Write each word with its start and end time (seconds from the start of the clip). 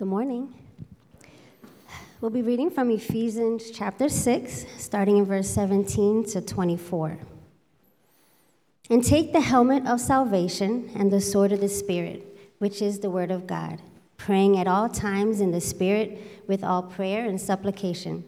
Good 0.00 0.08
morning. 0.08 0.54
We'll 2.22 2.30
be 2.30 2.40
reading 2.40 2.70
from 2.70 2.90
Ephesians 2.90 3.70
chapter 3.70 4.08
6, 4.08 4.64
starting 4.78 5.18
in 5.18 5.26
verse 5.26 5.50
17 5.50 6.24
to 6.30 6.40
24. 6.40 7.18
And 8.88 9.04
take 9.04 9.34
the 9.34 9.42
helmet 9.42 9.86
of 9.86 10.00
salvation 10.00 10.90
and 10.94 11.12
the 11.12 11.20
sword 11.20 11.52
of 11.52 11.60
the 11.60 11.68
Spirit, 11.68 12.24
which 12.56 12.80
is 12.80 13.00
the 13.00 13.10
word 13.10 13.30
of 13.30 13.46
God, 13.46 13.82
praying 14.16 14.56
at 14.56 14.66
all 14.66 14.88
times 14.88 15.38
in 15.38 15.50
the 15.50 15.60
Spirit 15.60 16.18
with 16.46 16.64
all 16.64 16.82
prayer 16.82 17.26
and 17.26 17.38
supplication. 17.38 18.24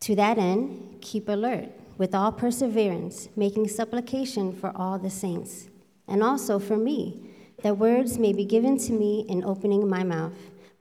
To 0.00 0.16
that 0.16 0.38
end, 0.38 0.96
keep 1.02 1.28
alert 1.28 1.68
with 1.98 2.14
all 2.14 2.32
perseverance, 2.32 3.28
making 3.36 3.68
supplication 3.68 4.50
for 4.54 4.72
all 4.74 4.98
the 4.98 5.10
saints, 5.10 5.68
and 6.08 6.22
also 6.22 6.58
for 6.58 6.78
me, 6.78 7.20
that 7.62 7.76
words 7.76 8.18
may 8.18 8.32
be 8.32 8.44
given 8.44 8.78
to 8.78 8.92
me 8.92 9.26
in 9.28 9.44
opening 9.44 9.88
my 9.88 10.02
mouth 10.02 10.32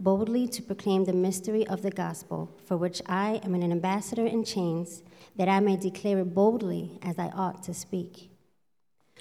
boldly 0.03 0.47
to 0.49 0.61
proclaim 0.61 1.05
the 1.05 1.13
mystery 1.13 1.65
of 1.67 1.81
the 1.81 1.89
gospel, 1.89 2.51
for 2.65 2.75
which 2.75 3.01
I 3.07 3.39
am 3.43 3.55
an 3.55 3.63
ambassador 3.63 4.25
in 4.25 4.43
chains, 4.43 5.01
that 5.37 5.47
I 5.47 5.61
may 5.61 5.77
declare 5.77 6.19
it 6.19 6.33
boldly 6.35 6.99
as 7.01 7.17
I 7.17 7.27
ought 7.29 7.63
to 7.63 7.73
speak. 7.73 8.29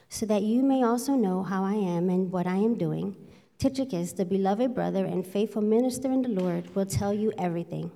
So 0.09 0.27
that 0.27 0.43
you 0.43 0.63
may 0.63 0.83
also 0.83 1.13
know 1.13 1.45
how 1.45 1.63
I 1.65 1.75
am 1.75 2.11
and 2.11 2.33
what 2.33 2.47
I 2.47 2.57
am 2.57 2.77
doing, 2.77 3.17
Tychicus, 3.59 4.13
the 4.13 4.25
beloved 4.25 4.75
brother 4.75 5.05
and 5.05 5.25
faithful 5.25 5.63
minister 5.63 6.11
in 6.11 6.23
the 6.23 6.29
Lord, 6.29 6.75
will 6.75 6.85
tell 6.85 7.15
you 7.15 7.33
everything. 7.39 7.93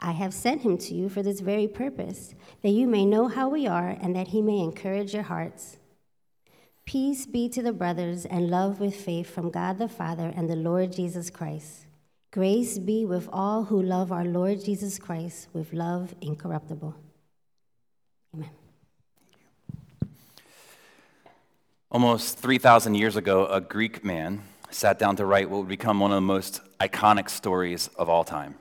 I 0.00 0.12
have 0.12 0.32
sent 0.32 0.62
him 0.62 0.78
to 0.78 0.94
you 0.94 1.10
for 1.10 1.22
this 1.22 1.40
very 1.40 1.68
purpose, 1.68 2.34
that 2.62 2.70
you 2.70 2.86
may 2.86 3.04
know 3.04 3.28
how 3.28 3.50
we 3.50 3.66
are 3.66 3.90
and 4.00 4.16
that 4.16 4.28
he 4.28 4.40
may 4.40 4.60
encourage 4.60 5.12
your 5.12 5.24
hearts. 5.24 5.76
Peace 6.86 7.26
be 7.26 7.50
to 7.50 7.62
the 7.62 7.74
brothers 7.74 8.24
and 8.24 8.50
love 8.50 8.80
with 8.80 8.96
faith 8.96 9.28
from 9.28 9.50
God 9.50 9.78
the 9.78 9.88
Father 9.88 10.32
and 10.34 10.48
the 10.48 10.56
Lord 10.56 10.90
Jesus 10.90 11.28
Christ. 11.28 11.86
Grace 12.32 12.78
be 12.78 13.04
with 13.04 13.28
all 13.32 13.64
who 13.64 13.82
love 13.82 14.12
our 14.12 14.24
Lord 14.24 14.64
Jesus 14.64 15.00
Christ 15.00 15.48
with 15.52 15.72
love 15.72 16.14
incorruptible. 16.20 16.94
Amen. 18.32 18.50
Almost 21.90 22.38
3,000 22.38 22.94
years 22.94 23.16
ago, 23.16 23.48
a 23.48 23.60
Greek 23.60 24.04
man 24.04 24.44
sat 24.70 24.96
down 24.96 25.16
to 25.16 25.26
write 25.26 25.50
what 25.50 25.58
would 25.58 25.68
become 25.68 25.98
one 25.98 26.12
of 26.12 26.14
the 26.14 26.20
most 26.20 26.60
iconic 26.78 27.28
stories 27.28 27.88
of 27.96 28.08
all 28.08 28.22
time. 28.22 28.54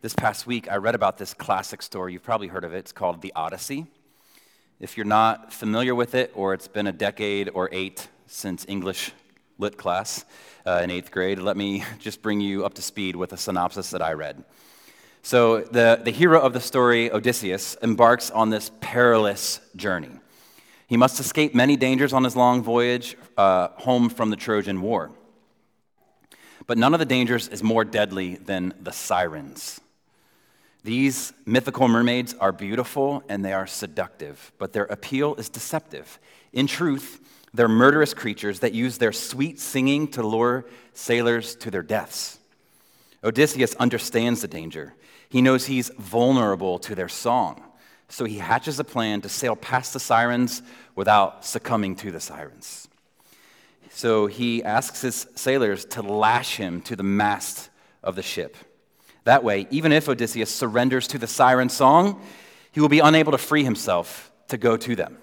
This 0.00 0.14
past 0.14 0.46
week, 0.46 0.70
I 0.70 0.76
read 0.76 0.94
about 0.94 1.18
this 1.18 1.34
classic 1.34 1.82
story. 1.82 2.12
You've 2.12 2.22
probably 2.22 2.46
heard 2.46 2.62
of 2.62 2.72
it. 2.72 2.78
It's 2.78 2.92
called 2.92 3.22
The 3.22 3.32
Odyssey. 3.34 3.88
If 4.78 4.96
you're 4.96 5.04
not 5.04 5.52
familiar 5.52 5.96
with 5.96 6.14
it, 6.14 6.30
or 6.36 6.54
it's 6.54 6.68
been 6.68 6.86
a 6.86 6.92
decade 6.92 7.50
or 7.52 7.68
eight 7.72 8.06
since 8.28 8.64
English 8.68 9.10
lit 9.58 9.76
class 9.76 10.24
uh, 10.66 10.80
in 10.82 10.90
eighth 10.90 11.10
grade, 11.10 11.38
let 11.38 11.56
me 11.56 11.84
just 11.98 12.22
bring 12.22 12.40
you 12.40 12.64
up 12.64 12.74
to 12.74 12.82
speed 12.82 13.16
with 13.16 13.32
a 13.32 13.36
synopsis 13.36 13.90
that 13.90 14.02
I 14.02 14.12
read. 14.12 14.44
So, 15.22 15.60
the, 15.60 16.00
the 16.02 16.12
hero 16.12 16.40
of 16.40 16.52
the 16.52 16.60
story, 16.60 17.10
Odysseus, 17.12 17.76
embarks 17.82 18.30
on 18.30 18.50
this 18.50 18.70
perilous 18.80 19.60
journey. 19.76 20.12
He 20.86 20.96
must 20.96 21.20
escape 21.20 21.54
many 21.54 21.76
dangers 21.76 22.12
on 22.12 22.24
his 22.24 22.34
long 22.34 22.62
voyage 22.62 23.16
uh, 23.36 23.68
home 23.76 24.08
from 24.08 24.30
the 24.30 24.36
Trojan 24.36 24.80
War. 24.80 25.10
But 26.66 26.78
none 26.78 26.94
of 26.94 27.00
the 27.00 27.06
dangers 27.06 27.48
is 27.48 27.62
more 27.62 27.84
deadly 27.84 28.36
than 28.36 28.72
the 28.80 28.92
sirens. 28.92 29.80
These 30.84 31.32
mythical 31.44 31.88
mermaids 31.88 32.34
are 32.40 32.52
beautiful 32.52 33.22
and 33.28 33.44
they 33.44 33.52
are 33.52 33.66
seductive, 33.66 34.52
but 34.58 34.72
their 34.72 34.84
appeal 34.84 35.34
is 35.34 35.48
deceptive. 35.48 36.18
In 36.52 36.66
truth, 36.66 37.20
they're 37.58 37.66
murderous 37.66 38.14
creatures 38.14 38.60
that 38.60 38.72
use 38.72 38.98
their 38.98 39.10
sweet 39.10 39.58
singing 39.58 40.06
to 40.06 40.22
lure 40.22 40.64
sailors 40.94 41.56
to 41.56 41.72
their 41.72 41.82
deaths. 41.82 42.38
Odysseus 43.24 43.74
understands 43.74 44.42
the 44.42 44.46
danger. 44.46 44.94
He 45.28 45.42
knows 45.42 45.66
he's 45.66 45.90
vulnerable 45.98 46.78
to 46.78 46.94
their 46.94 47.08
song. 47.08 47.60
So 48.08 48.26
he 48.26 48.38
hatches 48.38 48.78
a 48.78 48.84
plan 48.84 49.22
to 49.22 49.28
sail 49.28 49.56
past 49.56 49.92
the 49.92 49.98
sirens 49.98 50.62
without 50.94 51.44
succumbing 51.44 51.96
to 51.96 52.12
the 52.12 52.20
sirens. 52.20 52.86
So 53.90 54.28
he 54.28 54.62
asks 54.62 55.00
his 55.00 55.26
sailors 55.34 55.84
to 55.86 56.02
lash 56.02 56.58
him 56.58 56.80
to 56.82 56.94
the 56.94 57.02
mast 57.02 57.70
of 58.04 58.14
the 58.14 58.22
ship. 58.22 58.56
That 59.24 59.42
way, 59.42 59.66
even 59.72 59.90
if 59.90 60.08
Odysseus 60.08 60.54
surrenders 60.54 61.08
to 61.08 61.18
the 61.18 61.26
siren 61.26 61.70
song, 61.70 62.22
he 62.70 62.78
will 62.78 62.88
be 62.88 63.00
unable 63.00 63.32
to 63.32 63.38
free 63.38 63.64
himself 63.64 64.30
to 64.46 64.56
go 64.56 64.76
to 64.76 64.94
them. 64.94 65.18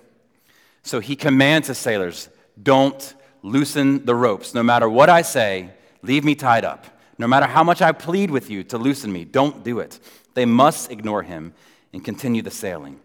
So 0.86 1.00
he 1.00 1.16
commands 1.16 1.68
his 1.68 1.80
sailors 1.80 2.30
don't 2.62 3.14
loosen 3.42 4.06
the 4.06 4.16
ropes. 4.16 4.54
No 4.54 4.64
matter 4.64 4.88
what 4.88 5.10
I 5.10 5.24
say, 5.24 5.72
leave 6.02 6.24
me 6.24 6.36
tied 6.36 6.64
up. 6.64 6.86
No 7.18 7.28
matter 7.28 7.48
how 7.48 7.64
much 7.64 7.82
I 7.82 7.92
plead 7.92 8.32
with 8.32 8.50
you 8.50 8.64
to 8.66 8.78
loosen 8.78 9.12
me, 9.12 9.26
don't 9.26 9.64
do 9.64 9.80
it. 9.80 10.00
They 10.36 10.46
must 10.46 10.92
ignore 10.92 11.24
him 11.24 11.54
and 11.92 12.06
continue 12.06 12.42
the 12.42 12.52
sailing. 12.52 13.00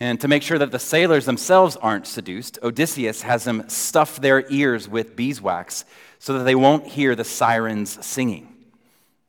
And 0.00 0.20
to 0.20 0.28
make 0.28 0.42
sure 0.42 0.58
that 0.58 0.70
the 0.70 0.78
sailors 0.78 1.26
themselves 1.26 1.76
aren't 1.76 2.06
seduced, 2.06 2.58
Odysseus 2.62 3.22
has 3.22 3.44
them 3.44 3.68
stuff 3.68 4.20
their 4.20 4.44
ears 4.50 4.88
with 4.88 5.16
beeswax 5.16 5.84
so 6.18 6.38
that 6.38 6.44
they 6.44 6.54
won't 6.54 6.86
hear 6.86 7.14
the 7.14 7.24
sirens 7.24 8.04
singing. 8.04 8.48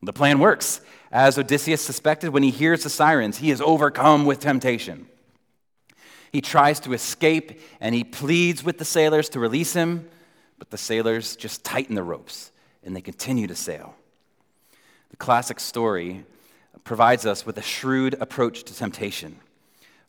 The 0.03 0.13
plan 0.13 0.39
works. 0.39 0.81
As 1.11 1.37
Odysseus 1.37 1.81
suspected, 1.81 2.29
when 2.29 2.43
he 2.43 2.51
hears 2.51 2.83
the 2.83 2.89
sirens, 2.89 3.37
he 3.37 3.51
is 3.51 3.61
overcome 3.61 4.25
with 4.25 4.39
temptation. 4.39 5.07
He 6.33 6.41
tries 6.41 6.79
to 6.81 6.93
escape 6.93 7.61
and 7.79 7.93
he 7.93 8.03
pleads 8.03 8.63
with 8.63 8.79
the 8.79 8.85
sailors 8.85 9.29
to 9.29 9.39
release 9.39 9.73
him, 9.73 10.09
but 10.57 10.71
the 10.71 10.77
sailors 10.77 11.35
just 11.35 11.63
tighten 11.63 11.93
the 11.93 12.03
ropes 12.03 12.51
and 12.83 12.95
they 12.95 13.01
continue 13.01 13.45
to 13.45 13.55
sail. 13.55 13.95
The 15.11 15.17
classic 15.17 15.59
story 15.59 16.25
provides 16.83 17.27
us 17.27 17.45
with 17.45 17.59
a 17.59 17.61
shrewd 17.61 18.15
approach 18.19 18.63
to 18.63 18.75
temptation. 18.75 19.37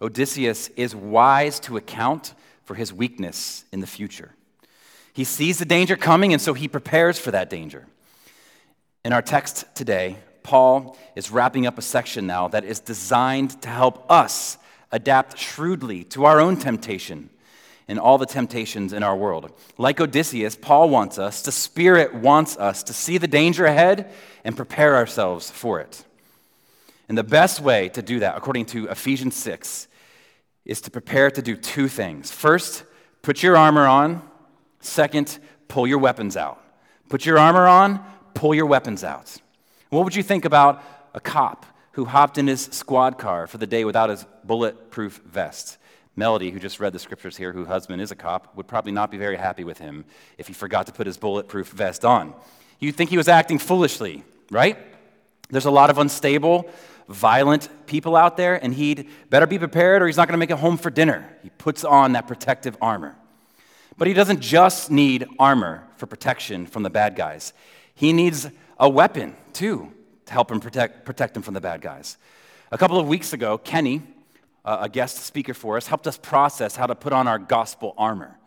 Odysseus 0.00 0.68
is 0.68 0.96
wise 0.96 1.60
to 1.60 1.76
account 1.76 2.34
for 2.64 2.74
his 2.74 2.91
weakness 2.92 3.66
in 3.70 3.80
the 3.80 3.86
future. 3.86 4.32
He 5.12 5.24
sees 5.24 5.58
the 5.58 5.64
danger 5.64 5.96
coming, 5.96 6.32
and 6.32 6.42
so 6.42 6.54
he 6.54 6.66
prepares 6.66 7.18
for 7.18 7.30
that 7.30 7.50
danger. 7.50 7.86
In 9.04 9.12
our 9.12 9.22
text 9.22 9.66
today, 9.74 10.16
Paul 10.42 10.96
is 11.14 11.30
wrapping 11.30 11.66
up 11.66 11.78
a 11.78 11.82
section 11.82 12.26
now 12.26 12.48
that 12.48 12.64
is 12.64 12.80
designed 12.80 13.62
to 13.62 13.68
help 13.68 14.10
us 14.10 14.58
adapt 14.94 15.37
shrewdly 15.37 16.05
to 16.05 16.25
our 16.25 16.41
own 16.41 16.56
temptation 16.56 17.28
and 17.88 17.99
all 17.99 18.16
the 18.16 18.27
temptations 18.27 18.93
in 18.93 19.03
our 19.03 19.16
world. 19.16 19.53
Like 19.77 20.00
Odysseus, 20.00 20.56
Paul 20.56 20.88
wants 20.88 21.19
us, 21.19 21.43
the 21.43 21.53
Spirit 21.53 22.15
wants 22.15 22.56
us 22.56 22.84
to 22.84 22.93
see 22.94 23.19
the 23.19 23.27
danger 23.27 23.66
ahead 23.66 24.10
and 24.44 24.56
prepare 24.56 24.94
ourselves 24.94 25.50
for 25.50 25.81
it. 25.81 26.04
And 27.09 27.19
the 27.19 27.25
best 27.25 27.60
way 27.60 27.88
to 27.91 28.03
do 28.03 28.21
that, 28.21 28.37
according 28.37 28.66
to 28.66 28.87
Ephesians 28.87 29.34
6, 29.34 29.88
is 30.65 30.81
to 30.83 30.91
prepare 30.91 31.31
to 31.31 31.43
do 31.43 31.56
two 31.56 31.88
things. 31.88 32.31
First, 32.31 32.84
put 33.21 33.43
your 33.43 33.56
armor 33.56 33.87
on. 33.87 34.22
Second, 34.81 35.38
pull 35.66 35.88
your 35.88 35.99
weapons 35.99 36.37
out. 36.37 36.62
Put 37.09 37.27
your 37.27 37.38
armor 37.38 37.66
on, 37.66 38.03
pull 38.33 38.54
your 38.54 38.66
weapons 38.66 39.03
out. 39.03 39.37
What 39.91 40.04
would 40.04 40.15
you 40.15 40.22
think 40.22 40.44
about 40.44 40.83
a 41.12 41.21
cop 41.21 41.66
who 41.93 42.06
hopped 42.06 42.38
in 42.38 42.47
his 42.47 42.62
squad 42.62 43.19
car 43.19 43.47
for 43.47 43.59
the 43.59 43.66
day 43.66 43.84
without 43.84 44.10
his 44.10 44.25
bulletproof 44.47 45.21
vest. 45.25 45.78
Melody, 46.16 46.50
who 46.50 46.60
just 46.60 46.78
read 46.78 46.93
the 46.93 46.99
scriptures 46.99 47.37
here, 47.37 47.53
whose 47.53 47.66
husband 47.66 48.00
is 48.00 48.12
a 48.12 48.16
cop, 48.16 48.56
would 48.56 48.69
probably 48.69 48.93
not 48.93 49.10
be 49.10 49.19
very 49.19 49.37
happy 49.37 49.65
with 49.65 49.78
him 49.78 50.05
if 50.38 50.47
he 50.47 50.53
forgot 50.53 50.87
to 50.87 50.93
put 50.93 51.06
his 51.06 51.16
bulletproof 51.16 51.69
vest 51.69 52.05
on. 52.05 52.34
You'd 52.78 52.94
think 52.94 53.10
he 53.10 53.16
was 53.16 53.28
acting 53.28 53.59
foolishly, 53.59 54.22
right? 54.50 54.78
There's 55.50 55.65
a 55.65 55.71
lot 55.71 55.91
of 55.91 55.99
unstable, 55.99 56.71
violent 57.09 57.69
people 57.87 58.15
out 58.15 58.37
there, 58.37 58.62
and 58.62 58.72
he'd 58.72 59.09
better 59.28 59.47
be 59.47 59.59
prepared 59.59 60.03
or 60.03 60.06
he's 60.06 60.16
not 60.16 60.28
going 60.28 60.34
to 60.34 60.38
make 60.38 60.50
it 60.50 60.59
home 60.59 60.77
for 60.77 60.91
dinner. 60.91 61.28
He 61.43 61.50
puts 61.50 61.84
on 61.84 62.12
that 62.12 62.28
protective 62.28 62.77
armor. 62.81 63.16
But 63.97 64.09
he 64.09 64.15
doesn't 64.15 64.41
just 64.41 64.91
need 64.91 65.27
armor 65.38 65.87
for 65.97 66.06
protection 66.06 66.66
from 66.66 66.83
the 66.83 66.91
bad 66.91 67.16
guys, 67.16 67.53
he 67.94 68.12
needs 68.12 68.49
a 68.78 68.88
weapon, 68.88 69.37
too 69.53 69.92
to 70.27 70.33
help 70.33 70.51
him 70.51 70.60
protect, 70.60 71.04
protect 71.04 71.36
him 71.36 71.42
from 71.42 71.54
the 71.54 71.60
bad 71.60 71.80
guys. 71.80 72.16
A 72.72 72.78
couple 72.78 72.98
of 72.98 73.07
weeks 73.07 73.33
ago, 73.33 73.59
Kenny, 73.59 74.03
a 74.65 74.89
guest 74.89 75.19
speaker 75.19 75.55
for 75.55 75.77
us, 75.77 75.87
helped 75.87 76.07
us 76.07 76.16
process 76.16 76.77
how 76.77 76.87
to 76.87 76.95
put 76.95 77.13
on 77.13 77.28
our 77.28 77.39
gospel 77.39 77.95
armor. 77.99 78.39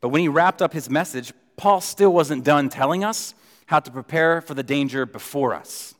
But 0.00 0.08
when 0.08 0.20
he 0.20 0.28
wrapped 0.28 0.62
up 0.62 0.72
his 0.72 0.88
message, 0.88 1.32
Paul 1.56 1.80
still 1.80 2.12
wasn't 2.12 2.44
done 2.44 2.68
telling 2.68 3.04
us 3.04 3.34
how 3.66 3.80
to 3.80 3.90
prepare 3.90 4.40
for 4.40 4.54
the 4.54 4.62
danger 4.62 5.06
before 5.06 5.54
us. 5.54 5.94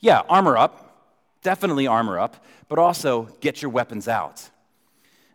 Yeah, 0.00 0.20
armor 0.28 0.56
up, 0.56 1.16
definitely 1.42 1.86
armor 1.86 2.18
up, 2.18 2.44
but 2.68 2.78
also 2.78 3.28
get 3.40 3.62
your 3.62 3.70
weapons 3.70 4.08
out. 4.08 4.48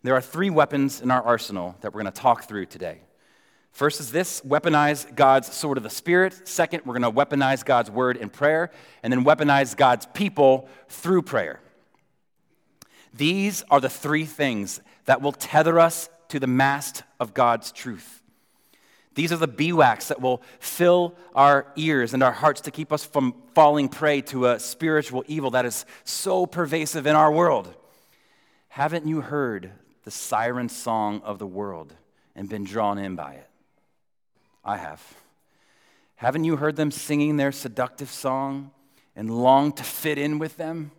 There 0.04 0.16
are 0.16 0.22
three 0.22 0.50
weapons 0.50 1.02
in 1.02 1.12
our 1.12 1.22
arsenal 1.22 1.76
that 1.82 1.94
we're 1.94 2.02
going 2.02 2.14
to 2.14 2.22
talk 2.22 2.44
through 2.48 2.68
today. 2.68 3.02
First 3.72 4.00
is 4.00 4.12
this 4.12 4.42
weaponize 4.42 5.14
God's 5.16 5.54
sword 5.54 5.78
of 5.78 5.84
the 5.84 5.90
Spirit. 5.90 6.48
Second, 6.48 6.84
we're 6.86 6.98
going 6.98 7.14
to 7.14 7.20
weaponize 7.20 7.64
God's 7.64 7.92
word 7.92 8.18
in 8.18 8.30
prayer. 8.30 8.72
And 9.04 9.14
then 9.14 9.24
weaponize 9.24 9.76
God's 9.76 10.08
people 10.14 10.68
through 10.88 11.24
prayer. 11.24 11.60
These 13.18 13.64
are 13.72 13.82
the 13.82 13.90
three 13.90 14.26
things 14.26 14.80
that 15.06 15.22
will 15.22 15.32
tether 15.32 15.80
us 15.80 16.10
to 16.30 16.40
the 16.40 16.48
mast 16.48 17.04
of 17.20 17.34
God's 17.34 17.72
truth. 17.72 18.22
These 19.16 19.32
are 19.32 19.38
the 19.38 19.48
beeswax 19.48 20.10
that 20.10 20.22
will 20.22 20.44
fill 20.60 21.16
our 21.34 21.66
ears 21.76 22.14
and 22.14 22.22
our 22.22 22.32
hearts 22.32 22.62
to 22.62 22.72
keep 22.72 22.94
us 22.94 23.04
from 23.04 23.34
falling 23.56 23.90
prey 23.90 24.22
to 24.22 24.46
a 24.46 24.60
spiritual 24.60 25.24
evil 25.28 25.50
that 25.52 25.66
is 25.66 25.86
so 26.04 26.46
pervasive 26.46 27.08
in 27.08 27.16
our 27.16 27.32
world. 27.32 27.74
Haven't 28.68 29.08
you 29.08 29.22
heard 29.22 29.72
the 30.04 30.12
siren 30.12 30.70
song 30.70 31.22
of 31.24 31.40
the 31.40 31.48
world 31.48 31.96
and 32.36 32.48
been 32.48 32.64
drawn 32.64 33.00
in 33.00 33.16
by 33.16 33.34
it? 33.34 33.50
I 34.64 34.78
have. 34.78 35.02
Haven't 36.18 36.44
you 36.44 36.58
heard 36.58 36.76
them 36.76 36.92
singing 36.92 37.38
their 37.38 37.52
seductive 37.52 38.12
song 38.12 38.70
and 39.16 39.32
longed 39.32 39.78
to 39.78 39.84
fit 39.84 40.20
in 40.20 40.38
with 40.38 40.58
them? 40.58 40.92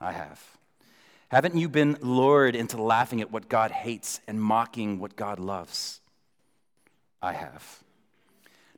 I 0.00 0.12
have. 0.12 0.57
Haven't 1.28 1.56
you 1.56 1.68
been 1.68 1.98
lured 2.00 2.56
into 2.56 2.82
laughing 2.82 3.20
at 3.20 3.30
what 3.30 3.48
God 3.48 3.70
hates 3.70 4.20
and 4.26 4.40
mocking 4.40 4.98
what 4.98 5.14
God 5.14 5.38
loves? 5.38 6.00
I 7.20 7.34
have. 7.34 7.82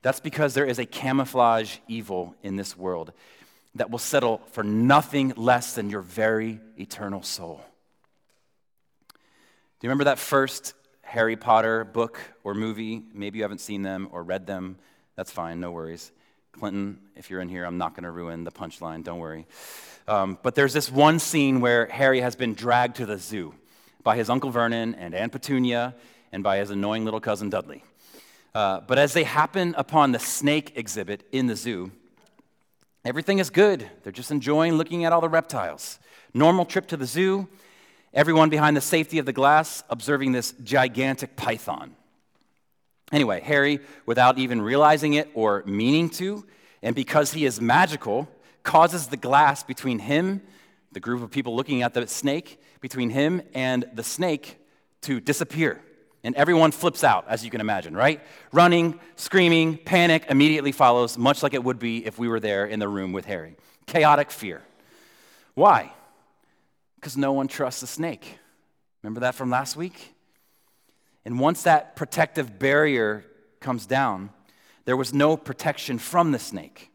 That's 0.02 0.20
because 0.20 0.55
there 0.55 0.64
is 0.64 0.79
a 0.79 0.87
camouflage 0.87 1.79
evil 1.87 2.35
in 2.43 2.56
this 2.56 2.76
world 2.76 3.12
that 3.76 3.91
will 3.91 3.99
settle 3.99 4.38
for 4.50 4.64
nothing 4.64 5.32
less 5.37 5.75
than 5.75 5.91
your 5.91 6.00
very 6.00 6.58
eternal 6.79 7.23
soul. 7.23 7.61
Do 9.08 9.87
you 9.87 9.88
remember 9.88 10.05
that 10.05 10.19
first 10.19 10.75
Harry 11.03 11.37
Potter 11.37 11.85
book 11.85 12.20
or 12.43 12.55
movie? 12.55 13.03
Maybe 13.14 13.38
you 13.38 13.44
haven't 13.44 13.61
seen 13.61 13.82
them 13.82 14.08
or 14.11 14.25
read 14.25 14.46
them. 14.46 14.76
That's 15.17 15.31
fine, 15.31 15.61
no 15.61 15.70
worries. 15.70 16.11
Clinton, 16.52 16.99
if 17.17 17.31
you're 17.31 17.41
in 17.41 17.49
here, 17.49 17.64
I'm 17.64 17.79
not 17.79 17.94
going 17.94 18.05
to 18.05 18.11
ruin 18.11 18.44
the 18.44 18.50
punchline, 18.50 19.05
don't 19.05 19.19
worry. 19.19 19.47
Um, 20.08 20.38
but 20.43 20.55
there's 20.55 20.73
this 20.73 20.91
one 20.91 21.19
scene 21.19 21.61
where 21.61 21.87
Harry 21.87 22.20
has 22.20 22.35
been 22.35 22.55
dragged 22.55 22.97
to 22.97 23.06
the 23.06 23.19
zoo 23.19 23.55
by 24.02 24.17
his 24.17 24.29
Uncle 24.29 24.50
Vernon 24.50 24.94
and 24.94 25.14
Aunt 25.14 25.32
Petunia 25.32 25.94
and 26.32 26.43
by 26.43 26.58
his 26.58 26.70
annoying 26.70 27.05
little 27.05 27.20
cousin 27.20 27.50
Dudley. 27.50 27.85
Uh, 28.55 28.81
but 28.81 28.99
as 28.99 29.12
they 29.12 29.25
happen 29.25 29.75
upon 29.79 30.12
the 30.12 30.19
snake 30.19 30.73
exhibit 30.75 31.26
in 31.31 31.47
the 31.47 31.55
zoo, 31.55 31.93
everything 33.05 33.38
is 33.38 33.50
good. 33.50 33.88
They're 34.03 34.12
just 34.12 34.31
enjoying 34.31 34.75
looking 34.75 35.05
at 35.05 35.12
all 35.12 35.20
the 35.20 35.29
reptiles. 35.29 35.99
Normal 36.35 36.64
trip 36.64 36.88
to 36.88 36.96
the 36.96 37.06
zoo, 37.06 37.49
everyone 38.12 38.50
behind 38.50 38.76
the 38.76 38.81
safety 38.81 39.19
of 39.19 39.26
the 39.26 39.32
glass 39.32 39.85
observing 39.88 40.32
this 40.32 40.53
gigantic 40.64 41.37
python. 41.37 41.94
Anyway, 43.12 43.41
Harry, 43.41 43.81
without 44.07 44.39
even 44.39 44.62
realizing 44.62 45.15
it 45.15 45.29
or 45.35 45.62
meaning 45.67 46.09
to, 46.11 46.47
and 46.83 46.95
because 46.95 47.33
he 47.33 47.45
is 47.45 47.61
magical, 47.61 48.29
causes 48.62 49.09
the 49.09 49.17
glass 49.17 49.62
between 49.62 49.99
him, 49.99 50.43
the 50.93 51.01
group 51.01 51.23
of 51.23 51.31
people 51.31 51.57
looking 51.57 51.83
at 51.83 51.95
the 51.95 52.07
snake, 52.07 52.61
between 52.81 53.11
him 53.11 53.43
and 53.55 53.85
the 53.95 54.05
snake 54.05 54.59
to 55.03 55.21
disappear. 55.21 55.81
And 56.23 56.35
everyone 56.35 56.71
flips 56.71 57.03
out, 57.03 57.25
as 57.29 57.45
you 57.45 57.51
can 57.51 57.61
imagine, 57.61 57.97
right? 57.97 58.21
Running, 58.53 59.01
screaming, 59.17 59.79
panic 59.79 60.27
immediately 60.29 60.73
follows, 60.73 61.17
much 61.17 61.43
like 61.43 61.55
it 61.55 61.65
would 61.65 61.79
be 61.79 62.05
if 62.05 62.19
we 62.19 62.29
were 62.29 62.41
there 62.41 62.67
in 62.67 62.79
the 62.79 62.89
room 62.89 63.13
with 63.13 63.25
Harry. 63.25 63.56
Chaotic 63.87 64.31
fear. 64.31 64.63
Why? 65.55 65.93
Because 66.97 67.17
no 67.17 67.33
one 67.33 67.49
trusts 67.49 67.81
the 67.81 67.87
snake. 67.87 68.39
Remember 69.03 69.21
that 69.21 69.35
from 69.35 69.51
last 69.51 69.77
week? 69.77 70.15
And 71.25 71.38
once 71.38 71.62
that 71.62 71.96
protective 71.96 72.58
barrier 72.58 73.25
comes 73.61 73.87
down, 73.87 74.31
there 74.84 74.96
was 74.96 75.12
no 75.12 75.37
protection 75.37 75.99
from 75.99 76.32
the 76.32 76.38
snake. 76.38 76.90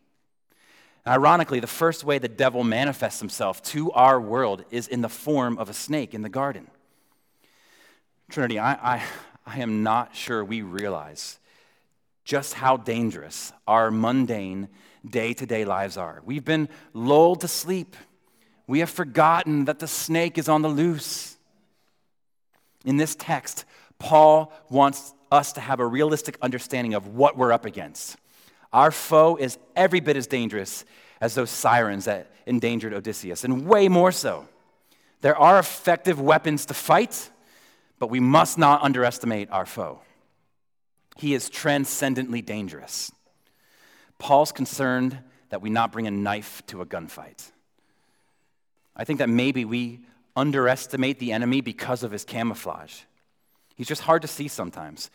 Ironically, 1.08 1.60
the 1.60 1.68
first 1.68 2.04
way 2.04 2.18
the 2.18 2.28
devil 2.28 2.64
manifests 2.64 3.20
himself 3.20 3.62
to 3.64 3.92
our 3.92 4.20
world 4.20 4.66
is 4.72 4.88
in 4.88 5.02
the 5.02 5.10
form 5.10 5.58
of 5.60 5.70
a 5.70 5.74
snake 5.74 6.16
in 6.16 6.24
the 6.24 6.30
garden. 6.30 6.68
Trinity, 8.30 8.58
I, 8.58 8.74
I, 8.96 9.04
I 9.46 9.60
am 9.60 9.84
not 9.84 10.16
sure 10.16 10.44
we 10.44 10.64
realize 10.64 11.38
just 12.24 12.56
how 12.56 12.76
dangerous 12.76 13.54
our 13.68 13.92
mundane, 13.92 14.68
day 15.08 15.34
to 15.34 15.46
day 15.46 15.64
lives 15.64 15.96
are. 15.96 16.22
We've 16.26 16.44
been 16.44 16.70
lulled 16.94 17.42
to 17.42 17.48
sleep. 17.48 17.96
We 18.66 18.80
have 18.80 18.90
forgotten 18.90 19.66
that 19.66 19.78
the 19.78 19.88
snake 19.88 20.40
is 20.40 20.50
on 20.50 20.64
the 20.64 20.70
loose. 20.70 21.38
In 22.84 22.98
this 22.98 23.16
text, 23.16 23.66
Paul 24.00 24.52
wants 24.70 25.14
us 25.32 25.54
to 25.54 25.62
have 25.62 25.80
a 25.80 25.86
realistic 25.86 26.38
understanding 26.42 26.94
of 26.94 27.08
what 27.08 27.38
we're 27.38 27.52
up 27.52 27.66
against. 27.66 28.18
Our 28.72 28.92
foe 28.92 29.36
is 29.38 29.58
every 29.76 30.00
bit 30.00 30.18
as 30.18 30.28
dangerous 30.28 30.86
as 31.22 31.36
those 31.36 31.50
sirens 31.50 32.06
that 32.06 32.32
endangered 32.46 32.94
Odysseus, 32.94 33.44
and 33.44 33.66
way 33.66 33.88
more 33.88 34.12
so. 34.12 34.48
There 35.22 35.38
are 35.38 35.58
effective 35.58 36.20
weapons 36.20 36.66
to 36.68 36.74
fight, 36.74 37.30
but 38.00 38.10
we 38.10 38.20
must 38.20 38.58
not 38.58 38.84
underestimate 38.84 39.50
our 39.50 39.66
foe. 39.66 40.02
He 41.18 41.34
is 41.34 41.50
transcendently 41.50 42.42
dangerous. 42.42 43.12
Paul's 44.20 44.52
concerned 44.52 45.18
that 45.50 45.62
we 45.62 45.70
not 45.70 45.92
bring 45.92 46.08
a 46.08 46.12
knife 46.12 46.62
to 46.68 46.82
a 46.82 46.86
gunfight. 46.86 47.50
I 48.96 49.04
think 49.04 49.20
that 49.20 49.30
maybe 49.30 49.66
we 49.66 50.02
underestimate 50.36 51.20
the 51.20 51.32
enemy 51.32 51.62
because 51.62 52.04
of 52.04 52.12
his 52.12 52.26
camouflage. 52.26 53.02
He's 53.76 53.88
just 53.88 54.02
hard 54.02 54.22
to 54.22 54.28
see 54.28 54.48
sometimes. 54.48 55.12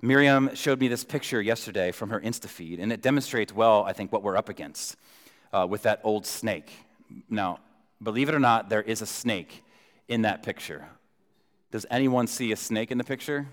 Miriam 0.00 0.54
showed 0.54 0.80
me 0.80 0.88
this 0.88 1.04
picture 1.04 1.40
yesterday 1.40 1.90
from 1.90 2.10
her 2.10 2.20
Insta 2.20 2.46
feed, 2.46 2.78
and 2.78 2.92
it 2.92 3.02
demonstrates 3.02 3.52
well, 3.52 3.84
I 3.84 3.92
think, 3.92 4.12
what 4.12 4.22
we're 4.22 4.36
up 4.36 4.48
against 4.48 4.96
uh, 5.52 5.66
with 5.68 5.82
that 5.82 6.00
old 6.04 6.26
snake. 6.26 6.70
Now, 7.28 7.60
believe 8.02 8.28
it 8.28 8.34
or 8.34 8.40
not, 8.40 8.68
there 8.68 8.82
is 8.82 9.02
a 9.02 9.06
snake 9.06 9.64
in 10.08 10.22
that 10.22 10.42
picture. 10.42 10.86
Does 11.70 11.86
anyone 11.90 12.26
see 12.26 12.52
a 12.52 12.56
snake 12.56 12.90
in 12.90 12.98
the 12.98 13.04
picture? 13.04 13.46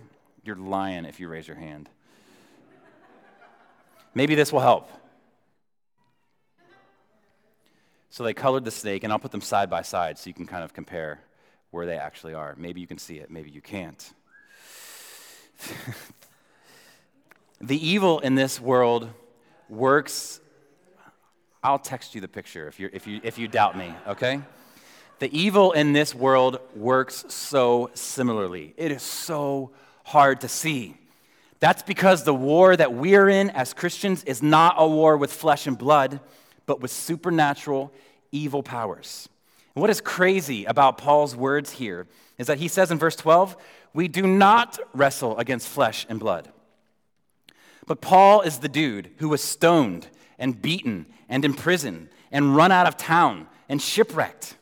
You're 0.43 0.55
lying 0.55 1.05
if 1.05 1.19
you 1.19 1.27
raise 1.27 1.47
your 1.47 1.57
hand. 1.57 1.89
Maybe 4.13 4.35
this 4.35 4.51
will 4.51 4.59
help. 4.59 4.89
So 8.09 8.23
they 8.25 8.33
colored 8.33 8.65
the 8.65 8.71
snake, 8.71 9.03
and 9.05 9.13
I'll 9.13 9.19
put 9.19 9.31
them 9.31 9.41
side 9.41 9.69
by 9.69 9.83
side 9.83 10.19
so 10.19 10.29
you 10.29 10.33
can 10.33 10.45
kind 10.45 10.63
of 10.65 10.73
compare 10.73 11.21
where 11.69 11.85
they 11.85 11.97
actually 11.97 12.33
are. 12.33 12.55
Maybe 12.57 12.81
you 12.81 12.87
can 12.87 12.97
see 12.97 13.19
it, 13.19 13.31
maybe 13.31 13.49
you 13.49 13.61
can't. 13.61 14.13
the 17.61 17.87
evil 17.87 18.19
in 18.19 18.35
this 18.35 18.59
world 18.59 19.09
works. 19.69 20.39
I'll 21.63 21.79
text 21.79 22.15
you 22.15 22.21
the 22.21 22.27
picture 22.27 22.67
if, 22.67 22.79
you 22.79 22.89
if, 22.91 23.07
you, 23.07 23.19
if 23.23 23.37
you 23.37 23.47
doubt 23.47 23.77
me, 23.77 23.93
okay? 24.07 24.41
The 25.19 25.37
evil 25.37 25.71
in 25.71 25.93
this 25.93 26.15
world 26.15 26.59
works 26.75 27.25
so 27.27 27.91
similarly. 27.93 28.73
It 28.77 28.91
is 28.91 29.03
so 29.03 29.71
hard 30.03 30.41
to 30.41 30.47
see. 30.47 30.95
That's 31.59 31.83
because 31.83 32.23
the 32.23 32.33
war 32.33 32.75
that 32.75 32.93
we're 32.93 33.29
in 33.29 33.51
as 33.51 33.73
Christians 33.73 34.23
is 34.23 34.41
not 34.41 34.75
a 34.79 34.87
war 34.87 35.15
with 35.15 35.31
flesh 35.31 35.67
and 35.67 35.77
blood, 35.77 36.19
but 36.65 36.81
with 36.81 36.89
supernatural 36.89 37.93
evil 38.31 38.63
powers. 38.63 39.29
What 39.73 39.89
is 39.89 40.01
crazy 40.01 40.65
about 40.65 40.97
Paul's 40.97 41.35
words 41.35 41.71
here 41.71 42.07
is 42.37 42.47
that 42.47 42.57
he 42.57 42.67
says 42.67 42.91
in 42.91 42.97
verse 42.97 43.15
12, 43.15 43.55
We 43.93 44.07
do 44.07 44.27
not 44.27 44.79
wrestle 44.93 45.37
against 45.37 45.67
flesh 45.67 46.05
and 46.09 46.19
blood. 46.19 46.51
But 47.87 48.01
Paul 48.01 48.41
is 48.41 48.59
the 48.59 48.69
dude 48.69 49.11
who 49.17 49.29
was 49.29 49.41
stoned 49.41 50.07
and 50.37 50.61
beaten 50.61 51.05
and 51.29 51.45
imprisoned 51.45 52.09
and 52.31 52.55
run 52.55 52.71
out 52.71 52.87
of 52.87 52.97
town 52.97 53.47
and 53.69 53.81
shipwrecked. 53.81 54.57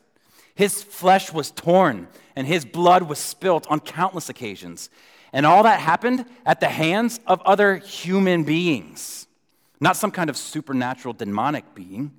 His 0.54 0.82
flesh 0.82 1.32
was 1.32 1.50
torn 1.50 2.08
and 2.36 2.46
his 2.46 2.64
blood 2.64 3.04
was 3.04 3.18
spilt 3.18 3.66
on 3.68 3.80
countless 3.80 4.28
occasions. 4.28 4.90
And 5.32 5.46
all 5.46 5.62
that 5.62 5.80
happened 5.80 6.26
at 6.44 6.60
the 6.60 6.68
hands 6.68 7.20
of 7.26 7.40
other 7.42 7.76
human 7.76 8.44
beings, 8.44 9.26
not 9.80 9.96
some 9.96 10.10
kind 10.10 10.28
of 10.28 10.36
supernatural 10.36 11.14
demonic 11.14 11.74
being. 11.74 12.12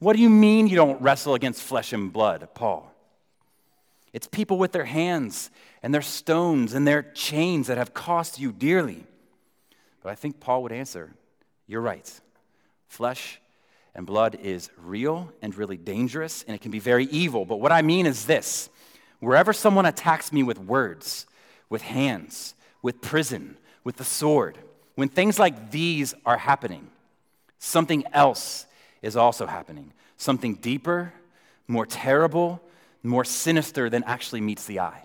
What 0.00 0.16
do 0.16 0.22
you 0.22 0.30
mean 0.30 0.66
you 0.66 0.76
don't 0.76 1.00
wrestle 1.00 1.34
against 1.34 1.62
flesh 1.62 1.92
and 1.92 2.12
blood, 2.12 2.48
Paul? 2.54 2.90
It's 4.12 4.26
people 4.26 4.58
with 4.58 4.72
their 4.72 4.86
hands 4.86 5.50
and 5.82 5.94
their 5.94 6.02
stones 6.02 6.74
and 6.74 6.88
their 6.88 7.02
chains 7.02 7.68
that 7.68 7.78
have 7.78 7.94
cost 7.94 8.40
you 8.40 8.50
dearly. 8.50 9.04
But 10.02 10.10
I 10.10 10.14
think 10.14 10.40
Paul 10.40 10.62
would 10.64 10.72
answer, 10.72 11.12
You're 11.66 11.82
right. 11.82 12.20
Flesh 12.88 13.40
and 13.94 14.06
blood 14.06 14.36
is 14.42 14.70
real 14.78 15.32
and 15.42 15.54
really 15.54 15.76
dangerous, 15.76 16.44
and 16.44 16.54
it 16.54 16.60
can 16.60 16.70
be 16.70 16.78
very 16.78 17.04
evil. 17.04 17.44
But 17.44 17.60
what 17.60 17.70
I 17.70 17.82
mean 17.82 18.06
is 18.06 18.24
this 18.24 18.70
wherever 19.20 19.52
someone 19.52 19.84
attacks 19.84 20.32
me 20.32 20.42
with 20.42 20.58
words, 20.58 21.26
with 21.68 21.82
hands, 21.82 22.54
with 22.80 23.02
prison, 23.02 23.58
with 23.84 23.96
the 23.96 24.04
sword, 24.04 24.56
when 24.94 25.08
things 25.08 25.38
like 25.38 25.70
these 25.70 26.14
are 26.24 26.38
happening, 26.38 26.88
something 27.58 28.04
else 28.12 28.66
is 29.02 29.16
also 29.16 29.46
happening. 29.46 29.92
Something 30.16 30.54
deeper, 30.54 31.12
more 31.66 31.86
terrible, 31.86 32.60
more 33.02 33.24
sinister 33.24 33.88
than 33.88 34.04
actually 34.04 34.40
meets 34.40 34.66
the 34.66 34.80
eye. 34.80 35.04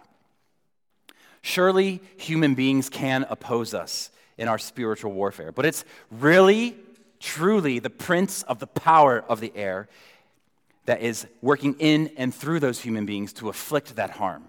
Surely 1.41 2.01
human 2.17 2.55
beings 2.55 2.89
can 2.89 3.25
oppose 3.29 3.73
us 3.73 4.09
in 4.37 4.47
our 4.47 4.57
spiritual 4.57 5.13
warfare, 5.13 5.51
but 5.51 5.65
it's 5.65 5.85
really 6.11 6.75
truly 7.19 7.79
the 7.79 7.89
prince 7.89 8.43
of 8.43 8.59
the 8.59 8.67
power 8.67 9.23
of 9.29 9.39
the 9.39 9.51
air 9.55 9.87
that 10.85 11.01
is 11.01 11.25
working 11.41 11.75
in 11.79 12.11
and 12.17 12.33
through 12.33 12.59
those 12.59 12.81
human 12.81 13.05
beings 13.05 13.33
to 13.33 13.49
afflict 13.49 13.95
that 13.95 14.11
harm. 14.11 14.43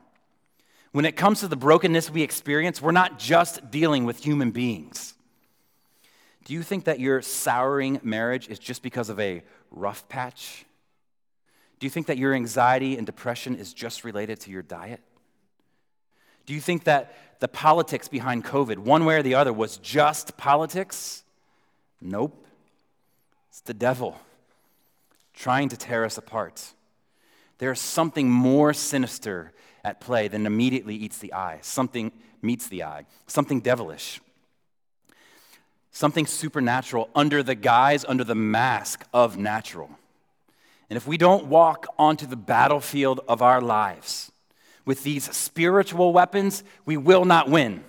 When 0.93 1.05
it 1.05 1.17
comes 1.17 1.41
to 1.41 1.49
the 1.49 1.57
brokenness 1.57 2.11
we 2.11 2.23
experience, 2.23 2.81
we're 2.81 2.93
not 2.93 3.19
just 3.19 3.71
dealing 3.71 4.05
with 4.05 4.25
human 4.25 4.51
beings. 4.51 5.15
Do 6.47 6.55
you 6.55 6.63
think 6.63 6.85
that 6.85 7.01
your 7.01 7.23
souring 7.23 7.99
marriage 8.05 8.47
is 8.47 8.61
just 8.61 8.81
because 8.81 9.09
of 9.09 9.19
a 9.19 9.43
rough 9.73 10.09
patch? 10.09 10.65
Do 11.81 11.87
you 11.87 11.91
think 11.91 12.07
that 12.07 12.19
your 12.19 12.35
anxiety 12.35 12.97
and 12.97 13.05
depression 13.05 13.57
is 13.57 13.75
just 13.75 14.05
related 14.05 14.39
to 14.43 14.53
your 14.53 14.63
diet? 14.63 15.01
Do 16.47 16.55
you 16.55 16.61
think 16.61 16.85
that 16.85 17.17
the 17.41 17.49
politics 17.49 18.07
behind 18.07 18.45
COVID, 18.45 18.79
one 18.79 19.05
way 19.05 19.17
or 19.17 19.25
the 19.25 19.35
other, 19.35 19.53
was 19.53 19.79
just 19.79 20.37
politics? 20.37 21.25
Nope. 22.01 22.47
It's 23.49 23.63
the 23.63 23.75
devil 23.75 24.17
trying 25.35 25.69
to 25.71 25.77
tear 25.77 26.05
us 26.05 26.17
apart. 26.17 26.75
There's 27.59 27.81
something 27.81 28.31
more 28.31 28.73
sinister 28.73 29.53
at 29.83 30.01
play 30.01 30.29
than 30.29 30.47
immediately 30.47 30.95
eats 30.95 31.19
the 31.19 31.35
eye, 31.35 31.59
something 31.63 32.13
meets 32.41 32.69
the 32.69 32.85
eye, 32.85 33.05
something 33.27 33.61
devilish, 33.61 34.21
something 35.97 36.27
supernatural 36.27 37.09
under 37.15 37.43
the 37.43 37.55
guise, 37.55 38.05
under 38.05 38.23
the 38.23 38.35
mask 38.35 39.03
of 39.15 39.39
natural. 39.39 39.89
And 40.91 40.97
if 40.99 41.07
we 41.07 41.17
don't 41.17 41.47
walk 41.47 41.87
onto 41.99 42.27
the 42.27 42.37
battlefield 42.37 43.21
of 43.27 43.41
our 43.41 43.63
lives 43.63 44.31
with 44.85 45.05
these 45.05 45.35
spiritual 45.35 46.13
weapons, 46.13 46.63
we 46.85 46.99
will 46.99 47.25
not 47.25 47.49
win. 47.49 47.83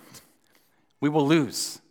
We 1.02 1.10
will 1.10 1.28
lose. 1.28 1.82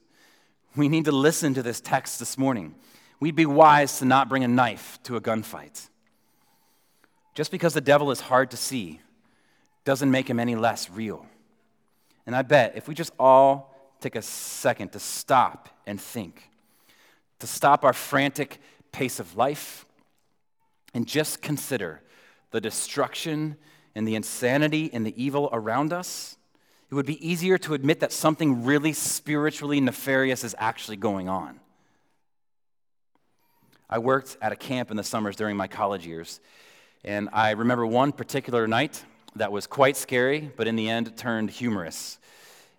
We 0.75 0.89
need 0.89 1.05
to 1.05 1.13
listen 1.13 1.53
to 1.53 1.63
this 1.63 1.83
text 1.83 2.19
this 2.19 2.39
morning. 2.39 2.75
We'd 3.21 3.37
be 3.37 3.45
wise 3.45 3.99
to 3.99 4.07
not 4.07 4.31
bring 4.31 4.43
a 4.43 4.49
knife 4.49 4.99
to 5.03 5.17
a 5.17 5.21
gunfight. 5.21 5.87
Just 7.35 7.51
because 7.51 7.75
the 7.75 7.83
devil 7.83 8.11
is 8.11 8.21
hard 8.21 8.53
to 8.53 8.57
see 8.57 9.01
doesn't 9.85 10.11
make 10.11 10.31
him 10.31 10.41
any 10.41 10.57
less 10.57 10.89
real. 10.89 11.27
And 12.25 12.35
I 12.35 12.41
bet 12.41 12.73
if 12.75 12.89
we 12.89 12.95
just 12.95 13.13
all 13.19 13.76
take 14.07 14.15
a 14.15 14.23
second 14.23 14.93
to 14.93 15.01
stop 15.01 15.69
and 15.85 16.01
think, 16.01 16.49
to 17.41 17.47
stop 17.47 17.85
our 17.85 17.93
frantic 17.93 18.61
pace 18.93 19.19
of 19.19 19.37
life, 19.37 19.85
and 20.95 21.09
just 21.09 21.43
consider 21.43 22.01
the 22.53 22.61
destruction 22.61 23.57
and 23.97 24.07
the 24.07 24.15
insanity 24.15 24.89
and 24.93 25.05
the 25.05 25.13
evil 25.21 25.49
around 25.53 25.93
us, 25.93 26.37
it 26.89 26.95
would 26.95 27.05
be 27.05 27.29
easier 27.29 27.59
to 27.59 27.75
admit 27.75 27.99
that 27.99 28.13
something 28.13 28.65
really 28.65 28.93
spiritually 28.93 29.81
nefarious 29.81 30.45
is 30.45 30.55
actually 30.57 30.97
going 30.97 31.29
on. 31.29 31.59
I 33.91 33.99
worked 33.99 34.37
at 34.41 34.53
a 34.53 34.57
camp 34.57 34.93
in 34.93 34.97
the 34.97 35.03
summers 35.03 35.35
during 35.35 35.57
my 35.57 35.67
college 35.67 36.07
years, 36.07 36.39
and 37.05 37.29
I 37.33 37.51
remember 37.51 37.85
one 37.85 38.13
particular 38.13 38.69
night 38.69 39.05
that 39.35 39.51
was 39.51 39.67
quite 39.67 39.97
scary, 39.97 40.53
but 40.57 40.69
in 40.69 40.77
the 40.77 40.89
end 40.89 41.17
turned 41.17 41.51
humorous. 41.51 42.19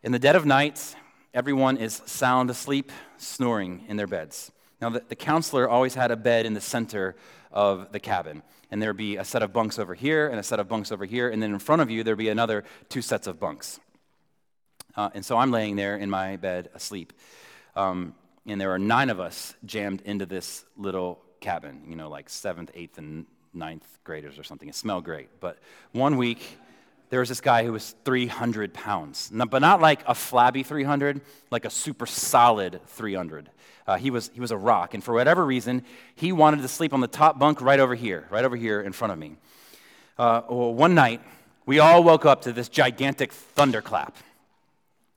In 0.04 0.14
the 0.14 0.20
dead 0.20 0.38
of 0.38 0.46
night, 0.46 0.96
everyone 1.38 1.78
is 1.78 2.02
sound 2.08 2.50
asleep, 2.50 2.92
snoring 3.18 3.86
in 3.88 3.96
their 3.96 4.08
beds. 4.08 4.52
Now, 4.82 4.90
the, 4.90 5.04
the 5.08 5.16
counselor 5.16 5.70
always 5.70 5.94
had 5.94 6.10
a 6.10 6.16
bed 6.16 6.48
in 6.48 6.56
the 6.56 6.62
center 6.62 7.16
of 7.52 7.92
the 7.92 8.00
cabin. 8.00 8.42
And 8.72 8.82
there'd 8.82 8.98
be 8.98 9.18
a 9.18 9.24
set 9.24 9.44
of 9.44 9.54
bunks 9.54 9.78
over 9.78 9.94
here 9.94 10.30
and 10.30 10.40
a 10.40 10.44
set 10.44 10.60
of 10.60 10.68
bunks 10.68 10.92
over 10.92 11.06
here. 11.06 11.30
And 11.30 11.42
then 11.42 11.54
in 11.54 11.60
front 11.60 11.84
of 11.84 11.92
you, 11.92 12.04
there'd 12.04 12.18
be 12.18 12.30
another 12.30 12.64
two 12.90 13.04
sets 13.04 13.28
of 13.28 13.40
bunks. 13.40 13.80
Uh, 14.96 15.12
and 15.14 15.24
so 15.24 15.38
I'm 15.38 15.52
laying 15.52 15.76
there 15.76 15.96
in 15.96 16.10
my 16.10 16.38
bed 16.38 16.70
asleep. 16.74 17.14
Um, 17.76 18.16
and 18.48 18.60
there 18.60 18.72
are 18.72 18.80
nine 18.80 19.12
of 19.12 19.20
us 19.20 19.54
jammed 19.64 20.02
into 20.02 20.26
this 20.26 20.66
little 20.76 21.22
cabin, 21.40 21.84
you 21.88 21.96
know, 21.96 22.10
like 22.10 22.30
seventh, 22.30 22.72
eighth, 22.74 22.98
and 22.98 23.28
ninth 23.54 23.86
graders 24.04 24.40
or 24.40 24.44
something. 24.44 24.70
It 24.70 24.76
smelled 24.76 25.04
great. 25.04 25.30
But 25.40 25.60
one 25.92 26.18
week, 26.18 26.58
there 27.10 27.22
was 27.22 27.30
this 27.30 27.42
guy 27.42 27.64
who 27.64 27.72
was 27.72 27.96
300 28.04 28.74
pounds, 28.74 29.32
but 29.34 29.60
not 29.60 29.82
like 29.82 30.02
a 30.08 30.14
flabby 30.14 30.64
300, 30.64 31.22
like 31.52 31.66
a 31.66 31.70
super 31.70 32.06
solid 32.06 32.82
300. 32.88 33.50
Uh, 33.86 33.96
he, 33.96 34.12
was, 34.12 34.30
he 34.34 34.42
was 34.42 34.52
a 34.52 34.58
rock. 34.58 34.94
And 34.94 35.04
for 35.04 35.14
whatever 35.14 35.46
reason, 35.46 35.84
he 36.16 36.34
wanted 36.34 36.62
to 36.62 36.68
sleep 36.68 36.94
on 36.94 37.00
the 37.00 37.08
top 37.08 37.40
bunk 37.40 37.62
right 37.62 37.80
over 37.80 37.96
here, 37.96 38.28
right 38.30 38.44
over 38.44 38.58
here 38.58 38.82
in 38.82 38.92
front 38.92 39.14
of 39.14 39.20
me. 39.20 39.38
Uh, 40.18 40.42
well, 40.50 40.74
one 40.74 40.94
night, 40.94 41.22
we 41.66 41.80
all 41.80 42.04
woke 42.04 42.26
up 42.26 42.42
to 42.42 42.52
this 42.52 42.68
gigantic 42.68 43.32
thunderclap. 43.32 44.16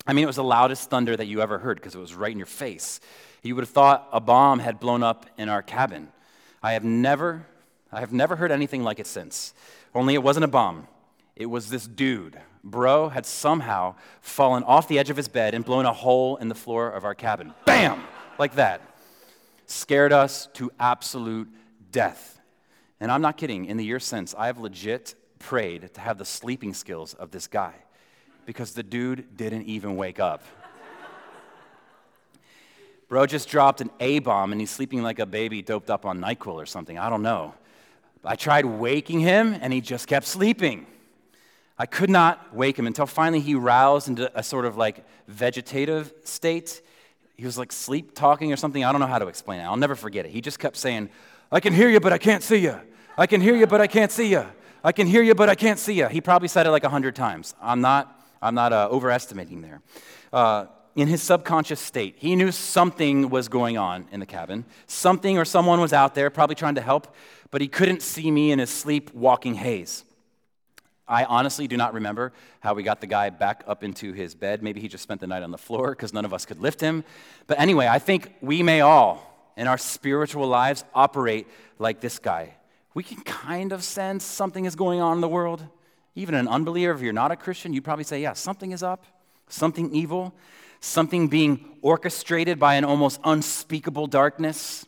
I 0.07 0.13
mean, 0.13 0.23
it 0.23 0.27
was 0.27 0.37
the 0.37 0.45
loudest 0.45 0.89
thunder 0.91 1.17
that 1.17 1.27
you 1.27 1.43
ever 1.43 1.59
heard 1.59 1.79
because 1.79 1.95
it 1.95 1.99
was 1.99 2.15
right 2.15 2.31
in 2.31 2.39
your 2.39 2.47
face. 2.47 3.01
You 3.43 3.55
would 3.55 3.63
have 3.63 3.71
thought 3.71 4.09
a 4.13 4.21
bomb 4.21 4.61
had 4.61 4.79
blown 4.79 5.03
up 5.03 5.27
in 5.37 5.49
our 5.49 5.63
cabin. 5.63 6.09
I 6.63 6.73
have 6.73 6.85
never, 6.85 7.47
I 7.91 8.01
have 8.01 8.13
never 8.13 8.37
heard 8.37 8.53
anything 8.53 8.85
like 8.85 9.01
it 9.01 9.07
since. 9.07 9.55
Only 9.95 10.15
it 10.15 10.23
wasn't 10.23 10.45
a 10.45 10.49
bomb. 10.49 10.87
It 11.41 11.49
was 11.49 11.71
this 11.71 11.87
dude. 11.87 12.39
Bro 12.63 13.09
had 13.09 13.25
somehow 13.25 13.95
fallen 14.21 14.63
off 14.63 14.89
the 14.89 14.99
edge 14.99 15.09
of 15.09 15.17
his 15.17 15.27
bed 15.27 15.55
and 15.55 15.65
blown 15.65 15.87
a 15.87 15.93
hole 15.93 16.37
in 16.37 16.49
the 16.49 16.55
floor 16.55 16.91
of 16.91 17.03
our 17.07 17.15
cabin. 17.15 17.55
Bam! 17.65 18.03
like 18.39 18.57
that, 18.57 18.83
scared 19.65 20.13
us 20.13 20.49
to 20.53 20.71
absolute 20.79 21.49
death. 21.93 22.39
And 23.01 23.11
I'm 23.11 23.23
not 23.23 23.39
kidding, 23.39 23.65
in 23.65 23.79
the 23.79 23.85
years 23.85 24.05
since, 24.05 24.35
I 24.37 24.49
have 24.49 24.59
legit 24.59 25.15
prayed 25.39 25.95
to 25.95 26.01
have 26.03 26.19
the 26.19 26.27
sleeping 26.27 26.75
skills 26.75 27.15
of 27.15 27.31
this 27.31 27.47
guy 27.47 27.73
because 28.45 28.75
the 28.75 28.83
dude 28.83 29.35
didn't 29.35 29.63
even 29.63 29.97
wake 29.97 30.21
up. 30.21 30.45
Bro 33.09 33.27
just 33.27 33.49
dropped 33.49 33.81
an 33.81 33.91
A 33.99 34.19
bomb 34.19 34.53
and 34.53 34.61
he's 34.61 34.71
sleeping 34.71 35.03
like 35.03 35.19
a 35.19 35.27
baby 35.27 35.63
doped 35.63 35.89
up 35.89 36.05
on 36.05 36.21
NyQuil 36.21 36.53
or 36.53 36.67
something. 36.67 36.99
I 36.99 37.09
don't 37.09 37.23
know. 37.23 37.55
I 38.23 38.37
tried 38.37 38.67
waking 38.67 39.21
him 39.21 39.57
and 39.59 39.73
he 39.73 39.81
just 39.81 40.07
kept 40.07 40.27
sleeping. 40.27 40.87
I 41.81 41.87
could 41.87 42.11
not 42.11 42.55
wake 42.55 42.79
him 42.79 42.87
until 42.87 43.07
finally 43.07 43.41
he 43.41 43.55
roused 43.55 44.07
into 44.09 44.31
a 44.39 44.43
sort 44.43 44.67
of 44.67 44.77
like 44.77 45.05
vegetative 45.27 46.13
state 46.25 46.83
he 47.41 47.47
was 47.47 47.57
like 47.57 47.73
sleep 47.73 48.15
talking 48.15 48.53
or 48.53 48.57
something. 48.57 48.85
I 48.85 48.93
don't 48.93 49.01
know 49.01 49.07
how 49.07 49.19
to 49.19 49.27
explain 49.27 49.61
it. 49.61 49.63
I'll 49.63 49.79
never 49.79 49.95
forget 49.95 50.27
it. 50.27 50.31
He 50.31 50.43
just 50.43 50.59
kept 50.59 50.77
saying, 50.77 51.09
I 51.51 51.59
can 51.59 51.73
hear 51.73 51.89
you, 51.89 51.99
but 51.99 52.13
I 52.13 52.19
can't 52.19 52.43
see 52.43 52.59
you. 52.59 52.79
I 53.17 53.27
can 53.27 53.41
hear 53.41 53.55
you, 53.55 53.67
but 53.67 53.81
I 53.81 53.87
can't 53.87 54.13
see 54.13 54.29
you. 54.29 54.45
I 54.85 54.93
can 54.93 55.07
hear 55.07 55.23
you, 55.23 55.35
but 55.35 55.49
I 55.49 55.55
can't 55.55 55.79
see 55.79 55.95
you. 55.95 56.07
He 56.09 56.21
probably 56.21 56.49
said 56.49 56.67
it 56.67 56.71
like 56.71 56.85
a 56.85 56.91
hundred 56.91 57.17
times. 57.17 57.55
I'm 57.63 57.81
not, 57.81 58.15
I'm 58.43 58.55
not 58.55 58.75
uh, 58.75 58.89
overestimating 58.91 59.63
there. 59.63 59.81
Uh, 60.35 60.67
in 60.97 61.09
his 61.09 61.23
subconscious 61.23 61.81
state, 61.81 62.17
he 62.19 62.37
knew 62.37 62.53
something 62.53 63.31
was 63.31 63.49
going 63.49 63.79
on 63.79 64.07
in 64.13 64.21
the 64.21 64.27
cabin. 64.27 64.67
Something 64.87 65.39
or 65.39 65.47
someone 65.47 65.81
was 65.81 65.95
out 65.95 66.15
there, 66.15 66.29
probably 66.29 66.57
trying 66.57 66.75
to 66.75 66.83
help, 66.83 67.15
but 67.51 67.63
he 67.63 67.69
couldn't 67.69 68.03
see 68.03 68.31
me 68.31 68.53
in 68.53 68.59
his 68.59 68.69
sleepwalking 68.69 69.55
haze. 69.55 70.05
I 71.11 71.25
honestly 71.25 71.67
do 71.67 71.77
not 71.77 71.93
remember 71.93 72.33
how 72.61 72.75
we 72.75 72.85
got 72.85 73.01
the 73.01 73.09
guy 73.09 73.31
back 73.31 73.65
up 73.67 73.83
into 73.83 74.13
his 74.13 74.37
bed. 74.37 74.63
Maybe 74.63 74.81
he 74.81 74.87
just 74.87 75.03
spent 75.03 75.21
the 75.21 75.27
night 75.27 75.43
on 75.43 75.51
the 75.51 75.59
floor 75.59 75.91
because 75.91 76.15
none 76.15 76.25
of 76.25 76.33
us 76.33 76.47
could 76.47 76.61
lift 76.61 76.81
him. 76.81 77.03
But 77.49 77.59
anyway, 77.59 77.89
I 77.89 77.99
think 77.99 78.33
we 78.41 78.63
may 78.63 78.81
all, 78.81 79.53
in 79.57 79.67
our 79.67 79.77
spiritual 79.77 80.47
lives, 80.47 80.85
operate 80.95 81.49
like 81.81 82.01
this 82.01 82.21
guy. 82.21 82.55
We 82.95 83.03
can 83.03 83.21
kind 83.23 83.73
of 83.73 83.83
sense 83.83 84.25
something 84.25 84.65
is 84.65 84.77
going 84.77 85.01
on 85.01 85.17
in 85.17 85.21
the 85.21 85.29
world. 85.29 85.67
Even 86.15 86.37
an 86.37 86.47
unbeliever, 86.47 86.93
if 86.93 87.01
you're 87.01 87.13
not 87.13 87.33
a 87.33 87.37
Christian, 87.37 87.73
you'd 87.73 87.85
probably 87.85 88.05
say, 88.05 88.23
yeah, 88.23 88.35
something 88.35 88.71
is 88.71 88.83
up, 88.83 89.05
something 89.49 89.93
evil, 89.93 90.33
something 90.79 91.27
being 91.27 91.77
orchestrated 91.83 92.61
by 92.61 92.77
an 92.77 92.85
almost 92.85 93.21
unspeakable 93.25 94.07
darkness. 94.07 94.87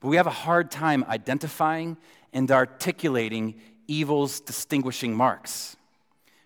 But 0.00 0.08
we 0.08 0.16
have 0.16 0.26
a 0.26 0.30
hard 0.30 0.70
time 0.70 1.02
identifying 1.08 1.96
and 2.34 2.50
articulating 2.50 3.54
evil's 3.88 4.40
distinguishing 4.40 5.14
marks. 5.14 5.76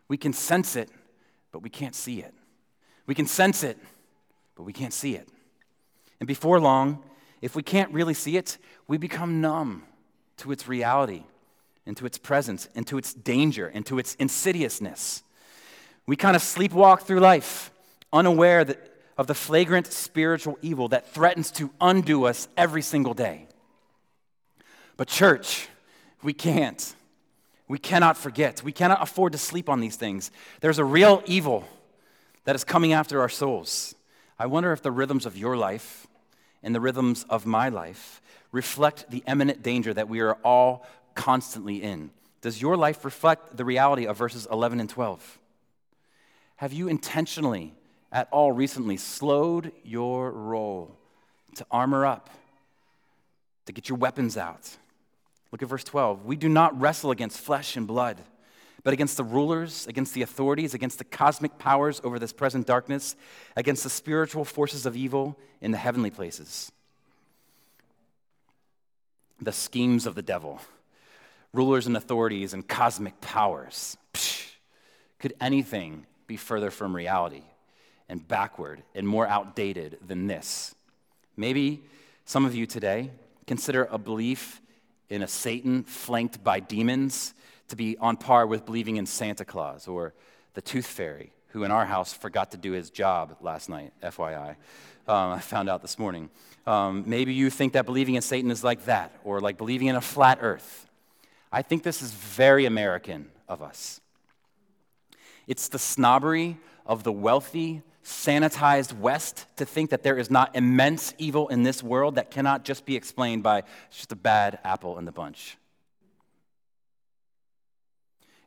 We 0.09 0.17
can 0.17 0.33
sense 0.33 0.77
it, 0.77 0.91
but 1.53 1.63
we 1.63 1.71
can't 1.71 1.95
see 1.95 2.21
it. 2.21 2.35
We 3.07 3.15
can 3.15 3.27
sense 3.27 3.65
it, 3.65 3.79
but 4.55 4.65
we 4.65 4.73
can't 4.73 4.93
see 4.93 5.15
it. 5.17 5.29
And 6.21 6.27
before 6.27 6.61
long, 6.61 7.03
if 7.41 7.57
we 7.57 7.63
can't 7.63 7.93
really 7.93 8.15
see 8.15 8.37
it, 8.37 8.59
we 8.87 8.99
become 8.99 9.41
numb 9.41 9.85
to 10.39 10.53
its 10.53 10.69
reality, 10.69 11.25
and 11.87 11.97
to 11.97 12.07
its 12.07 12.19
presence, 12.19 12.69
and 12.75 12.87
to 12.87 12.99
its 12.99 13.13
danger, 13.13 13.67
and 13.67 13.85
to 13.87 13.99
its 13.99 14.15
insidiousness. 14.17 15.23
We 16.07 16.17
kind 16.17 16.35
of 16.35 16.43
sleepwalk 16.43 17.03
through 17.03 17.21
life, 17.21 17.71
unaware 18.13 18.65
that, 18.65 18.79
of 19.17 19.27
the 19.27 19.35
flagrant 19.35 19.87
spiritual 19.87 20.59
evil 20.63 20.89
that 20.89 21.13
threatens 21.13 21.51
to 21.53 21.71
undo 21.81 22.25
us 22.25 22.49
every 22.57 22.83
single 22.83 23.13
day. 23.13 23.47
But, 24.97 25.09
church, 25.09 25.69
we 26.23 26.33
can't. 26.33 26.95
We 27.71 27.79
cannot 27.79 28.17
forget. 28.17 28.65
We 28.65 28.73
cannot 28.73 29.01
afford 29.01 29.31
to 29.31 29.39
sleep 29.39 29.69
on 29.69 29.79
these 29.79 29.95
things. 29.95 30.33
There's 30.61 30.81
a 30.81 30.85
real 30.85 31.23
evil 31.25 31.69
that 32.43 32.57
is 32.57 32.65
coming 32.65 32.93
after 32.93 33.21
our 33.21 33.29
souls. 33.29 33.95
I 34.41 34.47
wonder 34.47 34.73
if 34.73 34.83
the 34.83 34.91
rhythms 34.91 35.25
of 35.25 35.37
your 35.37 35.57
life 35.57 36.09
and 36.65 36.75
the 36.75 36.81
rhythms 36.81 37.25
of 37.31 37.47
my 37.47 37.69
life 37.69 38.21
reflect 38.51 39.09
the 39.13 39.23
imminent 39.25 39.63
danger 39.63 39.95
that 39.95 40.09
we 40.09 40.19
are 40.19 40.35
all 40.43 40.85
constantly 41.15 41.81
in. 41.81 42.11
Does 42.41 42.61
your 42.61 42.77
life 42.77 43.05
reflect 43.05 43.57
the 43.57 43.65
reality 43.65 44.05
of 44.05 44.17
verses 44.17 44.49
11 44.51 44.81
and 44.81 44.91
12? 44.91 45.39
Have 46.57 46.73
you 46.73 46.89
intentionally, 46.89 47.73
at 48.11 48.27
all 48.33 48.51
recently, 48.51 48.97
slowed 48.97 49.71
your 49.85 50.33
roll 50.33 50.97
to 51.55 51.65
armor 51.71 52.05
up, 52.05 52.31
to 53.67 53.73
get 53.73 53.89
your 53.89 53.99
weapons 53.99 54.37
out? 54.37 54.77
Look 55.53 55.63
at 55.63 55.69
verse 55.69 55.85
12. 55.85 56.25
We 56.25 56.37
do 56.37 56.49
not 56.49 56.79
wrestle 56.81 57.11
against 57.11 57.41
flesh 57.41 57.77
and 57.77 57.87
blood, 57.87 58.19
but 58.83 58.93
against 58.93 59.17
the 59.17 59.25
rulers, 59.25 59.87
against 59.87 60.15
the 60.15 60.23
authorities, 60.23 60.75
against 60.75 60.99
the 60.99 61.05
cosmic 61.05 61.59
powers 61.59 62.01
over 62.05 62.19
this 62.19 62.33
present 62.33 62.67
darkness, 62.67 63.17
against 63.57 63.83
the 63.83 63.91
spiritual 63.91 64.45
forces 64.45 64.87
of 64.87 64.97
evil 64.97 65.37
in 65.61 65.71
the 65.71 65.79
heavenly 65.79 66.11
places. 66.11 66.71
The 69.41 69.53
schemes 69.53 70.07
of 70.07 70.15
the 70.15 70.23
devil, 70.23 70.61
rulers 71.53 71.87
and 71.87 71.97
authorities, 71.97 72.53
and 72.53 72.67
cosmic 72.67 73.21
powers. 73.21 73.97
Psh, 74.15 74.53
could 75.19 75.35
anything 75.41 76.07
be 76.27 76.37
further 76.37 76.71
from 76.71 76.95
reality 76.95 77.43
and 78.09 78.27
backward 78.27 78.83
and 78.95 79.07
more 79.07 79.27
outdated 79.27 79.99
than 80.07 80.27
this? 80.27 80.75
Maybe 81.37 81.83
some 82.25 82.45
of 82.45 82.55
you 82.55 82.67
today 82.67 83.11
consider 83.47 83.89
a 83.91 83.99
belief 83.99 84.61
in 85.11 85.23
a 85.23 85.29
Satan 85.29 85.83
flanked 85.83 86.43
by 86.43 86.61
demons 86.61 87.35
to 87.69 87.77
be 87.77 87.97
on 87.99 88.17
par 88.17 88.47
with 88.47 88.65
believing 88.65 88.97
in 88.97 89.07
Santa 89.07 89.45
Claus 89.45 89.87
or 89.87 90.15
the 90.55 90.63
tooth 90.63 90.87
fairy, 90.87 91.33
who 91.49 91.65
in 91.65 91.71
our 91.71 91.85
house 91.85 92.13
forgot 92.13 92.53
to 92.53 92.57
do 92.57 92.73
his 92.73 92.91
job 92.91 93.37
last 93.41 93.69
night, 93.69 93.93
FYI. 94.03 94.57
Um, 95.07 95.33
I 95.33 95.41
found 95.41 95.69
out 95.69 95.83
this 95.83 95.99
morning. 95.99 96.31
Um, 96.67 97.05
maybe 97.07 97.35
you 97.35 97.51
think 97.51 97.73
that 97.73 97.87
believing 97.87 98.15
in 98.15 98.23
Satan 98.23 98.51
is 98.51 98.63
like 98.63 98.85
that, 98.85 99.13
or 99.25 99.41
like 99.41 99.59
believing 99.59 99.89
in 99.89 99.97
a 99.97 100.01
flat 100.01 100.39
earth. 100.41 100.87
I 101.53 101.63
think 101.63 101.83
this 101.83 102.01
is 102.01 102.13
very 102.13 102.65
American 102.65 103.31
of 103.49 103.61
us. 103.61 104.01
It's 105.49 105.69
the 105.69 105.79
snobbery 105.81 106.59
of 106.91 107.05
the 107.05 107.13
wealthy, 107.13 107.83
sanitized 108.05 108.93
West 108.99 109.47
to 109.57 109.65
think 109.65 109.91
that 109.91 110.03
there 110.03 110.19
is 110.19 110.29
not 110.29 110.57
immense 110.57 111.15
evil 111.19 111.47
in 111.47 111.63
this 111.63 111.85
world 111.85 112.17
that 112.17 112.33
cannot 112.33 112.65
just 112.65 112.85
be 112.85 112.97
explained 112.97 113.45
by 113.45 113.63
just 113.93 114.11
a 114.11 114.17
bad 114.17 114.59
apple 114.65 114.99
in 114.99 115.05
the 115.05 115.13
bunch. 115.13 115.57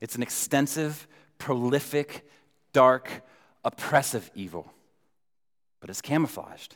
It's 0.01 0.15
an 0.15 0.21
extensive, 0.21 1.07
prolific, 1.37 2.27
dark, 2.73 3.23
oppressive 3.63 4.29
evil, 4.35 4.73
but 5.79 5.89
it's 5.89 6.01
camouflaged. 6.01 6.75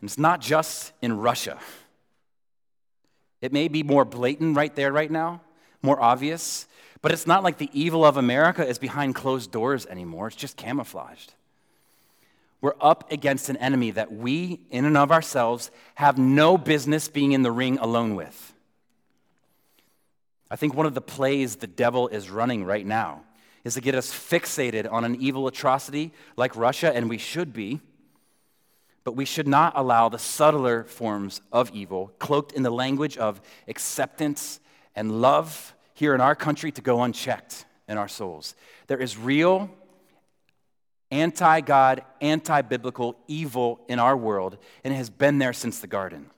And 0.00 0.08
it's 0.08 0.18
not 0.18 0.40
just 0.40 0.92
in 1.00 1.16
Russia. 1.16 1.60
It 3.40 3.52
may 3.52 3.68
be 3.68 3.84
more 3.84 4.04
blatant 4.04 4.56
right 4.56 4.74
there, 4.74 4.90
right 4.90 5.10
now, 5.10 5.42
more 5.80 6.02
obvious, 6.02 6.66
but 7.02 7.12
it's 7.12 7.26
not 7.26 7.42
like 7.42 7.58
the 7.58 7.70
evil 7.72 8.04
of 8.04 8.16
America 8.16 8.66
is 8.66 8.78
behind 8.78 9.14
closed 9.14 9.50
doors 9.50 9.86
anymore. 9.86 10.28
It's 10.28 10.36
just 10.36 10.56
camouflaged. 10.56 11.34
We're 12.60 12.74
up 12.80 13.12
against 13.12 13.48
an 13.48 13.58
enemy 13.58 13.90
that 13.92 14.12
we, 14.12 14.60
in 14.70 14.84
and 14.84 14.96
of 14.96 15.12
ourselves, 15.12 15.70
have 15.94 16.18
no 16.18 16.56
business 16.56 17.08
being 17.08 17.32
in 17.32 17.42
the 17.42 17.52
ring 17.52 17.78
alone 17.78 18.14
with. 18.16 18.54
I 20.50 20.56
think 20.56 20.74
one 20.74 20.86
of 20.86 20.94
the 20.94 21.00
plays 21.00 21.56
the 21.56 21.66
devil 21.66 22.08
is 22.08 22.30
running 22.30 22.64
right 22.64 22.86
now 22.86 23.22
is 23.64 23.74
to 23.74 23.80
get 23.80 23.94
us 23.94 24.12
fixated 24.12 24.90
on 24.90 25.04
an 25.04 25.16
evil 25.20 25.48
atrocity 25.48 26.12
like 26.36 26.54
Russia, 26.56 26.94
and 26.94 27.10
we 27.10 27.18
should 27.18 27.52
be. 27.52 27.80
But 29.02 29.16
we 29.16 29.24
should 29.24 29.46
not 29.46 29.72
allow 29.76 30.08
the 30.08 30.18
subtler 30.18 30.84
forms 30.84 31.40
of 31.52 31.70
evil, 31.72 32.12
cloaked 32.18 32.52
in 32.52 32.62
the 32.62 32.70
language 32.70 33.16
of 33.16 33.40
acceptance 33.68 34.60
and 34.94 35.20
love, 35.20 35.74
here 35.96 36.14
in 36.14 36.20
our 36.20 36.34
country 36.34 36.70
to 36.70 36.82
go 36.82 37.02
unchecked 37.02 37.64
in 37.88 37.96
our 37.96 38.06
souls. 38.06 38.54
There 38.86 38.98
is 38.98 39.16
real, 39.16 39.70
anti 41.10 41.62
God, 41.62 42.02
anti 42.20 42.60
biblical 42.60 43.16
evil 43.26 43.80
in 43.88 43.98
our 43.98 44.14
world, 44.14 44.58
and 44.84 44.92
it 44.92 44.98
has 44.98 45.08
been 45.08 45.38
there 45.38 45.54
since 45.54 45.80
the 45.80 45.86
garden. 45.86 46.30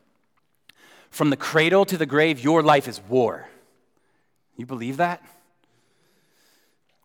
From 1.11 1.31
the 1.31 1.37
cradle 1.37 1.85
to 1.87 1.99
the 1.99 2.07
grave, 2.07 2.39
your 2.39 2.63
life 2.63 2.87
is 2.87 3.01
war. 3.09 3.49
You 4.57 4.65
believe 4.65 4.99
that? 4.99 5.25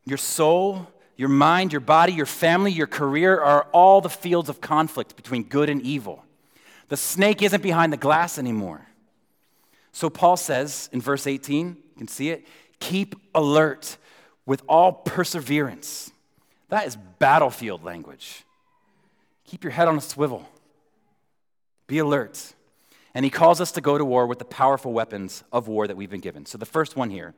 Your 0.06 0.20
soul, 0.20 0.88
your 1.18 1.30
mind, 1.30 1.74
your 1.74 1.82
body, 1.82 2.14
your 2.14 2.28
family, 2.28 2.72
your 2.72 2.86
career 2.86 3.40
are 3.40 3.64
all 3.72 4.00
the 4.00 4.10
fields 4.10 4.48
of 4.48 4.62
conflict 4.62 5.16
between 5.16 5.42
good 5.42 5.70
and 5.70 5.82
evil. 5.82 6.24
The 6.90 6.98
snake 6.98 7.42
isn't 7.42 7.64
behind 7.64 7.92
the 7.92 7.98
glass 7.98 8.38
anymore. 8.38 8.86
So 9.92 10.12
Paul 10.12 10.38
says 10.38 10.90
in 10.92 11.02
verse 11.02 11.26
18, 11.26 11.78
you 11.94 12.00
can 12.00 12.08
see 12.08 12.30
it, 12.30 12.46
keep 12.80 13.16
alert 13.34 13.98
with 14.46 14.62
all 14.68 14.92
perseverance. 14.92 16.12
That 16.70 16.88
is 16.88 16.98
battlefield 17.20 17.84
language. 17.84 18.44
Keep 19.46 19.64
your 19.64 19.72
head 19.72 19.88
on 19.88 19.98
a 19.98 20.02
swivel. 20.02 20.50
Be 21.88 22.00
alert. 22.00 22.54
And 23.14 23.24
he 23.24 23.30
calls 23.30 23.62
us 23.62 23.72
to 23.74 23.82
go 23.82 23.98
to 23.98 24.04
war 24.04 24.26
with 24.26 24.40
the 24.40 24.46
powerful 24.46 24.92
weapons 24.92 25.44
of 25.52 25.68
war 25.68 25.88
that 25.88 25.96
we've 25.96 26.10
been 26.10 26.20
given. 26.20 26.46
So 26.46 26.58
the 26.58 26.66
first 26.66 26.96
one 26.96 27.12
here, 27.12 27.36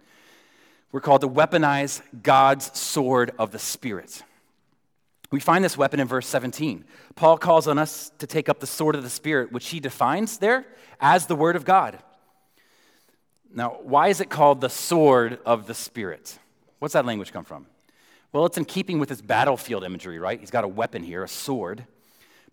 we're 0.92 1.02
called 1.02 1.22
to 1.22 1.28
weaponize 1.28 2.02
God's 2.24 2.78
sword 2.78 3.34
of 3.38 3.52
the 3.52 3.60
Spirit. 3.60 4.24
We 5.32 5.42
find 5.42 5.66
this 5.66 5.78
weapon 5.78 6.00
in 6.00 6.08
verse 6.08 6.28
17. 6.28 6.86
Paul 7.16 7.38
calls 7.38 7.68
on 7.68 7.78
us 7.78 8.12
to 8.20 8.28
take 8.28 8.48
up 8.48 8.62
the 8.62 8.68
sword 8.68 8.96
of 8.96 9.04
the 9.04 9.10
Spirit, 9.10 9.52
which 9.52 9.68
he 9.68 9.82
defines 9.82 10.38
there 10.38 10.66
as 11.02 11.26
the 11.26 11.36
Word 11.36 11.58
of 11.58 11.66
God. 11.66 12.00
Now, 13.56 13.78
why 13.82 14.10
is 14.10 14.20
it 14.20 14.30
called 14.30 14.60
the 14.60 14.70
sword 14.70 15.40
of 15.46 15.66
the 15.66 15.74
Spirit? 15.74 16.38
What's 16.80 16.94
that 16.94 17.06
language 17.06 17.32
come 17.32 17.46
from? 17.46 17.68
Well, 18.34 18.46
it's 18.46 18.58
in 18.58 18.66
keeping 18.66 19.00
with 19.00 19.08
his 19.08 19.22
battlefield 19.22 19.86
imagery, 19.86 20.20
right? 20.20 20.38
He's 20.38 20.52
got 20.52 20.66
a 20.66 20.68
weapon 20.68 21.04
here, 21.04 21.24
a 21.24 21.28
sword. 21.28 21.86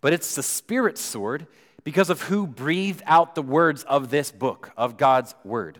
But 0.01 0.13
it's 0.13 0.37
the 0.37 0.45
Spirit's 0.45 1.01
sword 1.01 1.49
because 1.83 2.09
of 2.09 2.23
who 2.23 2.47
breathed 2.47 3.03
out 3.05 3.35
the 3.35 3.43
words 3.43 3.83
of 3.83 4.11
this 4.11 4.31
book, 4.31 4.71
of 4.77 4.97
God's 4.97 5.35
word. 5.43 5.79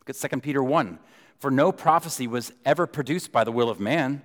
Look 0.00 0.10
at 0.10 0.30
2 0.30 0.40
Peter 0.40 0.62
1. 0.62 0.98
For 1.38 1.52
no 1.52 1.70
prophecy 1.70 2.26
was 2.26 2.52
ever 2.64 2.88
produced 2.88 3.30
by 3.30 3.44
the 3.44 3.52
will 3.52 3.70
of 3.70 3.78
man, 3.78 4.22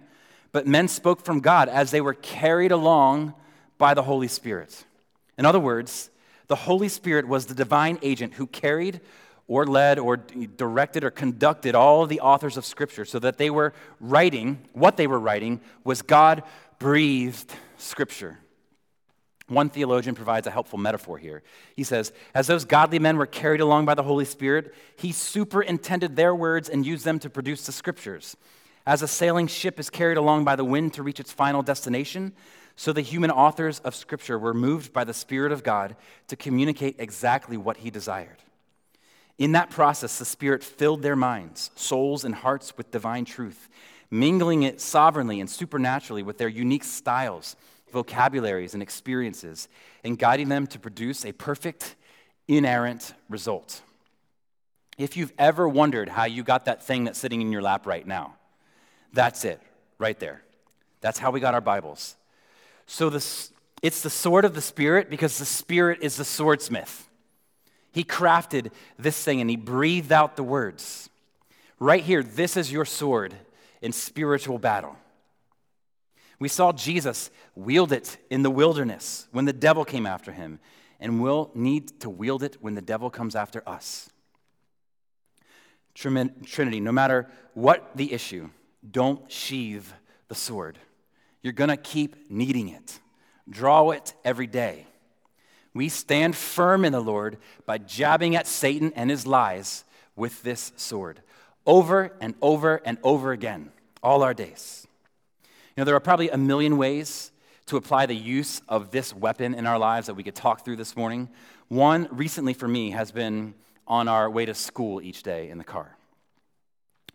but 0.51 0.65
men 0.65 0.87
spoke 0.87 1.23
from 1.23 1.41
God 1.41 1.69
as 1.69 1.91
they 1.91 2.01
were 2.01 2.15
carried 2.15 2.71
along 2.71 3.35
by 3.77 3.93
the 3.93 4.03
Holy 4.03 4.27
Spirit. 4.27 4.83
In 5.37 5.45
other 5.45 5.59
words, 5.59 6.09
the 6.47 6.55
Holy 6.55 6.89
Spirit 6.89 7.27
was 7.27 7.45
the 7.45 7.53
divine 7.53 7.99
agent 8.01 8.33
who 8.33 8.47
carried 8.47 8.99
or 9.49 9.65
led 9.65 9.97
or 9.97 10.15
directed 10.15 11.03
or 11.03 11.09
conducted 11.09 11.73
all 11.75 12.03
of 12.03 12.09
the 12.09 12.21
authors 12.21 12.55
of 12.55 12.63
Scripture 12.63 13.03
so 13.03 13.17
that 13.17 13.37
they 13.37 13.49
were 13.49 13.73
writing, 13.99 14.59
what 14.73 14.95
they 14.95 15.07
were 15.07 15.19
writing 15.19 15.59
was 15.83 16.03
God 16.03 16.43
breathed 16.77 17.51
Scripture. 17.77 18.37
One 19.47 19.69
theologian 19.69 20.13
provides 20.13 20.45
a 20.45 20.51
helpful 20.51 20.77
metaphor 20.77 21.17
here. 21.17 21.41
He 21.75 21.83
says, 21.83 22.13
As 22.35 22.45
those 22.45 22.63
godly 22.63 22.99
men 22.99 23.17
were 23.17 23.25
carried 23.25 23.59
along 23.59 23.85
by 23.85 23.95
the 23.95 24.03
Holy 24.03 24.23
Spirit, 24.23 24.75
he 24.95 25.11
superintended 25.11 26.15
their 26.15 26.35
words 26.35 26.69
and 26.69 26.85
used 26.85 27.03
them 27.03 27.17
to 27.17 27.29
produce 27.31 27.65
the 27.65 27.71
scriptures. 27.71 28.37
As 28.85 29.01
a 29.01 29.07
sailing 29.07 29.47
ship 29.47 29.79
is 29.79 29.89
carried 29.89 30.17
along 30.17 30.45
by 30.45 30.55
the 30.55 30.63
wind 30.63 30.93
to 30.93 31.03
reach 31.03 31.19
its 31.19 31.31
final 31.31 31.63
destination, 31.63 32.33
so 32.75 32.93
the 32.93 33.01
human 33.01 33.31
authors 33.31 33.79
of 33.79 33.95
scripture 33.95 34.37
were 34.37 34.53
moved 34.53 34.93
by 34.93 35.03
the 35.03 35.13
Spirit 35.13 35.51
of 35.51 35.63
God 35.63 35.95
to 36.27 36.35
communicate 36.35 36.97
exactly 36.99 37.57
what 37.57 37.77
he 37.77 37.89
desired. 37.89 38.37
In 39.39 39.53
that 39.53 39.71
process, 39.71 40.19
the 40.19 40.25
Spirit 40.25 40.63
filled 40.63 41.01
their 41.01 41.15
minds, 41.15 41.71
souls, 41.75 42.23
and 42.23 42.35
hearts 42.35 42.77
with 42.77 42.91
divine 42.91 43.25
truth, 43.25 43.69
mingling 44.11 44.61
it 44.61 44.79
sovereignly 44.79 45.39
and 45.39 45.49
supernaturally 45.49 46.21
with 46.21 46.37
their 46.37 46.47
unique 46.47 46.83
styles 46.83 47.55
vocabularies, 47.91 48.73
and 48.73 48.83
experiences, 48.83 49.67
and 50.03 50.17
guiding 50.17 50.49
them 50.49 50.67
to 50.67 50.79
produce 50.79 51.25
a 51.25 51.31
perfect, 51.31 51.95
inerrant 52.47 53.13
result. 53.29 53.81
If 54.97 55.15
you've 55.15 55.33
ever 55.37 55.67
wondered 55.67 56.09
how 56.09 56.25
you 56.25 56.43
got 56.43 56.65
that 56.65 56.83
thing 56.83 57.05
that's 57.05 57.19
sitting 57.19 57.41
in 57.41 57.51
your 57.51 57.61
lap 57.61 57.85
right 57.85 58.05
now, 58.05 58.35
that's 59.13 59.45
it, 59.45 59.61
right 59.97 60.19
there. 60.19 60.43
That's 61.01 61.19
how 61.19 61.31
we 61.31 61.39
got 61.39 61.53
our 61.53 61.61
Bibles. 61.61 62.15
So 62.85 63.09
this, 63.09 63.51
it's 63.81 64.01
the 64.01 64.09
sword 64.09 64.45
of 64.45 64.55
the 64.55 64.61
Spirit 64.61 65.09
because 65.09 65.37
the 65.37 65.45
Spirit 65.45 65.99
is 66.01 66.17
the 66.17 66.25
swordsmith. 66.25 67.08
He 67.99 68.05
crafted 68.05 68.71
this 68.97 69.21
thing 69.21 69.41
and 69.41 69.49
he 69.49 69.57
breathed 69.57 70.13
out 70.13 70.37
the 70.37 70.43
words. 70.43 71.09
Right 71.79 72.01
here, 72.01 72.23
this 72.23 72.55
is 72.55 72.71
your 72.71 72.85
sword 72.85 73.35
in 73.81 73.91
spiritual 73.91 74.57
battle. 74.57 74.95
We 76.39 76.47
saw 76.47 76.71
Jesus 76.71 77.29
wield 77.55 77.91
it 77.91 78.15
in 78.29 78.41
the 78.41 78.49
wilderness 78.49 79.27
when 79.33 79.43
the 79.43 79.51
devil 79.51 79.83
came 79.83 80.05
after 80.05 80.31
him, 80.31 80.61
and 81.01 81.21
we'll 81.21 81.51
need 81.53 81.99
to 81.99 82.09
wield 82.09 82.41
it 82.41 82.55
when 82.61 82.73
the 82.73 82.81
devil 82.81 83.09
comes 83.09 83.35
after 83.35 83.67
us. 83.67 84.09
Trinity, 85.93 86.79
no 86.79 86.93
matter 86.93 87.29
what 87.53 87.97
the 87.97 88.13
issue, 88.13 88.49
don't 88.89 89.29
sheathe 89.29 89.87
the 90.29 90.35
sword. 90.35 90.79
You're 91.43 91.51
going 91.51 91.69
to 91.69 91.75
keep 91.75 92.31
needing 92.31 92.69
it. 92.69 92.97
Draw 93.49 93.89
it 93.89 94.13
every 94.23 94.47
day. 94.47 94.85
We 95.73 95.89
stand 95.89 96.35
firm 96.35 96.83
in 96.83 96.93
the 96.93 96.99
Lord 96.99 97.37
by 97.65 97.77
jabbing 97.77 98.35
at 98.35 98.47
Satan 98.47 98.91
and 98.95 99.09
his 99.09 99.27
lies 99.27 99.83
with 100.15 100.41
this 100.43 100.71
sword 100.75 101.21
over 101.65 102.11
and 102.19 102.33
over 102.41 102.81
and 102.83 102.97
over 103.03 103.31
again, 103.31 103.71
all 104.01 104.23
our 104.23 104.33
days 104.33 104.87
You 105.43 105.81
know, 105.81 105.85
there 105.85 105.95
are 105.95 105.99
probably 105.99 106.29
a 106.29 106.37
million 106.37 106.77
ways 106.77 107.31
to 107.67 107.77
apply 107.77 108.07
the 108.07 108.15
use 108.15 108.61
of 108.67 108.89
this 108.89 109.13
weapon 109.13 109.53
in 109.53 109.67
our 109.67 109.77
lives 109.77 110.07
that 110.07 110.15
we 110.15 110.23
could 110.23 110.33
talk 110.33 110.65
through 110.65 110.77
this 110.77 110.97
morning. 110.97 111.29
One 111.67 112.07
recently 112.11 112.55
for 112.55 112.67
me 112.67 112.91
has 112.91 113.11
been 113.11 113.53
on 113.87 114.07
our 114.07 114.27
way 114.29 114.45
to 114.45 114.55
school 114.55 114.99
each 115.01 115.21
day 115.21 115.49
in 115.49 115.59
the 115.59 115.63
car. 115.63 115.95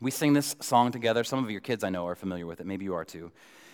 We 0.00 0.12
sing 0.12 0.32
this 0.32 0.54
song 0.60 0.92
together. 0.92 1.24
Some 1.24 1.42
of 1.42 1.50
your 1.50 1.60
kids 1.60 1.82
I 1.82 1.90
know 1.90 2.06
are 2.06 2.14
familiar 2.14 2.46
with 2.46 2.60
it. 2.60 2.66
Maybe 2.66 2.84
you 2.84 2.94
are 2.94 3.04
too. 3.04 3.32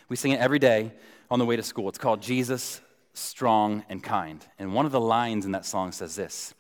We 0.08 0.16
sing 0.16 0.32
it 0.32 0.40
every 0.40 0.58
day 0.58 0.92
on 1.30 1.38
the 1.38 1.44
way 1.44 1.56
to 1.56 1.62
school. 1.62 1.88
It's 1.90 1.98
called 1.98 2.22
Jesus, 2.22 2.80
Strong, 3.20 3.85
and 3.88 4.02
Kind. 4.02 4.46
And 4.59 4.74
one 4.74 4.87
of 4.87 4.92
the 4.92 5.00
lines 5.00 5.44
in 5.44 5.52
that 5.52 5.66
song 5.66 5.92
says 5.92 6.16
this 6.16 6.54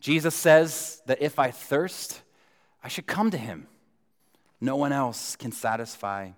Jesus 0.00 0.34
says 0.34 1.02
that 1.06 1.22
if 1.22 1.38
I 1.38 1.50
thirst, 1.50 2.22
I 2.82 2.88
should 2.88 3.06
come 3.06 3.30
to 3.30 3.38
him. 3.38 3.68
No 4.60 4.76
one 4.76 4.92
else 4.92 5.36
can 5.36 5.52
satisfy. 5.52 6.30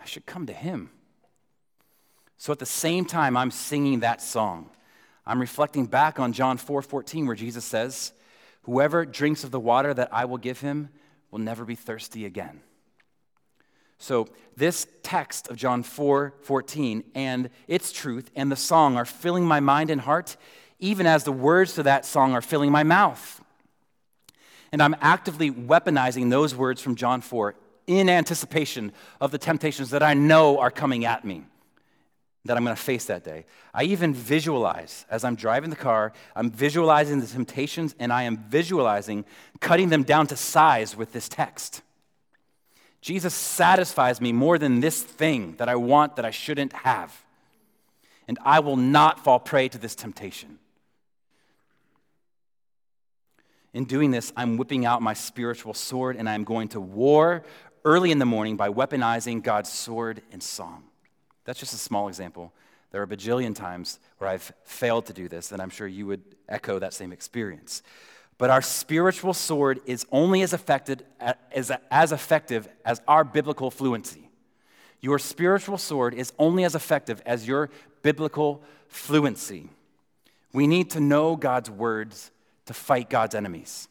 I 0.00 0.04
should 0.04 0.26
come 0.26 0.46
to 0.46 0.52
him. 0.52 0.90
So 2.38 2.52
at 2.52 2.58
the 2.58 2.66
same 2.66 3.04
time 3.04 3.36
I'm 3.36 3.50
singing 3.50 4.00
that 4.00 4.20
song, 4.20 4.70
I'm 5.26 5.40
reflecting 5.40 5.86
back 5.86 6.20
on 6.20 6.32
John 6.32 6.58
4 6.58 6.82
14, 6.82 7.26
where 7.26 7.36
Jesus 7.36 7.64
says, 7.64 8.12
Whoever 8.62 9.04
drinks 9.04 9.44
of 9.44 9.50
the 9.50 9.60
water 9.60 9.94
that 9.94 10.12
I 10.12 10.24
will 10.24 10.38
give 10.38 10.60
him 10.60 10.88
will 11.30 11.38
never 11.38 11.64
be 11.64 11.74
thirsty 11.74 12.24
again. 12.24 12.60
So, 13.98 14.28
this 14.56 14.86
text 15.02 15.48
of 15.48 15.56
John 15.56 15.82
4 15.82 16.34
14 16.42 17.04
and 17.14 17.50
its 17.68 17.92
truth 17.92 18.30
and 18.34 18.50
the 18.50 18.56
song 18.56 18.96
are 18.96 19.04
filling 19.04 19.44
my 19.44 19.60
mind 19.60 19.90
and 19.90 20.00
heart, 20.00 20.36
even 20.78 21.06
as 21.06 21.24
the 21.24 21.32
words 21.32 21.74
to 21.74 21.82
that 21.84 22.04
song 22.04 22.32
are 22.32 22.42
filling 22.42 22.70
my 22.70 22.82
mouth. 22.82 23.42
And 24.72 24.82
I'm 24.82 24.96
actively 25.00 25.50
weaponizing 25.50 26.30
those 26.30 26.54
words 26.54 26.80
from 26.80 26.96
John 26.96 27.20
4 27.20 27.54
in 27.86 28.08
anticipation 28.08 28.92
of 29.20 29.30
the 29.30 29.38
temptations 29.38 29.90
that 29.90 30.02
I 30.02 30.14
know 30.14 30.58
are 30.58 30.70
coming 30.70 31.04
at 31.04 31.24
me, 31.24 31.44
that 32.44 32.56
I'm 32.56 32.64
going 32.64 32.76
to 32.76 32.82
face 32.82 33.06
that 33.06 33.24
day. 33.24 33.46
I 33.72 33.84
even 33.84 34.12
visualize 34.12 35.06
as 35.08 35.24
I'm 35.24 35.36
driving 35.36 35.70
the 35.70 35.76
car, 35.76 36.12
I'm 36.34 36.50
visualizing 36.50 37.20
the 37.20 37.26
temptations 37.26 37.94
and 37.98 38.12
I 38.12 38.24
am 38.24 38.38
visualizing 38.48 39.24
cutting 39.60 39.88
them 39.88 40.02
down 40.02 40.26
to 40.28 40.36
size 40.36 40.96
with 40.96 41.12
this 41.12 41.28
text. 41.28 41.82
Jesus 43.06 43.34
satisfies 43.34 44.20
me 44.20 44.32
more 44.32 44.58
than 44.58 44.80
this 44.80 45.00
thing 45.00 45.54
that 45.58 45.68
I 45.68 45.76
want 45.76 46.16
that 46.16 46.24
I 46.24 46.32
shouldn't 46.32 46.72
have. 46.72 47.24
And 48.26 48.36
I 48.44 48.58
will 48.58 48.74
not 48.74 49.22
fall 49.22 49.38
prey 49.38 49.68
to 49.68 49.78
this 49.78 49.94
temptation. 49.94 50.58
In 53.72 53.84
doing 53.84 54.10
this, 54.10 54.32
I'm 54.36 54.56
whipping 54.56 54.84
out 54.84 55.02
my 55.02 55.14
spiritual 55.14 55.72
sword 55.72 56.16
and 56.16 56.28
I'm 56.28 56.42
going 56.42 56.66
to 56.70 56.80
war 56.80 57.44
early 57.84 58.10
in 58.10 58.18
the 58.18 58.26
morning 58.26 58.56
by 58.56 58.70
weaponizing 58.70 59.40
God's 59.40 59.70
sword 59.70 60.20
and 60.32 60.42
song. 60.42 60.82
That's 61.44 61.60
just 61.60 61.74
a 61.74 61.78
small 61.78 62.08
example. 62.08 62.52
There 62.90 63.00
are 63.00 63.04
a 63.04 63.06
bajillion 63.06 63.54
times 63.54 64.00
where 64.18 64.30
I've 64.30 64.52
failed 64.64 65.06
to 65.06 65.12
do 65.12 65.28
this, 65.28 65.52
and 65.52 65.62
I'm 65.62 65.70
sure 65.70 65.86
you 65.86 66.06
would 66.06 66.22
echo 66.48 66.80
that 66.80 66.92
same 66.92 67.12
experience. 67.12 67.84
But 68.38 68.50
our 68.50 68.62
spiritual 68.62 69.32
sword 69.32 69.80
is 69.86 70.06
only 70.12 70.42
as 70.42 70.52
effective 70.52 71.02
as, 71.20 71.72
as 71.90 72.12
effective 72.12 72.68
as 72.84 73.00
our 73.08 73.24
biblical 73.24 73.70
fluency. 73.70 74.28
Your 75.00 75.18
spiritual 75.18 75.78
sword 75.78 76.14
is 76.14 76.32
only 76.38 76.64
as 76.64 76.74
effective 76.74 77.22
as 77.24 77.46
your 77.46 77.70
biblical 78.02 78.62
fluency. 78.88 79.68
We 80.52 80.66
need 80.66 80.90
to 80.90 81.00
know 81.00 81.36
God's 81.36 81.70
words 81.70 82.30
to 82.66 82.74
fight 82.74 83.08
God's 83.08 83.34
enemies. 83.34 83.88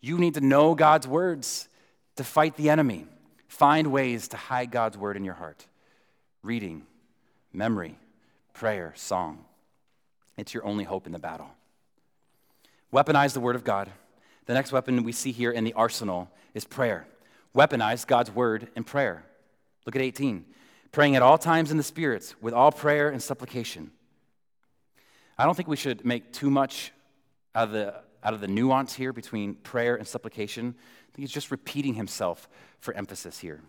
You 0.00 0.18
need 0.18 0.34
to 0.34 0.40
know 0.40 0.74
God's 0.74 1.06
words 1.06 1.68
to 2.16 2.24
fight 2.24 2.56
the 2.56 2.70
enemy. 2.70 3.06
Find 3.48 3.92
ways 3.92 4.28
to 4.28 4.36
hide 4.36 4.70
God's 4.70 4.96
word 4.96 5.16
in 5.16 5.24
your 5.24 5.34
heart 5.34 5.66
reading, 6.42 6.86
memory, 7.52 7.98
prayer, 8.54 8.94
song. 8.96 9.44
It's 10.38 10.54
your 10.54 10.64
only 10.64 10.84
hope 10.84 11.06
in 11.06 11.12
the 11.12 11.18
battle. 11.18 11.50
Weaponize 12.92 13.32
the 13.32 13.40
word 13.40 13.56
of 13.56 13.64
God. 13.64 13.90
The 14.46 14.54
next 14.54 14.72
weapon 14.72 15.02
we 15.04 15.12
see 15.12 15.32
here 15.32 15.52
in 15.52 15.64
the 15.64 15.72
arsenal 15.74 16.28
is 16.54 16.64
prayer. 16.64 17.06
Weaponize 17.54 18.06
God's 18.06 18.30
word 18.30 18.68
in 18.74 18.84
prayer. 18.84 19.24
Look 19.86 19.96
at 19.96 20.02
18. 20.02 20.44
Praying 20.92 21.16
at 21.16 21.22
all 21.22 21.38
times 21.38 21.70
in 21.70 21.76
the 21.76 21.82
spirits 21.82 22.34
with 22.40 22.52
all 22.52 22.72
prayer 22.72 23.08
and 23.08 23.22
supplication. 23.22 23.92
I 25.38 25.44
don't 25.44 25.54
think 25.54 25.68
we 25.68 25.76
should 25.76 26.04
make 26.04 26.32
too 26.32 26.50
much 26.50 26.92
out 27.54 27.68
of 27.68 27.72
the, 27.72 27.94
out 28.24 28.34
of 28.34 28.40
the 28.40 28.48
nuance 28.48 28.92
here 28.92 29.12
between 29.12 29.54
prayer 29.54 29.96
and 29.96 30.06
supplication. 30.06 30.74
I 30.76 31.10
think 31.14 31.22
he's 31.22 31.32
just 31.32 31.50
repeating 31.50 31.94
himself 31.94 32.48
for 32.80 32.92
emphasis 32.94 33.38
here. 33.38 33.60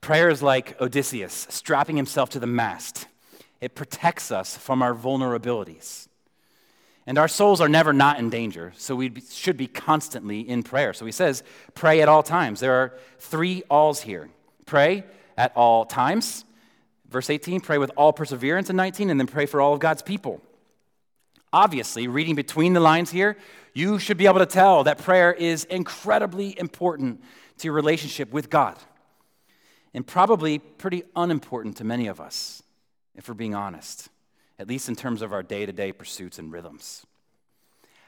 Prayer 0.00 0.28
is 0.28 0.42
like 0.42 0.80
Odysseus 0.80 1.46
strapping 1.48 1.96
himself 1.96 2.30
to 2.30 2.40
the 2.40 2.46
mast, 2.46 3.06
it 3.60 3.76
protects 3.76 4.32
us 4.32 4.56
from 4.56 4.82
our 4.82 4.94
vulnerabilities. 4.94 6.08
And 7.06 7.18
our 7.18 7.28
souls 7.28 7.60
are 7.60 7.68
never 7.68 7.92
not 7.92 8.18
in 8.18 8.30
danger, 8.30 8.72
so 8.76 8.94
we 8.94 9.12
should 9.28 9.56
be 9.56 9.66
constantly 9.66 10.40
in 10.40 10.62
prayer. 10.62 10.92
So 10.92 11.04
he 11.04 11.12
says, 11.12 11.42
pray 11.74 12.00
at 12.00 12.08
all 12.08 12.22
times. 12.22 12.60
There 12.60 12.74
are 12.74 12.94
three 13.18 13.62
alls 13.68 14.02
here 14.02 14.30
pray 14.66 15.04
at 15.36 15.52
all 15.54 15.84
times. 15.84 16.44
Verse 17.10 17.28
18, 17.28 17.60
pray 17.60 17.76
with 17.76 17.90
all 17.96 18.12
perseverance 18.12 18.70
in 18.70 18.76
19, 18.76 19.10
and 19.10 19.20
then 19.20 19.26
pray 19.26 19.44
for 19.44 19.60
all 19.60 19.74
of 19.74 19.80
God's 19.80 20.00
people. 20.00 20.40
Obviously, 21.52 22.08
reading 22.08 22.34
between 22.34 22.72
the 22.72 22.80
lines 22.80 23.10
here, 23.10 23.36
you 23.74 23.98
should 23.98 24.16
be 24.16 24.26
able 24.26 24.38
to 24.38 24.46
tell 24.46 24.84
that 24.84 24.96
prayer 24.96 25.30
is 25.32 25.64
incredibly 25.64 26.58
important 26.58 27.22
to 27.58 27.64
your 27.66 27.74
relationship 27.74 28.32
with 28.32 28.48
God, 28.48 28.78
and 29.92 30.06
probably 30.06 30.58
pretty 30.58 31.02
unimportant 31.14 31.76
to 31.76 31.84
many 31.84 32.06
of 32.06 32.18
us, 32.18 32.62
if 33.14 33.28
we're 33.28 33.34
being 33.34 33.54
honest, 33.54 34.08
at 34.58 34.68
least 34.68 34.88
in 34.88 34.96
terms 34.96 35.22
of 35.22 35.32
our 35.32 35.42
day 35.42 35.66
to 35.66 35.72
day 35.72 35.92
pursuits 35.92 36.38
and 36.38 36.52
rhythms. 36.52 37.06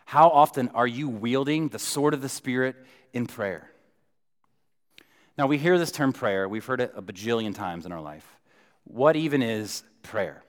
How 0.07 0.29
often 0.29 0.69
are 0.71 0.87
you 0.87 1.09
wielding 1.09 1.69
the 1.69 1.79
sword 1.79 2.15
of 2.15 2.23
the 2.23 2.29
Spirit 2.29 2.77
in 3.13 3.27
prayer? 3.27 3.71
Now, 5.37 5.47
we 5.47 5.59
hear 5.59 5.79
this 5.79 5.91
term 5.91 6.13
prayer, 6.13 6.49
we've 6.49 6.65
heard 6.65 6.81
it 6.81 6.93
a 6.95 7.03
bajillion 7.03 7.55
times 7.55 7.87
in 7.87 7.93
our 7.93 8.01
life. 8.01 8.27
What 8.85 9.17
even 9.17 9.43
is 9.43 9.83
prayer? 10.03 10.45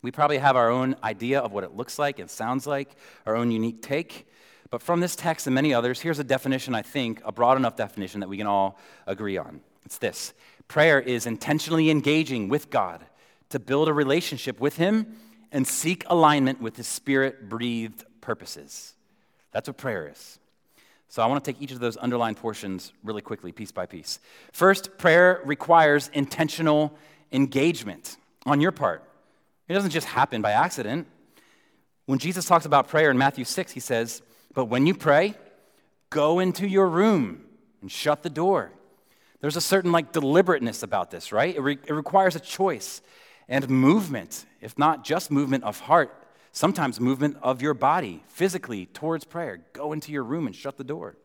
We 0.00 0.12
probably 0.12 0.38
have 0.38 0.54
our 0.54 0.70
own 0.70 0.94
idea 1.02 1.40
of 1.40 1.52
what 1.52 1.64
it 1.64 1.74
looks 1.74 1.98
like 1.98 2.20
and 2.20 2.30
sounds 2.30 2.66
like, 2.66 2.94
our 3.26 3.34
own 3.34 3.50
unique 3.50 3.82
take. 3.82 4.28
But 4.70 4.82
from 4.82 5.00
this 5.00 5.16
text 5.16 5.46
and 5.46 5.54
many 5.54 5.74
others, 5.74 6.00
here's 6.00 6.18
a 6.18 6.24
definition, 6.24 6.74
I 6.74 6.82
think, 6.82 7.20
a 7.24 7.32
broad 7.32 7.56
enough 7.56 7.74
definition 7.74 8.20
that 8.20 8.28
we 8.28 8.36
can 8.36 8.46
all 8.46 8.78
agree 9.06 9.38
on. 9.38 9.60
It's 9.84 9.98
this 9.98 10.34
prayer 10.68 11.00
is 11.00 11.26
intentionally 11.26 11.90
engaging 11.90 12.48
with 12.48 12.70
God 12.70 13.04
to 13.50 13.58
build 13.58 13.88
a 13.88 13.92
relationship 13.92 14.60
with 14.60 14.76
Him 14.76 15.16
and 15.52 15.66
seek 15.66 16.04
alignment 16.08 16.60
with 16.60 16.76
His 16.76 16.86
spirit 16.86 17.48
breathed 17.48 18.04
purposes. 18.20 18.94
That's 19.52 19.68
what 19.68 19.76
prayer 19.76 20.08
is. 20.08 20.38
So 21.08 21.22
I 21.22 21.26
want 21.26 21.42
to 21.42 21.52
take 21.52 21.62
each 21.62 21.72
of 21.72 21.80
those 21.80 21.96
underlined 21.96 22.36
portions 22.36 22.92
really 23.02 23.22
quickly, 23.22 23.50
piece 23.50 23.72
by 23.72 23.86
piece. 23.86 24.20
First, 24.52 24.98
prayer 24.98 25.40
requires 25.44 26.10
intentional 26.12 26.96
engagement 27.32 28.18
on 28.44 28.60
your 28.60 28.72
part. 28.72 29.02
It 29.68 29.74
doesn't 29.74 29.90
just 29.90 30.06
happen 30.06 30.42
by 30.42 30.52
accident. 30.52 31.06
When 32.04 32.18
Jesus 32.18 32.46
talks 32.46 32.66
about 32.66 32.88
prayer 32.88 33.10
in 33.10 33.18
Matthew 33.18 33.44
6, 33.44 33.72
he 33.72 33.80
says, 33.80 34.22
But 34.54 34.66
when 34.66 34.86
you 34.86 34.94
pray, 34.94 35.34
go 36.10 36.40
into 36.40 36.66
your 36.66 36.88
room 36.88 37.44
and 37.80 37.90
shut 37.90 38.22
the 38.22 38.30
door. 38.30 38.72
There's 39.40 39.56
a 39.56 39.60
certain 39.60 39.92
like 39.92 40.12
deliberateness 40.12 40.82
about 40.82 41.10
this, 41.10 41.32
right? 41.32 41.54
It, 41.54 41.60
re- 41.60 41.78
it 41.86 41.92
requires 41.92 42.34
a 42.34 42.40
choice 42.40 43.00
and 43.48 43.68
movement, 43.68 44.44
if 44.60 44.78
not 44.78 45.04
just 45.04 45.30
movement 45.30 45.64
of 45.64 45.80
heart, 45.80 46.14
sometimes 46.52 47.00
movement 47.00 47.36
of 47.42 47.62
your 47.62 47.74
body 47.74 48.22
physically 48.28 48.86
towards 48.86 49.24
prayer. 49.24 49.60
Go 49.72 49.92
into 49.92 50.12
your 50.12 50.24
room 50.24 50.46
and 50.46 50.54
shut 50.54 50.76
the 50.76 50.84
door. 50.84 51.16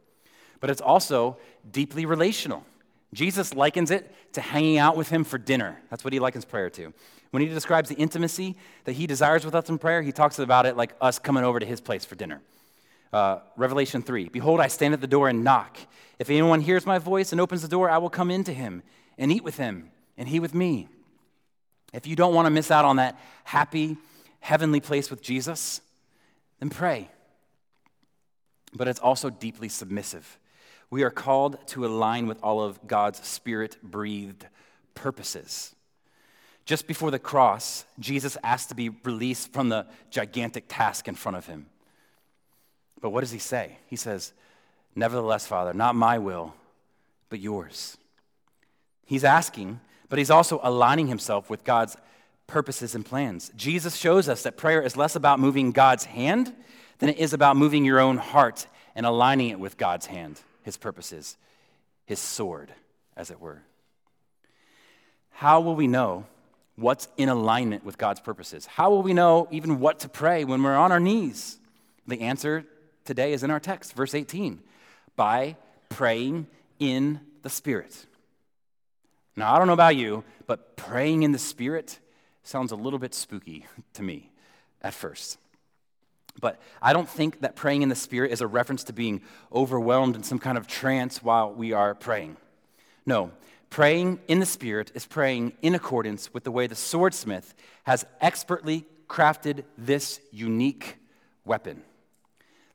But 0.60 0.70
it's 0.70 0.82
also 0.82 1.38
deeply 1.70 2.06
relational. 2.06 2.64
Jesus 3.14 3.54
likens 3.54 3.92
it 3.92 4.14
to 4.34 4.42
hanging 4.42 4.78
out 4.78 4.96
with 4.96 5.10
him 5.10 5.24
for 5.24 5.38
dinner. 5.38 5.82
That's 5.90 6.04
what 6.04 6.14
he 6.14 6.20
likens 6.20 6.46
prayer 6.46 6.70
to. 6.72 6.94
When 7.32 7.42
he 7.42 7.50
describes 7.50 7.90
the 7.90 7.96
intimacy 7.96 8.56
that 8.86 8.94
he 8.94 9.08
desires 9.08 9.44
with 9.44 9.56
us 9.56 9.70
in 9.70 9.78
prayer, 9.78 10.02
he 10.02 10.12
talks 10.12 10.40
about 10.40 10.66
it 10.66 10.78
like 10.78 10.94
us 11.02 11.20
coming 11.20 11.44
over 11.44 11.60
to 11.60 11.66
his 11.66 11.82
place 11.82 12.06
for 12.06 12.16
dinner. 12.16 12.42
Uh, 13.12 13.40
Revelation 13.58 14.02
3 14.02 14.30
Behold, 14.30 14.60
I 14.60 14.68
stand 14.68 14.94
at 14.94 15.02
the 15.02 15.08
door 15.08 15.30
and 15.30 15.44
knock. 15.44 15.78
If 16.20 16.30
anyone 16.30 16.62
hears 16.62 16.86
my 16.86 17.00
voice 17.00 17.32
and 17.32 17.42
opens 17.42 17.62
the 17.62 17.68
door, 17.68 17.90
I 17.90 17.98
will 17.98 18.10
come 18.10 18.32
into 18.32 18.54
him 18.54 18.84
and 19.18 19.32
eat 19.32 19.44
with 19.44 19.58
him, 19.58 19.92
and 20.18 20.28
he 20.30 20.40
with 20.40 20.54
me. 20.54 20.88
If 21.94 22.08
you 22.08 22.16
don't 22.16 22.34
want 22.34 22.48
to 22.48 22.50
miss 22.50 22.72
out 22.72 22.86
on 22.86 22.98
that 22.98 23.20
happy, 23.44 23.98
heavenly 24.40 24.80
place 24.80 25.10
with 25.10 25.22
Jesus, 25.22 25.80
then 26.60 26.70
pray. 26.70 27.10
But 28.74 28.88
it's 28.88 29.00
also 29.00 29.30
deeply 29.30 29.70
submissive. 29.70 30.40
We 30.90 31.04
are 31.04 31.12
called 31.12 31.66
to 31.68 31.86
align 31.86 32.28
with 32.28 32.42
all 32.44 32.62
of 32.62 32.86
God's 32.88 33.26
spirit 33.26 33.78
breathed 33.84 34.48
purposes. 34.96 35.76
Just 36.66 36.88
before 36.88 37.12
the 37.12 37.20
cross, 37.20 37.86
Jesus 38.00 38.38
asked 38.44 38.70
to 38.70 38.76
be 38.76 38.90
released 38.90 39.52
from 39.52 39.70
the 39.70 39.86
gigantic 40.10 40.66
task 40.68 41.08
in 41.08 41.16
front 41.16 41.38
of 41.38 41.46
him. 41.46 41.68
But 43.02 43.10
what 43.10 43.22
does 43.22 43.32
he 43.32 43.40
say? 43.40 43.78
He 43.88 43.98
says, 43.98 44.34
Nevertheless, 44.96 45.46
Father, 45.46 45.74
not 45.74 45.96
my 45.96 46.20
will, 46.20 46.54
but 47.30 47.40
yours. 47.40 47.98
He's 49.06 49.24
asking, 49.24 49.80
but 50.10 50.20
he's 50.20 50.32
also 50.32 50.60
aligning 50.64 51.08
himself 51.08 51.50
with 51.50 51.64
God's 51.64 51.98
purposes 52.48 52.96
and 52.96 53.06
plans. 53.06 53.52
Jesus 53.56 53.96
shows 53.96 54.30
us 54.30 54.44
that 54.44 54.58
prayer 54.58 54.82
is 54.82 54.98
less 54.98 55.16
about 55.16 55.40
moving 55.40 55.72
God's 55.72 56.06
hand 56.06 56.54
than 57.00 57.10
it 57.10 57.18
is 57.18 57.34
about 57.34 57.58
moving 57.58 57.86
your 57.86 58.00
own 58.00 58.18
heart 58.18 58.68
and 58.96 59.06
aligning 59.06 59.50
it 59.50 59.60
with 59.60 59.78
God's 59.78 60.06
hand. 60.06 60.40
his 60.64 60.78
purposes, 60.78 61.36
his 62.06 62.20
sword, 62.20 62.72
as 63.18 63.30
it 63.30 63.42
were. 63.42 63.62
How 65.32 65.60
will 65.60 65.76
we 65.76 65.88
know 65.88 66.26
what's 66.78 67.10
in 67.18 67.28
alignment 67.28 67.84
with 67.84 67.98
God's 67.98 68.22
purposes? 68.22 68.66
How 68.66 68.90
will 68.90 69.02
we 69.02 69.14
know 69.14 69.48
even 69.52 69.82
what 69.82 70.00
to 70.00 70.10
pray 70.10 70.46
when 70.46 70.64
we're 70.64 70.78
on 70.78 70.94
our 70.94 71.02
knees? 71.02 71.58
The 72.08 72.22
answer 72.22 72.66
today 73.04 73.34
is 73.34 73.44
in 73.44 73.52
our 73.52 73.60
text, 73.60 73.94
verse 73.94 74.16
18 74.16 74.62
by 75.16 75.56
praying 75.90 76.48
in 76.80 77.20
the 77.42 77.50
Spirit. 77.50 78.06
Now, 79.36 79.54
I 79.54 79.58
don't 79.58 79.68
know 79.68 79.74
about 79.74 79.96
you, 79.96 80.24
but 80.46 80.76
praying 80.76 81.24
in 81.24 81.32
the 81.32 81.40
Spirit 81.40 82.00
sounds 82.44 82.72
a 82.72 82.76
little 82.76 83.00
bit 83.00 83.14
spooky 83.14 83.66
to 83.94 84.04
me 84.04 84.32
at 84.82 84.94
first. 84.94 85.38
But 86.40 86.60
I 86.82 86.94
don't 86.94 87.10
think 87.10 87.42
that 87.42 87.56
praying 87.56 87.82
in 87.84 87.90
the 87.90 87.96
Spirit 87.96 88.32
is 88.32 88.42
a 88.42 88.48
reference 88.48 88.84
to 88.86 88.94
being 88.94 89.22
overwhelmed 89.52 90.16
in 90.16 90.24
some 90.24 90.40
kind 90.40 90.58
of 90.58 90.68
trance 90.68 91.24
while 91.24 91.52
we 91.54 91.74
are 91.74 91.96
praying. 91.96 92.38
No, 93.06 93.32
praying 93.70 94.20
in 94.28 94.40
the 94.40 94.46
Spirit 94.46 94.92
is 94.96 95.06
praying 95.06 95.54
in 95.62 95.76
accordance 95.76 96.34
with 96.34 96.44
the 96.44 96.52
way 96.52 96.68
the 96.68 96.76
swordsmith 96.76 97.54
has 97.84 98.06
expertly 98.22 98.86
crafted 99.08 99.64
this 99.78 100.20
unique 100.32 100.98
weapon. 101.46 101.84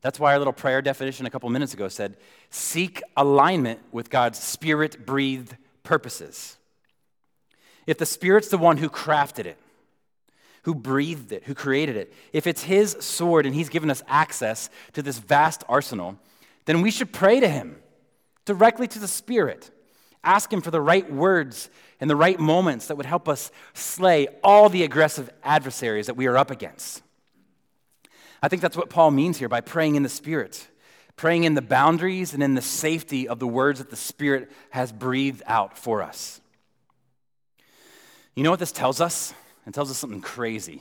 That's 0.00 0.20
why 0.20 0.32
our 0.32 0.38
little 0.38 0.52
prayer 0.52 0.80
definition 0.80 1.26
a 1.26 1.30
couple 1.30 1.50
minutes 1.50 1.74
ago 1.74 1.88
said 1.88 2.16
seek 2.50 3.02
alignment 3.16 3.80
with 3.90 4.10
God's 4.10 4.38
spirit 4.38 5.04
breathed 5.04 5.56
purposes. 5.88 6.58
If 7.86 7.96
the 7.96 8.04
Spirit's 8.04 8.48
the 8.48 8.58
one 8.58 8.76
who 8.76 8.90
crafted 8.90 9.46
it, 9.46 9.56
who 10.64 10.74
breathed 10.74 11.32
it, 11.32 11.44
who 11.44 11.54
created 11.54 11.96
it, 11.96 12.12
if 12.34 12.46
it's 12.46 12.64
His 12.64 12.94
sword 13.00 13.46
and 13.46 13.54
He's 13.54 13.70
given 13.70 13.90
us 13.90 14.02
access 14.06 14.68
to 14.92 15.02
this 15.02 15.18
vast 15.18 15.64
arsenal, 15.66 16.18
then 16.66 16.82
we 16.82 16.90
should 16.90 17.10
pray 17.10 17.40
to 17.40 17.48
Him 17.48 17.76
directly 18.44 18.86
to 18.88 18.98
the 18.98 19.08
Spirit. 19.08 19.70
Ask 20.22 20.52
Him 20.52 20.60
for 20.60 20.70
the 20.70 20.80
right 20.80 21.10
words 21.10 21.70
and 22.00 22.10
the 22.10 22.16
right 22.16 22.38
moments 22.38 22.88
that 22.88 22.96
would 22.96 23.06
help 23.06 23.26
us 23.26 23.50
slay 23.72 24.28
all 24.44 24.68
the 24.68 24.82
aggressive 24.82 25.30
adversaries 25.42 26.06
that 26.06 26.16
we 26.16 26.26
are 26.26 26.36
up 26.36 26.50
against. 26.50 27.02
I 28.42 28.48
think 28.48 28.60
that's 28.60 28.76
what 28.76 28.90
Paul 28.90 29.10
means 29.10 29.38
here 29.38 29.48
by 29.48 29.62
praying 29.62 29.94
in 29.94 30.02
the 30.02 30.10
Spirit, 30.10 30.68
praying 31.18 31.44
in 31.44 31.54
the 31.54 31.60
boundaries 31.60 32.32
and 32.32 32.42
in 32.42 32.54
the 32.54 32.62
safety 32.62 33.28
of 33.28 33.38
the 33.38 33.46
words 33.46 33.80
that 33.80 33.90
the 33.90 33.96
Spirit 33.96 34.50
has 34.70 34.90
breathed 34.90 35.42
out 35.46 35.76
for 35.76 36.02
us. 36.02 36.40
You 38.34 38.44
know 38.44 38.50
what 38.50 38.60
this 38.60 38.72
tells 38.72 39.00
us? 39.00 39.34
It 39.66 39.74
tells 39.74 39.90
us 39.90 39.98
something 39.98 40.22
crazy. 40.22 40.80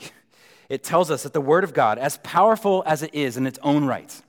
It 0.70 0.84
tells 0.84 1.12
us 1.12 1.24
that 1.24 1.34
the 1.34 1.42
Word 1.42 1.64
of 1.64 1.74
God, 1.74 1.98
as 1.98 2.20
powerful 2.20 2.84
as 2.86 3.02
it 3.02 3.14
is 3.14 3.36
in 3.36 3.48
its 3.48 3.60
own 3.64 3.86
right, 3.86 4.22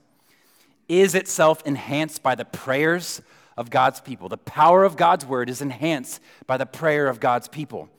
is 0.87 1.15
itself 1.15 1.61
enhanced 1.65 2.23
by 2.23 2.35
the 2.35 2.45
prayers 2.45 3.21
of 3.55 3.69
God's 3.69 4.01
people. 4.01 4.29
The 4.29 4.37
power 4.37 4.83
of 4.83 4.97
God's 4.97 5.25
Word 5.25 5.49
is 5.49 5.61
enhanced 5.61 6.21
by 6.47 6.57
the 6.57 6.65
prayer 6.65 7.07
of 7.07 7.19
God's 7.19 7.47
people. 7.47 7.89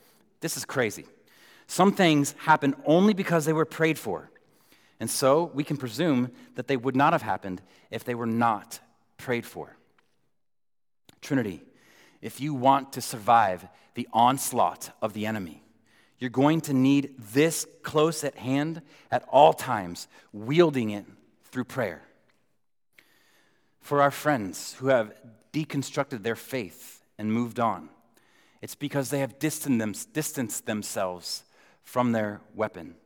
This 0.41 0.57
is 0.57 0.65
crazy. 0.65 1.05
Some 1.67 1.93
things 1.93 2.35
happen 2.39 2.75
only 2.85 3.15
because 3.15 3.45
they 3.45 3.53
were 3.53 3.65
prayed 3.65 3.99
for. 3.99 4.31
And 5.01 5.11
so 5.11 5.51
we 5.55 5.65
can 5.65 5.79
presume 5.79 6.31
that 6.55 6.69
they 6.69 6.77
would 6.77 6.95
not 6.95 7.15
have 7.15 7.23
happened 7.23 7.63
if 7.91 8.05
they 8.05 8.15
were 8.15 8.27
not 8.27 8.79
prayed 9.17 9.47
for. 9.47 9.77
Trinity, 11.23 11.63
if 12.21 12.41
you 12.41 12.55
want 12.55 12.93
to 12.93 13.01
survive 13.01 13.67
the 13.95 14.07
onslaught 14.13 14.91
of 15.01 15.15
the 15.15 15.27
enemy, 15.27 15.63
you're 16.19 16.29
going 16.29 16.61
to 16.63 16.75
need 16.75 17.15
this 17.33 17.67
close 17.83 18.25
at 18.25 18.37
hand 18.37 18.83
at 19.11 19.25
all 19.29 19.55
times, 19.55 20.07
wielding 20.33 20.91
it 20.91 21.07
through 21.45 21.65
prayer. 21.65 22.03
For 23.81 24.03
our 24.03 24.11
friends 24.11 24.75
who 24.75 24.89
have 24.89 25.15
deconstructed 25.55 26.23
their 26.23 26.37
faith 26.37 27.03
and 27.17 27.33
moved 27.33 27.59
on, 27.59 27.89
it's 28.61 28.75
because 28.75 29.09
they 29.09 29.21
have 29.21 29.39
distanced 29.39 30.67
themselves 30.67 31.45
from 31.83 32.13
their 32.13 32.43
weapon. 32.55 32.97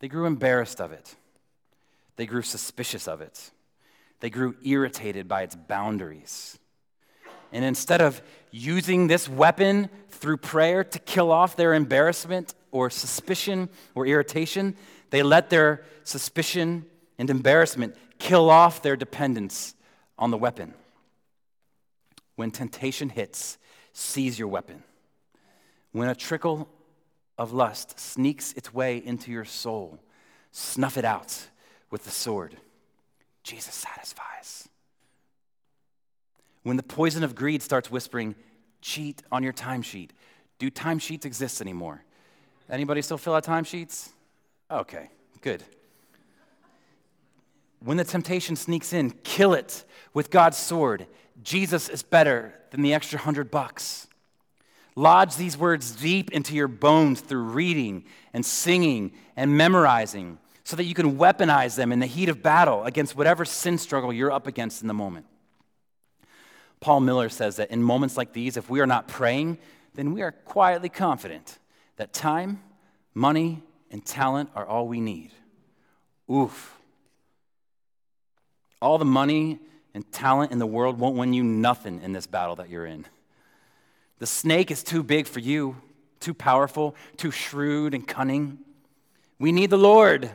They 0.00 0.08
grew 0.08 0.26
embarrassed 0.26 0.80
of 0.80 0.92
it. 0.92 1.14
They 2.16 2.26
grew 2.26 2.42
suspicious 2.42 3.06
of 3.06 3.20
it. 3.20 3.50
They 4.20 4.30
grew 4.30 4.56
irritated 4.64 5.28
by 5.28 5.42
its 5.42 5.54
boundaries. 5.54 6.58
And 7.52 7.64
instead 7.64 8.00
of 8.00 8.20
using 8.50 9.06
this 9.06 9.28
weapon 9.28 9.88
through 10.08 10.38
prayer 10.38 10.84
to 10.84 10.98
kill 10.98 11.32
off 11.32 11.56
their 11.56 11.74
embarrassment 11.74 12.54
or 12.70 12.90
suspicion 12.90 13.68
or 13.94 14.06
irritation, 14.06 14.76
they 15.10 15.22
let 15.22 15.50
their 15.50 15.84
suspicion 16.04 16.84
and 17.18 17.30
embarrassment 17.30 17.96
kill 18.18 18.50
off 18.50 18.82
their 18.82 18.96
dependence 18.96 19.74
on 20.18 20.30
the 20.30 20.36
weapon. 20.36 20.74
When 22.36 22.50
temptation 22.50 23.08
hits, 23.08 23.58
seize 23.92 24.38
your 24.38 24.48
weapon. 24.48 24.82
When 25.92 26.08
a 26.08 26.14
trickle 26.14 26.68
of 27.40 27.54
lust 27.54 27.98
sneaks 27.98 28.52
its 28.52 28.72
way 28.72 28.98
into 28.98 29.32
your 29.32 29.46
soul, 29.46 29.98
snuff 30.52 30.98
it 30.98 31.06
out 31.06 31.48
with 31.90 32.04
the 32.04 32.10
sword. 32.10 32.54
Jesus 33.42 33.74
satisfies. 33.74 34.68
When 36.62 36.76
the 36.76 36.82
poison 36.82 37.24
of 37.24 37.34
greed 37.34 37.62
starts 37.62 37.90
whispering, 37.90 38.34
cheat 38.82 39.22
on 39.32 39.42
your 39.42 39.54
timesheet. 39.54 40.10
Do 40.58 40.70
timesheets 40.70 41.24
exist 41.24 41.62
anymore? 41.62 42.04
Anybody 42.68 43.00
still 43.00 43.16
fill 43.16 43.34
out 43.34 43.46
timesheets? 43.46 44.10
Okay, 44.70 45.08
good. 45.40 45.64
When 47.82 47.96
the 47.96 48.04
temptation 48.04 48.54
sneaks 48.54 48.92
in, 48.92 49.12
kill 49.24 49.54
it 49.54 49.86
with 50.12 50.30
God's 50.30 50.58
sword. 50.58 51.06
Jesus 51.42 51.88
is 51.88 52.02
better 52.02 52.52
than 52.70 52.82
the 52.82 52.92
extra 52.92 53.18
hundred 53.18 53.50
bucks. 53.50 54.08
Lodge 54.96 55.36
these 55.36 55.56
words 55.56 55.92
deep 55.92 56.30
into 56.32 56.54
your 56.54 56.68
bones 56.68 57.20
through 57.20 57.42
reading 57.42 58.04
and 58.32 58.44
singing 58.44 59.12
and 59.36 59.56
memorizing 59.56 60.38
so 60.64 60.76
that 60.76 60.84
you 60.84 60.94
can 60.94 61.16
weaponize 61.16 61.76
them 61.76 61.92
in 61.92 62.00
the 62.00 62.06
heat 62.06 62.28
of 62.28 62.42
battle 62.42 62.84
against 62.84 63.16
whatever 63.16 63.44
sin 63.44 63.78
struggle 63.78 64.12
you're 64.12 64.32
up 64.32 64.46
against 64.46 64.82
in 64.82 64.88
the 64.88 64.94
moment. 64.94 65.26
Paul 66.80 67.00
Miller 67.00 67.28
says 67.28 67.56
that 67.56 67.70
in 67.70 67.82
moments 67.82 68.16
like 68.16 68.32
these, 68.32 68.56
if 68.56 68.70
we 68.70 68.80
are 68.80 68.86
not 68.86 69.06
praying, 69.06 69.58
then 69.94 70.12
we 70.12 70.22
are 70.22 70.32
quietly 70.32 70.88
confident 70.88 71.58
that 71.96 72.12
time, 72.12 72.62
money, 73.14 73.62
and 73.90 74.04
talent 74.04 74.50
are 74.54 74.66
all 74.66 74.88
we 74.88 75.00
need. 75.00 75.30
Oof. 76.30 76.78
All 78.80 78.96
the 78.96 79.04
money 79.04 79.58
and 79.92 80.10
talent 80.12 80.52
in 80.52 80.58
the 80.58 80.66
world 80.66 80.98
won't 80.98 81.16
win 81.16 81.32
you 81.32 81.42
nothing 81.42 82.00
in 82.02 82.12
this 82.12 82.26
battle 82.26 82.56
that 82.56 82.70
you're 82.70 82.86
in. 82.86 83.06
The 84.20 84.26
snake 84.26 84.70
is 84.70 84.82
too 84.82 85.02
big 85.02 85.26
for 85.26 85.40
you, 85.40 85.76
too 86.20 86.34
powerful, 86.34 86.94
too 87.16 87.30
shrewd 87.30 87.94
and 87.94 88.06
cunning. 88.06 88.58
We 89.38 89.50
need 89.50 89.70
the 89.70 89.78
Lord. 89.78 90.30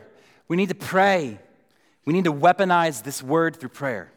We 0.47 0.57
need 0.57 0.69
to 0.69 0.75
pray. 0.75 1.39
We 2.03 2.13
need 2.13 2.25
to 2.25 2.33
weaponize 2.33 3.03
this 3.03 3.23
word 3.23 3.55
through 3.55 3.69
prayer. 3.69 4.11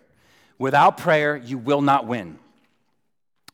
Without 0.59 0.96
prayer, 0.96 1.37
you 1.37 1.59
will 1.59 1.83
not 1.83 2.07
win. 2.07 2.38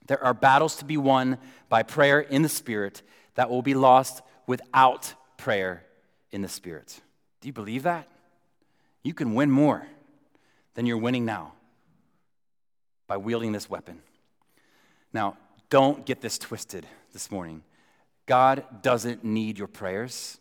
There 0.07 0.23
are 0.23 0.35
battles 0.35 0.77
to 0.77 0.85
be 0.85 0.97
won 0.97 1.39
by 1.69 1.83
prayer 1.83 2.21
in 2.21 2.43
the 2.43 2.49
Spirit 2.49 3.03
that 3.35 3.51
will 3.51 3.63
be 3.63 3.75
lost 3.75 4.23
without 4.47 5.15
prayer 5.37 5.85
in 6.31 6.43
the 6.43 6.49
Spirit. 6.49 7.01
Do 7.41 7.49
you 7.49 7.53
believe 7.53 7.83
that? 7.83 8.09
You 9.03 9.15
can 9.15 9.35
win 9.35 9.51
more 9.51 9.87
than 10.75 10.87
you're 10.87 10.97
winning 10.97 11.25
now 11.25 11.53
by 13.07 13.17
wielding 13.17 13.53
this 13.53 13.69
weapon. 13.69 14.01
Now, 15.13 15.37
don't 15.75 16.07
get 16.07 16.21
this 16.21 16.39
twisted 16.39 16.87
this 17.13 17.33
morning. 17.33 17.61
God 18.27 18.65
doesn't 18.81 19.25
need 19.25 19.59
your 19.59 19.67
prayers, 19.67 20.39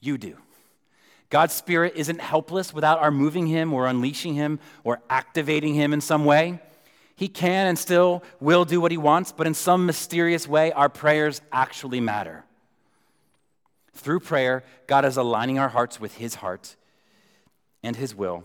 you 0.00 0.16
do. 0.16 0.38
God's 1.28 1.52
Spirit 1.52 1.92
isn't 1.96 2.18
helpless 2.18 2.72
without 2.72 2.98
our 3.00 3.10
moving 3.10 3.46
Him 3.46 3.74
or 3.74 3.86
unleashing 3.86 4.32
Him 4.32 4.58
or 4.82 5.02
activating 5.10 5.74
Him 5.74 5.92
in 5.92 6.00
some 6.00 6.24
way. 6.24 6.60
He 7.14 7.28
can 7.28 7.66
and 7.66 7.78
still 7.78 8.24
will 8.40 8.64
do 8.64 8.80
what 8.80 8.90
He 8.90 8.96
wants, 8.96 9.32
but 9.32 9.46
in 9.46 9.52
some 9.52 9.84
mysterious 9.84 10.48
way, 10.48 10.72
our 10.72 10.88
prayers 10.88 11.42
actually 11.52 12.00
matter. 12.00 12.46
Through 13.92 14.20
prayer, 14.20 14.64
God 14.86 15.04
is 15.04 15.18
aligning 15.18 15.58
our 15.58 15.68
hearts 15.68 16.00
with 16.00 16.14
His 16.16 16.36
heart 16.36 16.74
and 17.82 17.96
His 17.96 18.14
will, 18.14 18.44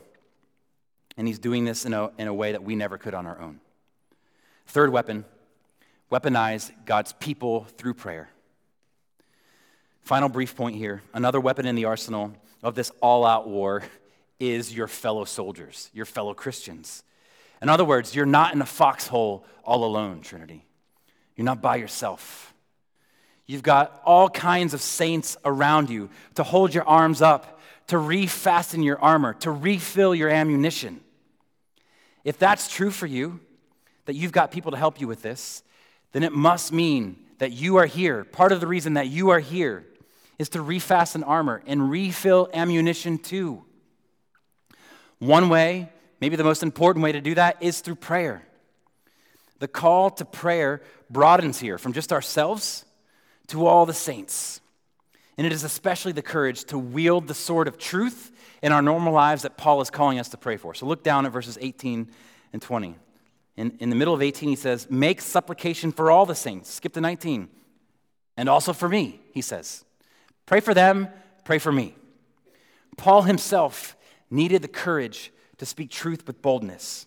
and 1.15 1.29
He's 1.29 1.39
doing 1.39 1.63
this 1.63 1.85
in 1.85 1.93
a, 1.93 2.11
in 2.17 2.27
a 2.27 2.33
way 2.33 2.51
that 2.51 2.63
we 2.63 2.75
never 2.75 2.97
could 2.97 3.13
on 3.13 3.25
our 3.25 3.39
own. 3.39 3.61
Third 4.65 4.89
weapon 4.89 5.23
weaponize 6.11 6.71
God's 6.85 7.13
people 7.13 7.65
through 7.77 7.93
prayer. 7.93 8.29
Final 10.01 10.29
brief 10.29 10.55
point 10.55 10.75
here 10.75 11.01
another 11.13 11.39
weapon 11.39 11.65
in 11.65 11.75
the 11.75 11.85
arsenal 11.85 12.33
of 12.63 12.75
this 12.75 12.91
all 13.01 13.25
out 13.25 13.47
war 13.47 13.83
is 14.39 14.73
your 14.73 14.87
fellow 14.87 15.25
soldiers, 15.25 15.89
your 15.93 16.05
fellow 16.05 16.33
Christians. 16.33 17.03
In 17.61 17.69
other 17.69 17.85
words, 17.85 18.15
you're 18.15 18.25
not 18.25 18.53
in 18.53 18.61
a 18.61 18.65
foxhole 18.65 19.45
all 19.63 19.83
alone, 19.83 20.21
Trinity. 20.21 20.65
You're 21.35 21.45
not 21.45 21.61
by 21.61 21.75
yourself. 21.75 22.53
You've 23.45 23.63
got 23.63 24.01
all 24.05 24.29
kinds 24.29 24.73
of 24.73 24.81
saints 24.81 25.35
around 25.43 25.89
you 25.89 26.09
to 26.35 26.43
hold 26.43 26.73
your 26.73 26.87
arms 26.87 27.21
up, 27.21 27.59
to 27.87 27.95
refasten 27.95 28.83
your 28.83 28.99
armor, 28.99 29.33
to 29.35 29.51
refill 29.51 30.13
your 30.13 30.29
ammunition. 30.29 31.01
If 32.23 32.37
that's 32.37 32.69
true 32.69 32.91
for 32.91 33.07
you, 33.07 33.39
that 34.05 34.15
you've 34.15 34.31
got 34.31 34.51
people 34.51 34.71
to 34.71 34.77
help 34.77 35.01
you 35.01 35.07
with 35.07 35.21
this, 35.21 35.63
then 36.11 36.23
it 36.23 36.33
must 36.33 36.71
mean 36.71 37.17
that 37.37 37.51
you 37.51 37.77
are 37.77 37.85
here. 37.85 38.23
Part 38.23 38.51
of 38.51 38.59
the 38.59 38.67
reason 38.67 38.93
that 38.93 39.07
you 39.07 39.29
are 39.29 39.39
here 39.39 39.85
is 40.37 40.49
to 40.49 40.59
refasten 40.59 41.23
armor 41.25 41.61
and 41.65 41.89
refill 41.89 42.49
ammunition 42.53 43.17
too. 43.17 43.63
One 45.19 45.49
way, 45.49 45.89
maybe 46.21 46.35
the 46.35 46.43
most 46.43 46.63
important 46.63 47.03
way 47.03 47.11
to 47.11 47.21
do 47.21 47.35
that, 47.35 47.61
is 47.61 47.81
through 47.81 47.95
prayer. 47.95 48.43
The 49.59 49.67
call 49.67 50.09
to 50.11 50.25
prayer 50.25 50.81
broadens 51.09 51.59
here 51.59 51.77
from 51.77 51.93
just 51.93 52.13
ourselves 52.13 52.85
to 53.47 53.67
all 53.67 53.85
the 53.85 53.93
saints. 53.93 54.61
And 55.37 55.45
it 55.45 55.53
is 55.53 55.63
especially 55.63 56.13
the 56.13 56.21
courage 56.21 56.65
to 56.65 56.77
wield 56.77 57.27
the 57.27 57.33
sword 57.33 57.67
of 57.67 57.77
truth 57.77 58.31
in 58.61 58.71
our 58.71 58.81
normal 58.81 59.13
lives 59.13 59.43
that 59.43 59.57
Paul 59.57 59.81
is 59.81 59.89
calling 59.89 60.19
us 60.19 60.29
to 60.29 60.37
pray 60.37 60.57
for. 60.57 60.73
So 60.73 60.85
look 60.85 61.03
down 61.03 61.25
at 61.25 61.31
verses 61.31 61.57
18 61.59 62.09
and 62.53 62.61
20. 62.61 62.95
In, 63.59 63.75
in 63.81 63.89
the 63.89 63.95
middle 63.97 64.13
of 64.13 64.21
18, 64.21 64.47
he 64.47 64.55
says, 64.55 64.89
Make 64.89 65.19
supplication 65.19 65.91
for 65.91 66.09
all 66.09 66.25
the 66.25 66.33
saints. 66.33 66.69
Skip 66.69 66.93
to 66.93 67.01
19. 67.01 67.49
And 68.37 68.47
also 68.47 68.71
for 68.71 68.87
me, 68.87 69.19
he 69.33 69.41
says. 69.41 69.83
Pray 70.45 70.61
for 70.61 70.73
them, 70.73 71.09
pray 71.43 71.59
for 71.59 71.73
me. 71.73 71.93
Paul 72.95 73.23
himself 73.23 73.97
needed 74.31 74.61
the 74.61 74.69
courage 74.69 75.33
to 75.57 75.65
speak 75.65 75.89
truth 75.91 76.25
with 76.25 76.41
boldness. 76.41 77.05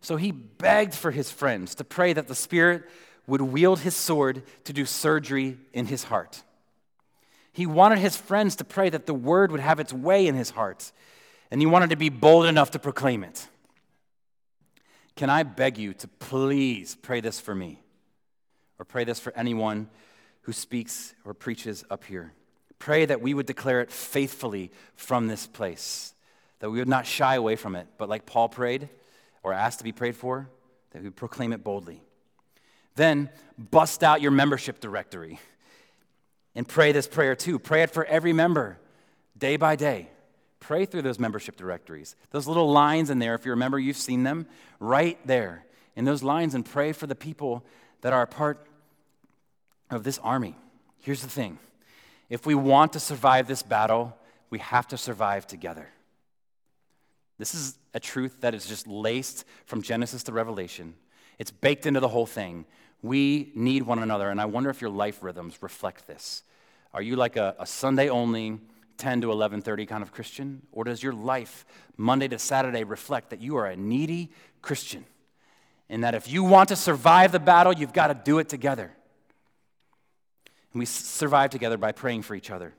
So 0.00 0.16
he 0.16 0.32
begged 0.32 0.96
for 0.96 1.12
his 1.12 1.30
friends 1.30 1.76
to 1.76 1.84
pray 1.84 2.12
that 2.12 2.26
the 2.26 2.34
Spirit 2.34 2.82
would 3.28 3.40
wield 3.40 3.78
his 3.78 3.94
sword 3.94 4.42
to 4.64 4.72
do 4.72 4.84
surgery 4.84 5.58
in 5.72 5.86
his 5.86 6.02
heart. 6.02 6.42
He 7.52 7.66
wanted 7.66 8.00
his 8.00 8.16
friends 8.16 8.56
to 8.56 8.64
pray 8.64 8.90
that 8.90 9.06
the 9.06 9.14
word 9.14 9.52
would 9.52 9.60
have 9.60 9.78
its 9.78 9.92
way 9.92 10.26
in 10.26 10.34
his 10.34 10.50
heart, 10.50 10.90
and 11.52 11.60
he 11.60 11.66
wanted 11.66 11.90
to 11.90 11.96
be 11.96 12.08
bold 12.08 12.46
enough 12.46 12.72
to 12.72 12.80
proclaim 12.80 13.22
it. 13.22 13.46
Can 15.16 15.30
I 15.30 15.44
beg 15.44 15.78
you 15.78 15.94
to 15.94 16.08
please 16.08 16.96
pray 17.00 17.20
this 17.20 17.38
for 17.40 17.54
me, 17.54 17.80
or 18.78 18.84
pray 18.84 19.04
this 19.04 19.20
for 19.20 19.32
anyone 19.36 19.88
who 20.42 20.52
speaks 20.52 21.14
or 21.24 21.34
preaches 21.34 21.84
up 21.90 22.04
here? 22.04 22.32
Pray 22.80 23.06
that 23.06 23.20
we 23.20 23.32
would 23.32 23.46
declare 23.46 23.80
it 23.80 23.92
faithfully 23.92 24.72
from 24.96 25.28
this 25.28 25.46
place, 25.46 26.14
that 26.58 26.70
we 26.70 26.78
would 26.78 26.88
not 26.88 27.06
shy 27.06 27.36
away 27.36 27.56
from 27.56 27.76
it, 27.76 27.86
but 27.96 28.08
like 28.08 28.26
Paul 28.26 28.48
prayed 28.48 28.88
or 29.42 29.52
asked 29.52 29.78
to 29.78 29.84
be 29.84 29.92
prayed 29.92 30.16
for, 30.16 30.48
that 30.90 31.00
we 31.00 31.08
would 31.08 31.16
proclaim 31.16 31.52
it 31.52 31.62
boldly. 31.62 32.02
Then 32.96 33.30
bust 33.56 34.02
out 34.02 34.20
your 34.20 34.30
membership 34.30 34.80
directory 34.80 35.38
and 36.54 36.66
pray 36.66 36.92
this 36.92 37.06
prayer 37.06 37.34
too. 37.34 37.58
Pray 37.58 37.82
it 37.82 37.90
for 37.90 38.04
every 38.04 38.32
member, 38.32 38.78
day 39.36 39.56
by 39.56 39.76
day. 39.76 40.08
Pray 40.66 40.86
through 40.86 41.02
those 41.02 41.18
membership 41.18 41.56
directories. 41.56 42.16
Those 42.30 42.46
little 42.46 42.72
lines 42.72 43.10
in 43.10 43.18
there, 43.18 43.34
if 43.34 43.44
you 43.44 43.50
remember, 43.50 43.78
you've 43.78 43.98
seen 43.98 44.22
them 44.22 44.46
right 44.80 45.18
there 45.26 45.66
in 45.94 46.06
those 46.06 46.22
lines, 46.22 46.54
and 46.54 46.64
pray 46.64 46.92
for 46.92 47.06
the 47.06 47.14
people 47.14 47.62
that 48.00 48.14
are 48.14 48.22
a 48.22 48.26
part 48.26 48.66
of 49.90 50.04
this 50.04 50.18
army. 50.20 50.56
Here's 51.00 51.20
the 51.20 51.28
thing 51.28 51.58
if 52.30 52.46
we 52.46 52.54
want 52.54 52.94
to 52.94 53.00
survive 53.00 53.46
this 53.46 53.62
battle, 53.62 54.16
we 54.48 54.58
have 54.60 54.88
to 54.88 54.96
survive 54.96 55.46
together. 55.46 55.90
This 57.36 57.54
is 57.54 57.76
a 57.92 58.00
truth 58.00 58.40
that 58.40 58.54
is 58.54 58.64
just 58.64 58.86
laced 58.86 59.44
from 59.66 59.82
Genesis 59.82 60.22
to 60.22 60.32
Revelation. 60.32 60.94
It's 61.38 61.50
baked 61.50 61.84
into 61.84 62.00
the 62.00 62.08
whole 62.08 62.26
thing. 62.26 62.64
We 63.02 63.52
need 63.54 63.82
one 63.82 63.98
another, 63.98 64.30
and 64.30 64.40
I 64.40 64.46
wonder 64.46 64.70
if 64.70 64.80
your 64.80 64.88
life 64.88 65.22
rhythms 65.22 65.58
reflect 65.60 66.06
this. 66.06 66.42
Are 66.94 67.02
you 67.02 67.16
like 67.16 67.36
a, 67.36 67.54
a 67.58 67.66
Sunday 67.66 68.08
only, 68.08 68.60
10 68.98 69.22
to 69.22 69.28
11:30 69.28 69.86
kind 69.86 70.02
of 70.02 70.12
Christian, 70.12 70.62
or 70.72 70.84
does 70.84 71.02
your 71.02 71.12
life 71.12 71.64
Monday 71.96 72.28
to 72.28 72.38
Saturday 72.38 72.84
reflect 72.84 73.30
that 73.30 73.40
you 73.40 73.56
are 73.56 73.66
a 73.66 73.76
needy 73.76 74.30
Christian, 74.62 75.04
and 75.88 76.04
that 76.04 76.14
if 76.14 76.28
you 76.28 76.44
want 76.44 76.68
to 76.70 76.76
survive 76.76 77.32
the 77.32 77.40
battle, 77.40 77.72
you've 77.72 77.92
got 77.92 78.08
to 78.08 78.14
do 78.14 78.38
it 78.38 78.48
together? 78.48 78.92
And 80.72 80.80
we 80.80 80.86
survive 80.86 81.50
together 81.50 81.78
by 81.78 81.92
praying 81.92 82.22
for 82.22 82.34
each 82.34 82.50
other. 82.50 82.74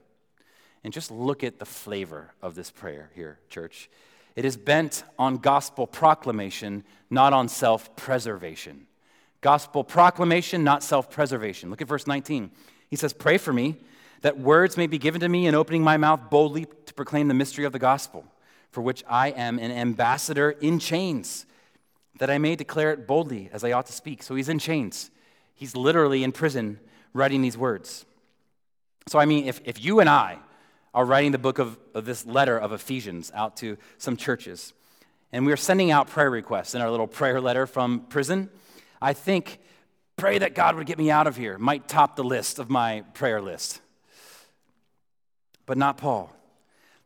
And 0.84 0.94
just 0.94 1.10
look 1.10 1.44
at 1.44 1.58
the 1.58 1.66
flavor 1.66 2.34
of 2.42 2.54
this 2.54 2.70
prayer 2.70 3.10
here, 3.16 3.40
church. 3.50 3.90
It 4.36 4.46
is 4.46 4.58
bent 4.58 5.04
on 5.18 5.38
gospel 5.38 5.88
proclamation, 5.88 6.84
not 7.10 7.34
on 7.34 7.48
self 7.48 7.96
preservation. 7.96 8.88
Gospel 9.42 9.84
proclamation, 9.84 10.64
not 10.64 10.84
self 10.84 11.10
preservation. 11.10 11.70
Look 11.70 11.82
at 11.82 11.88
verse 11.88 12.06
19. 12.06 12.52
He 12.90 12.96
says, 12.96 13.14
Pray 13.14 13.38
for 13.38 13.54
me 13.54 13.78
that 14.22 14.40
words 14.40 14.78
may 14.78 14.88
be 14.88 14.98
given 14.98 15.22
to 15.22 15.30
me 15.30 15.48
in 15.48 15.56
opening 15.56 15.84
my 15.84 15.98
mouth 15.98 16.30
boldly 16.30 16.66
to 16.86 16.94
proclaim 16.94 17.28
the 17.28 17.34
mystery 17.34 17.66
of 17.66 17.72
the 17.72 17.80
gospel, 17.80 18.26
for 18.72 18.82
which 18.82 19.04
I 19.08 19.30
am 19.30 19.60
an 19.60 19.72
ambassador 19.72 20.52
in 20.52 20.80
chains, 20.80 21.46
that 22.20 22.30
I 22.30 22.38
may 22.38 22.56
declare 22.56 22.92
it 22.92 23.08
boldly 23.08 23.50
as 23.52 23.64
I 23.64 23.72
ought 23.72 23.86
to 23.88 23.94
speak. 23.94 24.24
So 24.24 24.36
he's 24.36 24.50
in 24.50 24.60
chains. 24.60 25.12
He's 25.54 25.76
literally 25.76 26.24
in 26.24 26.32
prison 26.32 26.80
writing 27.14 27.42
these 27.42 27.58
words. 27.58 28.06
So, 29.08 29.20
I 29.20 29.26
mean, 29.26 29.46
if, 29.46 29.62
if 29.66 29.84
you 29.84 30.00
and 30.00 30.10
I 30.10 30.40
are 30.94 31.06
writing 31.06 31.32
the 31.32 31.38
book 31.38 31.60
of, 31.60 31.78
of 31.94 32.06
this 32.06 32.26
letter 32.26 32.58
of 32.58 32.72
Ephesians 32.72 33.32
out 33.36 33.58
to 33.58 33.78
some 33.98 34.18
churches, 34.18 34.74
and 35.32 35.46
we're 35.46 35.58
sending 35.58 35.92
out 35.92 36.08
prayer 36.08 36.30
requests 36.30 36.76
in 36.76 36.82
our 36.82 36.90
little 36.90 37.08
prayer 37.08 37.42
letter 37.42 37.68
from 37.68 38.02
prison, 38.02 38.50
I 39.02 39.14
think 39.14 39.60
pray 40.16 40.38
that 40.38 40.56
God 40.56 40.76
would 40.76 40.88
get 40.88 40.98
me 40.98 41.12
out 41.12 41.28
of 41.28 41.36
here 41.36 41.58
might 41.58 41.88
top 41.88 42.16
the 42.16 42.24
list 42.24 42.58
of 42.58 42.70
my 42.70 43.04
prayer 43.14 43.42
list. 43.42 43.82
But 45.66 45.78
not 45.78 45.98
Paul. 45.98 46.32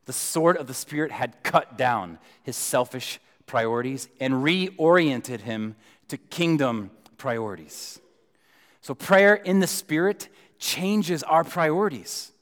The 0.06 0.12
sword 0.12 0.56
of 0.56 0.66
the 0.66 0.74
Spirit 0.74 1.12
had 1.12 1.42
cut 1.42 1.76
down 1.78 2.18
his 2.42 2.56
selfish 2.56 3.20
priorities 3.46 4.08
and 4.18 4.34
reoriented 4.34 5.40
him 5.40 5.76
to 6.08 6.16
kingdom 6.16 6.90
priorities. 7.16 8.00
So, 8.80 8.94
prayer 8.94 9.34
in 9.34 9.60
the 9.60 9.66
Spirit 9.66 10.28
changes 10.58 11.22
our 11.22 11.44
priorities. 11.44 12.32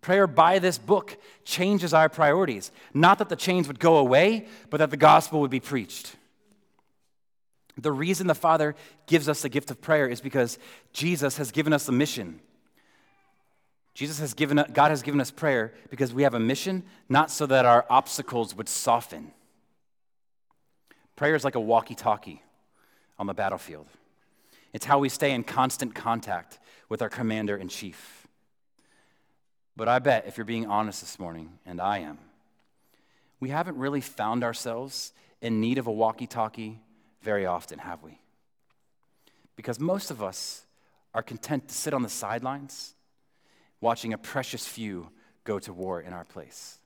Prayer 0.00 0.26
by 0.26 0.58
this 0.58 0.76
book 0.76 1.16
changes 1.44 1.94
our 1.94 2.10
priorities. 2.10 2.70
Not 2.92 3.18
that 3.18 3.30
the 3.30 3.36
chains 3.36 3.68
would 3.68 3.78
go 3.78 3.96
away, 3.96 4.46
but 4.68 4.78
that 4.78 4.90
the 4.90 4.98
gospel 4.98 5.40
would 5.40 5.50
be 5.50 5.60
preached. 5.60 6.16
The 7.78 7.92
reason 7.92 8.26
the 8.26 8.34
Father 8.34 8.74
gives 9.06 9.28
us 9.28 9.42
the 9.42 9.48
gift 9.48 9.70
of 9.70 9.80
prayer 9.80 10.06
is 10.06 10.20
because 10.20 10.58
Jesus 10.92 11.38
has 11.38 11.50
given 11.50 11.72
us 11.72 11.88
a 11.88 11.92
mission. 11.92 12.40
Jesus 13.94 14.18
has 14.18 14.34
given 14.34 14.64
God 14.72 14.90
has 14.90 15.02
given 15.02 15.20
us 15.20 15.30
prayer 15.30 15.72
because 15.88 16.12
we 16.12 16.24
have 16.24 16.34
a 16.34 16.40
mission, 16.40 16.82
not 17.08 17.30
so 17.30 17.46
that 17.46 17.64
our 17.64 17.86
obstacles 17.88 18.54
would 18.54 18.68
soften. 18.68 19.32
Prayer 21.14 21.36
is 21.36 21.44
like 21.44 21.54
a 21.54 21.60
walkie-talkie 21.60 22.42
on 23.18 23.28
the 23.28 23.34
battlefield. 23.34 23.86
It's 24.72 24.84
how 24.84 24.98
we 24.98 25.08
stay 25.08 25.30
in 25.30 25.44
constant 25.44 25.94
contact 25.94 26.58
with 26.88 27.02
our 27.02 27.08
commander 27.08 27.56
in 27.56 27.68
chief. 27.68 28.26
But 29.76 29.88
I 29.88 30.00
bet 30.00 30.24
if 30.26 30.36
you're 30.36 30.44
being 30.44 30.66
honest 30.66 31.00
this 31.00 31.20
morning, 31.20 31.52
and 31.64 31.80
I 31.80 31.98
am, 31.98 32.18
we 33.38 33.50
haven't 33.50 33.76
really 33.76 34.00
found 34.00 34.42
ourselves 34.42 35.12
in 35.40 35.60
need 35.60 35.78
of 35.78 35.86
a 35.86 35.92
walkie-talkie 35.92 36.80
very 37.22 37.46
often, 37.46 37.78
have 37.78 38.02
we? 38.02 38.18
Because 39.54 39.78
most 39.78 40.10
of 40.10 40.20
us 40.20 40.62
are 41.14 41.22
content 41.22 41.68
to 41.68 41.74
sit 41.74 41.94
on 41.94 42.02
the 42.02 42.08
sidelines 42.08 42.93
watching 43.84 44.14
a 44.14 44.18
precious 44.18 44.66
few 44.66 45.10
go 45.44 45.58
to 45.58 45.70
war 45.70 46.00
in 46.00 46.14
our 46.14 46.24
place. 46.24 46.78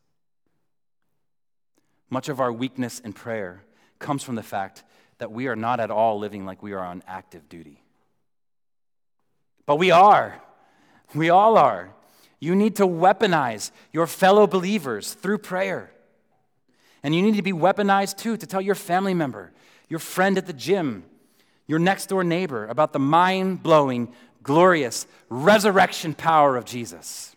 Much 2.11 2.29
of 2.29 2.41
our 2.41 2.53
weakness 2.53 2.99
in 2.99 3.13
prayer 3.13 3.63
comes 4.01 4.25
from 4.25 4.35
the 4.35 4.43
fact 4.43 4.83
that 5.19 5.31
we 5.31 5.47
are 5.47 5.55
not 5.55 5.79
at 5.79 5.93
all 5.93 6.19
living 6.19 6.45
like 6.45 6.61
we 6.61 6.73
are 6.73 6.85
on 6.85 7.01
active 7.07 7.49
duty. 7.49 7.85
But 9.65 9.77
we 9.77 9.93
are. 9.93 10.43
We 11.15 11.31
all 11.31 11.57
are. 11.57 11.95
You 12.41 12.57
need 12.57 12.75
to 12.77 12.87
weaponize 12.87 13.71
your 13.93 14.09
fellow 14.09 14.49
believers 14.49 15.15
through 15.15 15.39
prayer. 15.39 15.93
And 17.05 17.15
you 17.15 17.23
need 17.23 17.37
to 17.37 17.43
be 17.43 17.53
weaponized 17.53 18.17
too 18.17 18.37
to 18.37 18.47
tell 18.47 18.61
your 18.61 18.75
family 18.75 19.15
member, 19.15 19.53
your 19.89 20.01
friend 20.01 20.37
at 20.37 20.47
the 20.47 20.53
gym, 20.53 21.05
your 21.69 21.79
next 21.79 22.07
door 22.07 22.25
neighbor 22.25 22.67
about 22.67 22.93
the 22.93 22.99
mind 22.99 23.63
blowing, 23.63 24.13
glorious 24.49 25.07
resurrection 25.29 26.15
power 26.15 26.57
of 26.57 26.65
Jesus. 26.65 27.37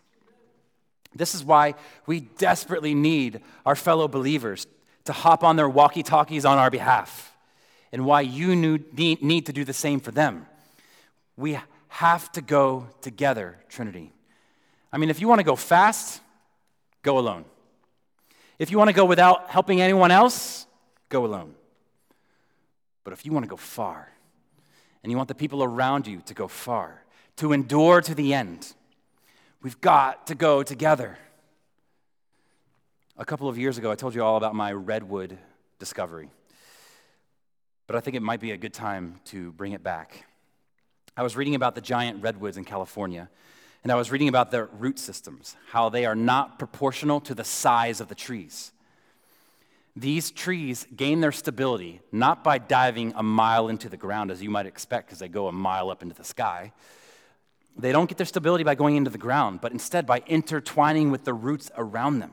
This 1.14 1.34
is 1.34 1.44
why 1.44 1.74
we 2.06 2.20
desperately 2.20 2.94
need 2.94 3.42
our 3.66 3.76
fellow 3.76 4.08
believers 4.08 4.66
to 5.04 5.12
hop 5.12 5.44
on 5.44 5.56
their 5.56 5.68
walkie 5.68 6.02
talkies 6.02 6.46
on 6.46 6.56
our 6.56 6.70
behalf, 6.70 7.36
and 7.92 8.06
why 8.06 8.22
you 8.22 8.56
need 8.56 9.44
to 9.46 9.52
do 9.52 9.62
the 9.62 9.74
same 9.74 10.00
for 10.00 10.10
them. 10.10 10.46
We 11.36 11.58
have 11.88 12.32
to 12.32 12.40
go 12.40 12.86
together, 13.02 13.58
Trinity. 13.68 14.10
I 14.90 14.96
mean, 14.96 15.10
if 15.10 15.20
you 15.20 15.28
want 15.28 15.40
to 15.40 15.44
go 15.44 15.56
fast, 15.56 16.22
go 17.02 17.18
alone. 17.18 17.44
If 18.58 18.70
you 18.70 18.78
want 18.78 18.88
to 18.88 18.94
go 18.94 19.04
without 19.04 19.50
helping 19.50 19.82
anyone 19.82 20.10
else, 20.10 20.66
go 21.10 21.26
alone. 21.26 21.54
But 23.04 23.12
if 23.12 23.26
you 23.26 23.32
want 23.32 23.44
to 23.44 23.50
go 23.50 23.58
far, 23.58 24.08
and 25.02 25.10
you 25.10 25.18
want 25.18 25.28
the 25.28 25.34
people 25.34 25.62
around 25.62 26.06
you 26.06 26.22
to 26.24 26.32
go 26.32 26.48
far, 26.48 27.02
to 27.36 27.52
endure 27.52 28.00
to 28.00 28.14
the 28.14 28.34
end, 28.34 28.74
we've 29.62 29.80
got 29.80 30.26
to 30.28 30.34
go 30.34 30.62
together. 30.62 31.18
A 33.16 33.24
couple 33.24 33.48
of 33.48 33.58
years 33.58 33.78
ago, 33.78 33.90
I 33.90 33.94
told 33.94 34.14
you 34.14 34.22
all 34.22 34.36
about 34.36 34.54
my 34.54 34.72
redwood 34.72 35.38
discovery. 35.78 36.30
but 37.86 37.96
I 37.96 38.00
think 38.00 38.16
it 38.16 38.22
might 38.22 38.40
be 38.40 38.52
a 38.52 38.56
good 38.56 38.72
time 38.72 39.20
to 39.26 39.52
bring 39.52 39.72
it 39.72 39.82
back. 39.82 40.24
I 41.16 41.22
was 41.22 41.36
reading 41.36 41.54
about 41.54 41.74
the 41.74 41.80
giant 41.80 42.22
redwoods 42.22 42.56
in 42.56 42.64
California, 42.64 43.28
and 43.82 43.92
I 43.92 43.96
was 43.96 44.10
reading 44.10 44.28
about 44.28 44.50
their 44.50 44.66
root 44.66 44.98
systems, 44.98 45.56
how 45.70 45.90
they 45.90 46.06
are 46.06 46.14
not 46.14 46.58
proportional 46.58 47.20
to 47.20 47.34
the 47.34 47.44
size 47.44 48.00
of 48.00 48.08
the 48.08 48.14
trees. 48.14 48.72
These 49.94 50.30
trees 50.30 50.86
gain 50.96 51.20
their 51.20 51.32
stability 51.32 52.00
not 52.12 52.42
by 52.42 52.56
diving 52.56 53.12
a 53.14 53.22
mile 53.22 53.68
into 53.68 53.90
the 53.90 53.98
ground, 53.98 54.30
as 54.30 54.42
you 54.42 54.48
might 54.48 54.64
expect, 54.64 55.08
because 55.08 55.18
they 55.18 55.28
go 55.28 55.48
a 55.48 55.52
mile 55.52 55.90
up 55.90 56.02
into 56.02 56.14
the 56.14 56.24
sky. 56.24 56.72
They 57.76 57.92
don't 57.92 58.08
get 58.08 58.18
their 58.18 58.26
stability 58.26 58.64
by 58.64 58.74
going 58.74 58.96
into 58.96 59.10
the 59.10 59.18
ground, 59.18 59.60
but 59.60 59.72
instead 59.72 60.06
by 60.06 60.22
intertwining 60.26 61.10
with 61.10 61.24
the 61.24 61.34
roots 61.34 61.70
around 61.76 62.18
them. 62.18 62.32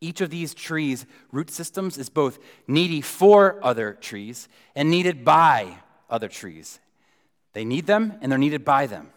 Each 0.00 0.20
of 0.20 0.30
these 0.30 0.54
trees' 0.54 1.06
root 1.32 1.50
systems 1.50 1.98
is 1.98 2.08
both 2.08 2.38
needy 2.68 3.00
for 3.00 3.58
other 3.64 3.94
trees 3.94 4.48
and 4.74 4.90
needed 4.90 5.24
by 5.24 5.78
other 6.10 6.28
trees. 6.28 6.78
They 7.54 7.64
need 7.64 7.86
them 7.86 8.14
and 8.20 8.30
they're 8.30 8.38
needed 8.38 8.64
by 8.64 8.86
them. 8.86 9.08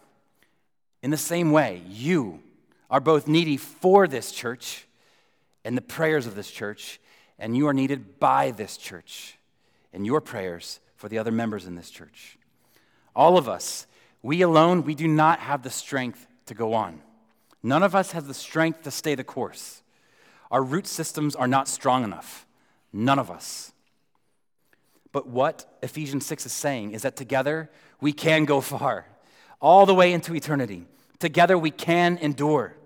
In 1.02 1.10
the 1.10 1.16
same 1.16 1.52
way, 1.52 1.82
you 1.88 2.42
are 2.90 3.00
both 3.00 3.28
needy 3.28 3.56
for 3.56 4.08
this 4.08 4.32
church 4.32 4.86
and 5.64 5.76
the 5.76 5.82
prayers 5.82 6.26
of 6.26 6.34
this 6.34 6.50
church, 6.50 6.98
and 7.38 7.56
you 7.56 7.68
are 7.68 7.74
needed 7.74 8.18
by 8.18 8.50
this 8.50 8.76
church 8.76 9.36
and 9.92 10.06
your 10.06 10.20
prayers 10.20 10.80
for 10.96 11.08
the 11.08 11.18
other 11.18 11.30
members 11.30 11.66
in 11.66 11.74
this 11.74 11.90
church. 11.90 12.38
All 13.14 13.36
of 13.36 13.48
us, 13.48 13.86
we 14.22 14.42
alone, 14.42 14.84
we 14.84 14.94
do 14.94 15.08
not 15.08 15.40
have 15.40 15.62
the 15.62 15.70
strength 15.70 16.26
to 16.46 16.54
go 16.54 16.74
on. 16.74 17.00
None 17.62 17.82
of 17.82 17.94
us 17.94 18.12
has 18.12 18.26
the 18.26 18.34
strength 18.34 18.82
to 18.82 18.90
stay 18.90 19.14
the 19.14 19.24
course. 19.24 19.82
Our 20.50 20.62
root 20.62 20.86
systems 20.86 21.36
are 21.36 21.46
not 21.46 21.68
strong 21.68 22.04
enough. 22.04 22.46
None 22.92 23.18
of 23.18 23.30
us. 23.30 23.72
But 25.12 25.26
what 25.26 25.78
Ephesians 25.82 26.26
6 26.26 26.46
is 26.46 26.52
saying 26.52 26.92
is 26.92 27.02
that 27.02 27.16
together 27.16 27.70
we 28.00 28.12
can 28.12 28.44
go 28.44 28.60
far, 28.60 29.06
all 29.60 29.86
the 29.86 29.94
way 29.94 30.12
into 30.12 30.34
eternity. 30.34 30.86
Together 31.18 31.58
we 31.58 31.70
can 31.70 32.16
endure. 32.18 32.76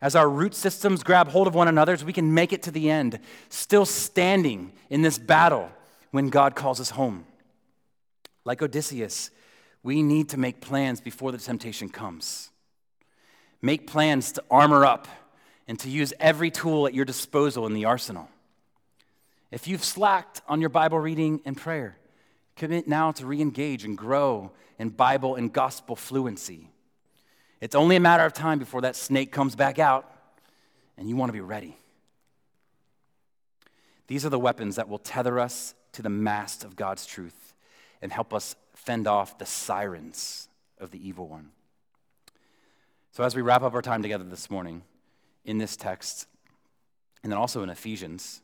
As 0.00 0.14
our 0.14 0.28
root 0.28 0.54
systems 0.54 1.02
grab 1.02 1.28
hold 1.28 1.46
of 1.46 1.54
one 1.54 1.68
another's, 1.68 2.04
we 2.04 2.12
can 2.12 2.34
make 2.34 2.52
it 2.52 2.62
to 2.64 2.70
the 2.70 2.90
end, 2.90 3.18
still 3.48 3.86
standing 3.86 4.72
in 4.90 5.02
this 5.02 5.18
battle 5.18 5.70
when 6.10 6.28
God 6.28 6.54
calls 6.54 6.80
us 6.80 6.90
home. 6.90 7.26
Like 8.44 8.62
Odysseus, 8.62 9.30
we 9.84 10.02
need 10.02 10.30
to 10.30 10.38
make 10.38 10.60
plans 10.60 11.00
before 11.00 11.30
the 11.30 11.38
temptation 11.38 11.90
comes. 11.90 12.50
Make 13.62 13.86
plans 13.86 14.32
to 14.32 14.44
armor 14.50 14.84
up 14.84 15.06
and 15.68 15.78
to 15.80 15.90
use 15.90 16.12
every 16.18 16.50
tool 16.50 16.86
at 16.86 16.94
your 16.94 17.04
disposal 17.04 17.66
in 17.66 17.74
the 17.74 17.84
arsenal. 17.84 18.28
If 19.52 19.68
you've 19.68 19.84
slacked 19.84 20.40
on 20.48 20.60
your 20.60 20.70
Bible 20.70 20.98
reading 20.98 21.40
and 21.44 21.56
prayer, 21.56 21.96
commit 22.56 22.88
now 22.88 23.12
to 23.12 23.26
re 23.26 23.40
engage 23.40 23.84
and 23.84 23.96
grow 23.96 24.50
in 24.78 24.88
Bible 24.88 25.36
and 25.36 25.52
gospel 25.52 25.96
fluency. 25.96 26.70
It's 27.60 27.74
only 27.74 27.96
a 27.96 28.00
matter 28.00 28.24
of 28.24 28.32
time 28.32 28.58
before 28.58 28.80
that 28.80 28.96
snake 28.96 29.32
comes 29.32 29.54
back 29.54 29.78
out, 29.78 30.10
and 30.96 31.08
you 31.08 31.16
want 31.16 31.28
to 31.28 31.34
be 31.34 31.40
ready. 31.40 31.76
These 34.06 34.26
are 34.26 34.30
the 34.30 34.38
weapons 34.38 34.76
that 34.76 34.88
will 34.88 34.98
tether 34.98 35.38
us 35.38 35.74
to 35.92 36.02
the 36.02 36.10
mast 36.10 36.64
of 36.64 36.74
God's 36.74 37.06
truth 37.06 37.54
and 38.02 38.12
help 38.12 38.34
us 38.34 38.56
fend 38.84 39.06
off 39.06 39.38
the 39.38 39.46
sirens 39.46 40.48
of 40.78 40.90
the 40.90 41.06
evil 41.06 41.26
one. 41.26 41.50
So, 43.12 43.24
as 43.24 43.34
we 43.34 43.42
wrap 43.42 43.62
up 43.62 43.74
our 43.74 43.82
time 43.82 44.02
together 44.02 44.24
this 44.24 44.50
morning, 44.50 44.82
in 45.44 45.58
this 45.58 45.76
text, 45.76 46.26
and 47.22 47.30
then 47.30 47.38
also 47.38 47.62
in 47.62 47.70
Ephesians, 47.70 48.40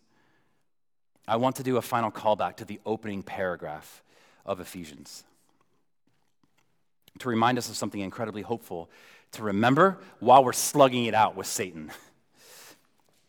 I 1.27 1.37
want 1.37 1.57
to 1.57 1.63
do 1.63 1.77
a 1.77 1.83
final 1.83 2.11
callback 2.11 2.57
to 2.57 2.65
the 2.65 2.81
opening 2.85 3.23
paragraph 3.23 4.03
of 4.45 4.61
Ephesians 4.61 5.25
to 7.19 7.29
remind 7.29 7.59
us 7.59 7.69
of 7.69 7.77
something 7.77 8.01
incredibly 8.01 8.43
hopeful 8.43 8.91
to 9.33 9.43
remember 9.43 9.99
while 10.21 10.43
we're 10.43 10.53
slugging 10.53 11.05
it 11.05 11.15
out 11.15 11.37
with 11.37 11.47
Satan. 11.47 11.91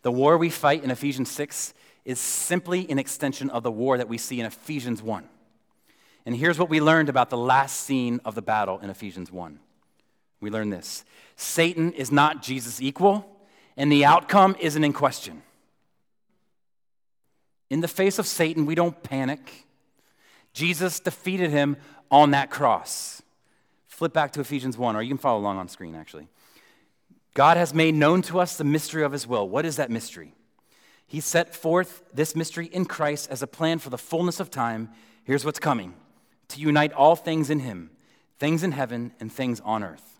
The 0.03 0.11
war 0.11 0.37
we 0.37 0.49
fight 0.49 0.83
in 0.83 0.89
Ephesians 0.89 1.29
6 1.29 1.73
is 2.05 2.19
simply 2.19 2.89
an 2.89 2.97
extension 2.97 3.49
of 3.51 3.61
the 3.63 3.71
war 3.71 3.97
that 3.97 4.07
we 4.07 4.17
see 4.17 4.39
in 4.39 4.45
Ephesians 4.47 5.03
1. 5.03 5.27
And 6.25 6.35
here's 6.35 6.59
what 6.59 6.69
we 6.69 6.79
learned 6.79 7.09
about 7.09 7.29
the 7.29 7.37
last 7.37 7.81
scene 7.81 8.19
of 8.25 8.35
the 8.35 8.41
battle 8.41 8.79
in 8.79 8.89
Ephesians 8.89 9.31
1. 9.31 9.59
We 10.39 10.49
learn 10.49 10.69
this 10.69 11.03
Satan 11.35 11.93
is 11.93 12.11
not 12.11 12.41
Jesus' 12.41 12.81
equal, 12.81 13.25
and 13.77 13.91
the 13.91 14.05
outcome 14.05 14.55
isn't 14.59 14.83
in 14.83 14.93
question. 14.93 15.43
In 17.69 17.79
the 17.79 17.87
face 17.87 18.19
of 18.19 18.27
Satan, 18.27 18.65
we 18.65 18.75
don't 18.75 19.01
panic. 19.01 19.65
Jesus 20.53 20.99
defeated 20.99 21.51
him 21.51 21.77
on 22.09 22.31
that 22.31 22.49
cross. 22.49 23.21
Flip 23.87 24.11
back 24.11 24.33
to 24.33 24.41
Ephesians 24.41 24.77
1, 24.77 24.95
or 24.95 25.01
you 25.01 25.09
can 25.09 25.17
follow 25.17 25.39
along 25.39 25.57
on 25.57 25.69
screen 25.69 25.95
actually. 25.95 26.27
God 27.33 27.55
has 27.55 27.73
made 27.73 27.95
known 27.95 28.21
to 28.23 28.39
us 28.39 28.57
the 28.57 28.65
mystery 28.65 29.03
of 29.03 29.13
his 29.13 29.25
will. 29.25 29.47
What 29.47 29.65
is 29.65 29.77
that 29.77 29.89
mystery? 29.89 30.33
He 31.07 31.21
set 31.21 31.55
forth 31.55 32.03
this 32.13 32.35
mystery 32.35 32.65
in 32.67 32.85
Christ 32.85 33.29
as 33.31 33.41
a 33.41 33.47
plan 33.47 33.79
for 33.79 33.89
the 33.89 33.97
fullness 33.97 34.39
of 34.39 34.49
time. 34.49 34.89
Here's 35.23 35.45
what's 35.45 35.59
coming 35.59 35.93
to 36.51 36.59
unite 36.59 36.93
all 36.93 37.15
things 37.15 37.49
in 37.49 37.59
him, 37.59 37.91
things 38.39 38.63
in 38.63 38.71
heaven 38.71 39.13
and 39.19 39.31
things 39.31 39.59
on 39.61 39.83
earth. 39.83 40.19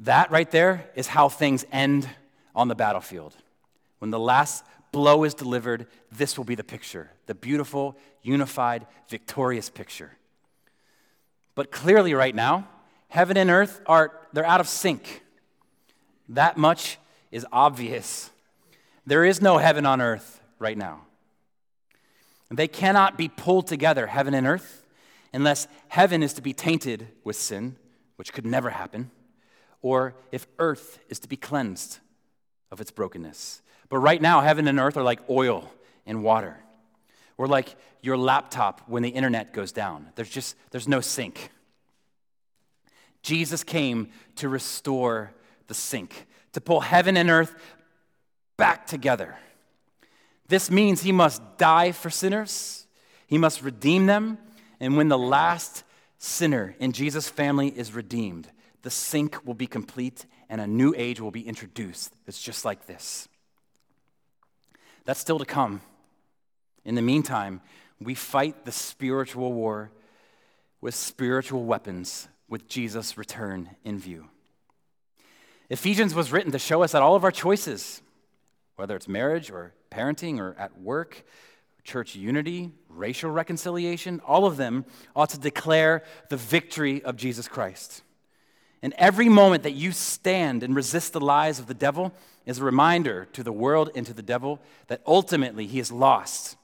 That 0.00 0.30
right 0.30 0.50
there 0.50 0.90
is 0.94 1.06
how 1.06 1.28
things 1.28 1.64
end 1.72 2.08
on 2.54 2.68
the 2.68 2.74
battlefield. 2.74 3.34
When 3.98 4.10
the 4.10 4.18
last 4.18 4.64
blow 4.92 5.24
is 5.24 5.34
delivered, 5.34 5.86
this 6.12 6.36
will 6.36 6.44
be 6.44 6.54
the 6.54 6.64
picture 6.64 7.10
the 7.26 7.34
beautiful, 7.34 7.96
unified, 8.22 8.86
victorious 9.08 9.68
picture. 9.68 10.12
But 11.56 11.72
clearly, 11.72 12.14
right 12.14 12.34
now, 12.34 12.68
heaven 13.08 13.36
and 13.36 13.50
earth 13.50 13.80
are 13.86 14.12
they're 14.32 14.46
out 14.46 14.60
of 14.60 14.68
sync. 14.68 15.22
That 16.28 16.56
much 16.56 16.98
is 17.30 17.46
obvious. 17.52 18.30
There 19.06 19.24
is 19.24 19.40
no 19.40 19.58
heaven 19.58 19.86
on 19.86 20.00
earth 20.00 20.40
right 20.58 20.76
now. 20.76 21.02
They 22.50 22.68
cannot 22.68 23.18
be 23.18 23.28
pulled 23.28 23.66
together, 23.66 24.06
heaven 24.06 24.34
and 24.34 24.46
earth, 24.46 24.86
unless 25.32 25.66
heaven 25.88 26.22
is 26.22 26.32
to 26.34 26.42
be 26.42 26.52
tainted 26.52 27.08
with 27.24 27.36
sin, 27.36 27.76
which 28.16 28.32
could 28.32 28.46
never 28.46 28.70
happen 28.70 29.10
or 29.86 30.16
if 30.32 30.48
earth 30.58 30.98
is 31.08 31.20
to 31.20 31.28
be 31.28 31.36
cleansed 31.36 32.00
of 32.72 32.80
its 32.80 32.90
brokenness. 32.90 33.62
But 33.88 33.98
right 33.98 34.20
now, 34.20 34.40
heaven 34.40 34.66
and 34.66 34.80
earth 34.80 34.96
are 34.96 35.04
like 35.04 35.20
oil 35.30 35.70
and 36.04 36.24
water. 36.24 36.58
Or 37.38 37.46
like 37.46 37.76
your 38.02 38.16
laptop 38.16 38.80
when 38.88 39.04
the 39.04 39.10
internet 39.10 39.52
goes 39.52 39.70
down. 39.70 40.08
There's 40.16 40.28
just 40.28 40.56
there's 40.72 40.88
no 40.88 41.00
sync. 41.00 41.50
Jesus 43.22 43.62
came 43.62 44.08
to 44.36 44.48
restore 44.48 45.32
the 45.68 45.74
sync, 45.74 46.26
to 46.52 46.60
pull 46.60 46.80
heaven 46.80 47.16
and 47.16 47.30
earth 47.30 47.54
back 48.56 48.88
together. 48.88 49.36
This 50.48 50.70
means 50.70 51.02
he 51.02 51.12
must 51.12 51.42
die 51.58 51.92
for 51.92 52.10
sinners, 52.10 52.86
he 53.26 53.38
must 53.38 53.62
redeem 53.62 54.06
them, 54.06 54.38
and 54.80 54.96
when 54.96 55.08
the 55.08 55.18
last 55.18 55.84
sinner 56.18 56.74
in 56.78 56.92
Jesus' 56.92 57.28
family 57.28 57.68
is 57.68 57.92
redeemed, 57.92 58.48
the 58.82 58.90
sync 58.90 59.44
will 59.44 59.54
be 59.54 59.66
complete 59.66 60.26
and 60.48 60.60
a 60.60 60.66
new 60.66 60.94
age 60.96 61.20
will 61.20 61.30
be 61.30 61.46
introduced 61.46 62.14
that's 62.24 62.40
just 62.40 62.64
like 62.64 62.86
this. 62.86 63.28
That's 65.04 65.20
still 65.20 65.38
to 65.38 65.44
come. 65.44 65.80
In 66.84 66.94
the 66.94 67.02
meantime, 67.02 67.60
we 68.00 68.14
fight 68.14 68.64
the 68.64 68.72
spiritual 68.72 69.52
war 69.52 69.90
with 70.80 70.94
spiritual 70.94 71.64
weapons 71.64 72.28
with 72.48 72.68
Jesus' 72.68 73.18
return 73.18 73.70
in 73.84 73.98
view. 73.98 74.28
Ephesians 75.68 76.14
was 76.14 76.30
written 76.30 76.52
to 76.52 76.58
show 76.58 76.82
us 76.82 76.92
that 76.92 77.02
all 77.02 77.16
of 77.16 77.24
our 77.24 77.32
choices, 77.32 78.02
whether 78.76 78.94
it's 78.96 79.08
marriage 79.08 79.50
or 79.50 79.72
parenting 79.90 80.38
or 80.38 80.54
at 80.58 80.78
work, 80.80 81.24
church 81.82 82.14
unity, 82.14 82.70
racial 82.88 83.30
reconciliation, 83.30 84.20
all 84.26 84.46
of 84.46 84.56
them 84.56 84.84
ought 85.14 85.30
to 85.30 85.38
declare 85.38 86.02
the 86.28 86.36
victory 86.36 87.02
of 87.02 87.16
Jesus 87.16 87.48
Christ. 87.48 88.02
And 88.82 88.92
every 88.98 89.28
moment 89.28 89.62
that 89.62 89.72
you 89.72 89.92
stand 89.92 90.62
and 90.62 90.76
resist 90.76 91.12
the 91.12 91.20
lies 91.20 91.58
of 91.58 91.66
the 91.66 91.74
devil 91.74 92.12
is 92.44 92.58
a 92.58 92.64
reminder 92.64 93.26
to 93.32 93.42
the 93.42 93.52
world 93.52 93.90
and 93.94 94.06
to 94.06 94.14
the 94.14 94.22
devil 94.22 94.60
that 94.88 95.00
ultimately 95.06 95.66
he 95.66 95.80
is 95.80 95.90
lost 95.90 96.56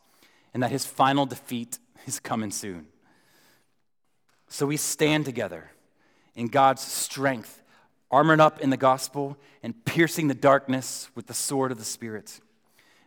and 0.52 0.62
that 0.62 0.70
his 0.70 0.84
final 0.84 1.26
defeat 1.26 1.78
is 2.06 2.20
coming 2.20 2.50
soon. 2.50 2.86
So 4.48 4.66
we 4.66 4.76
stand 4.76 5.24
together 5.24 5.70
in 6.34 6.48
God's 6.48 6.82
strength, 6.82 7.61
armored 8.12 8.40
up 8.40 8.60
in 8.60 8.70
the 8.70 8.76
gospel 8.76 9.36
and 9.62 9.84
piercing 9.84 10.28
the 10.28 10.34
darkness 10.34 11.10
with 11.14 11.26
the 11.26 11.34
sword 11.34 11.72
of 11.72 11.78
the 11.78 11.84
Spirit. 11.84 12.40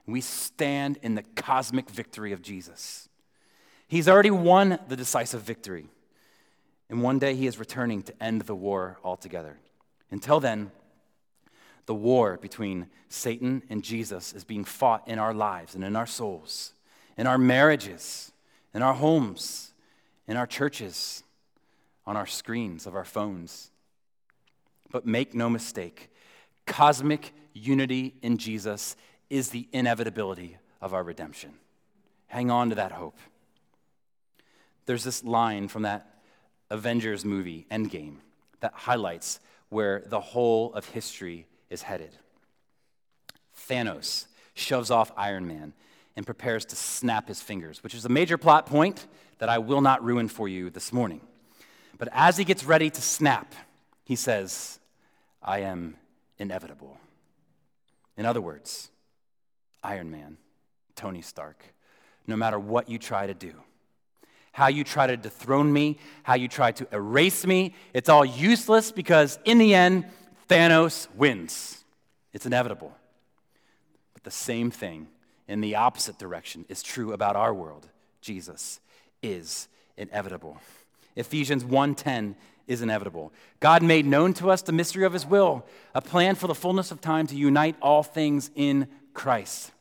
We 0.07 0.19
stand 0.19 0.97
in 1.01 1.15
the 1.15 1.23
cosmic 1.35 1.89
victory 1.89 2.31
of 2.33 2.41
Jesus. 2.41 3.07
He's 3.87 4.09
already 4.09 4.31
won 4.31 4.79
the 4.87 4.97
decisive 4.97 5.41
victory. 5.41 5.87
And 6.89 7.01
one 7.01 7.19
day 7.19 7.35
he 7.35 7.47
is 7.47 7.59
returning 7.59 8.01
to 8.03 8.23
end 8.23 8.41
the 8.41 8.55
war 8.55 8.97
altogether. 9.03 9.57
Until 10.11 10.39
then, 10.39 10.71
the 11.85 11.95
war 11.95 12.37
between 12.37 12.87
Satan 13.09 13.63
and 13.69 13.83
Jesus 13.83 14.33
is 14.33 14.43
being 14.43 14.65
fought 14.65 15.07
in 15.07 15.19
our 15.19 15.33
lives 15.33 15.75
and 15.75 15.83
in 15.83 15.95
our 15.95 16.07
souls. 16.07 16.73
in 17.17 17.27
our 17.27 17.37
marriages, 17.37 18.31
in 18.73 18.81
our 18.81 18.93
homes, 18.93 19.73
in 20.27 20.37
our 20.37 20.47
churches, 20.47 21.23
on 22.05 22.17
our 22.17 22.25
screens 22.25 22.85
of 22.85 22.95
our 22.95 23.05
phones. 23.05 23.71
But 24.95 25.05
make 25.05 25.33
no 25.33 25.49
mistake, 25.49 26.09
cosmic 26.65 27.33
unity 27.51 28.15
in 28.21 28.37
Jesus 28.37 28.95
is 29.29 29.49
the 29.49 29.67
inevitability 29.73 30.57
of 30.81 30.93
our 30.93 31.03
redemption. 31.03 31.51
Hang 32.27 32.49
on 32.49 32.69
to 32.69 32.75
that 32.75 32.93
hope. 32.93 33.17
There's 34.85 35.03
this 35.03 35.21
line 35.21 35.67
from 35.67 35.81
that 35.81 36.21
Avengers 36.69 37.25
movie, 37.25 37.67
Endgame, 37.69 38.19
that 38.61 38.71
highlights 38.73 39.41
where 39.67 40.01
the 40.05 40.21
whole 40.21 40.73
of 40.73 40.87
history 40.87 41.45
is 41.69 41.81
headed. 41.81 42.15
Thanos 43.67 44.27
shoves 44.53 44.91
off 44.91 45.11
Iron 45.17 45.45
Man 45.45 45.73
and 46.15 46.25
prepares 46.25 46.63
to 46.67 46.77
snap 46.77 47.27
his 47.27 47.41
fingers, 47.41 47.83
which 47.83 47.95
is 47.95 48.05
a 48.05 48.09
major 48.09 48.37
plot 48.37 48.65
point 48.65 49.07
that 49.39 49.49
I 49.49 49.57
will 49.57 49.81
not 49.81 50.01
ruin 50.05 50.29
for 50.29 50.47
you 50.47 50.69
this 50.69 50.93
morning. 50.93 51.19
But 51.97 52.07
as 52.13 52.37
he 52.37 52.45
gets 52.45 52.63
ready 52.63 52.89
to 52.89 53.01
snap, 53.01 53.53
he 54.05 54.15
says, 54.15 54.79
I 55.45 55.59
am 55.59 55.95
inevitable. 56.39 56.97
In 58.17 58.25
other 58.25 58.41
words, 58.41 58.89
Iron 59.83 60.09
Man, 60.09 60.37
Tony 60.95 61.21
Stark, 61.21 61.63
no 62.25 62.35
matter 62.35 62.57
what 62.57 62.89
you 62.89 62.97
try 62.97 63.27
to 63.27 63.35
do, 63.35 63.53
how 64.51 64.67
you 64.67 64.83
try 64.83 65.05
to 65.05 65.15
dethrone 65.15 65.71
me, 65.71 65.99
how 66.23 66.33
you 66.33 66.47
try 66.47 66.71
to 66.71 66.87
erase 66.91 67.45
me, 67.45 67.75
it's 67.93 68.09
all 68.09 68.25
useless 68.25 68.91
because 68.91 69.37
in 69.45 69.59
the 69.59 69.75
end, 69.75 70.05
Thanos 70.49 71.07
wins. 71.15 71.83
It's 72.33 72.45
inevitable. 72.45 72.95
But 74.13 74.23
the 74.23 74.31
same 74.31 74.71
thing 74.71 75.07
in 75.47 75.61
the 75.61 75.75
opposite 75.75 76.17
direction 76.17 76.65
is 76.69 76.81
true 76.81 77.13
about 77.13 77.35
our 77.35 77.53
world. 77.53 77.87
Jesus 78.21 78.79
is 79.21 79.67
inevitable. 79.95 80.57
Ephesians 81.15 81.63
1:10 81.63 82.35
is 82.67 82.81
inevitable. 82.81 83.31
God 83.59 83.83
made 83.83 84.05
known 84.05 84.33
to 84.35 84.49
us 84.49 84.61
the 84.61 84.71
mystery 84.71 85.05
of 85.05 85.13
his 85.13 85.25
will, 85.25 85.65
a 85.93 86.01
plan 86.01 86.35
for 86.35 86.47
the 86.47 86.55
fullness 86.55 86.91
of 86.91 87.01
time 87.01 87.27
to 87.27 87.35
unite 87.35 87.75
all 87.81 88.03
things 88.03 88.49
in 88.55 88.87
Christ. 89.13 89.71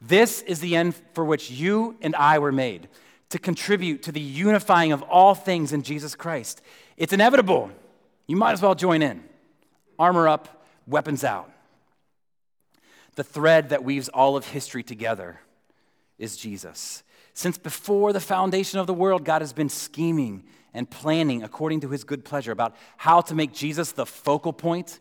This 0.00 0.42
is 0.42 0.60
the 0.60 0.76
end 0.76 0.94
for 1.14 1.24
which 1.24 1.50
you 1.50 1.96
and 2.00 2.14
I 2.14 2.38
were 2.38 2.52
made, 2.52 2.88
to 3.30 3.38
contribute 3.38 4.02
to 4.04 4.12
the 4.12 4.20
unifying 4.20 4.92
of 4.92 5.02
all 5.02 5.34
things 5.34 5.72
in 5.72 5.82
Jesus 5.82 6.14
Christ. 6.14 6.62
It's 6.96 7.12
inevitable. 7.12 7.70
You 8.26 8.36
might 8.36 8.52
as 8.52 8.62
well 8.62 8.74
join 8.74 9.02
in. 9.02 9.24
Armor 9.98 10.28
up, 10.28 10.64
weapons 10.86 11.24
out. 11.24 11.50
The 13.16 13.24
thread 13.24 13.70
that 13.70 13.82
weaves 13.82 14.08
all 14.08 14.36
of 14.36 14.46
history 14.46 14.82
together 14.82 15.40
is 16.18 16.36
Jesus. 16.36 17.02
Since 17.34 17.58
before 17.58 18.12
the 18.12 18.20
foundation 18.20 18.78
of 18.80 18.86
the 18.86 18.94
world, 18.94 19.24
God 19.24 19.42
has 19.42 19.52
been 19.52 19.68
scheming 19.68 20.44
and 20.74 20.90
planning 20.90 21.42
according 21.42 21.80
to 21.80 21.88
his 21.88 22.04
good 22.04 22.24
pleasure 22.24 22.52
about 22.52 22.76
how 22.96 23.20
to 23.22 23.34
make 23.34 23.52
Jesus 23.52 23.92
the 23.92 24.06
focal 24.06 24.52
point 24.52 25.00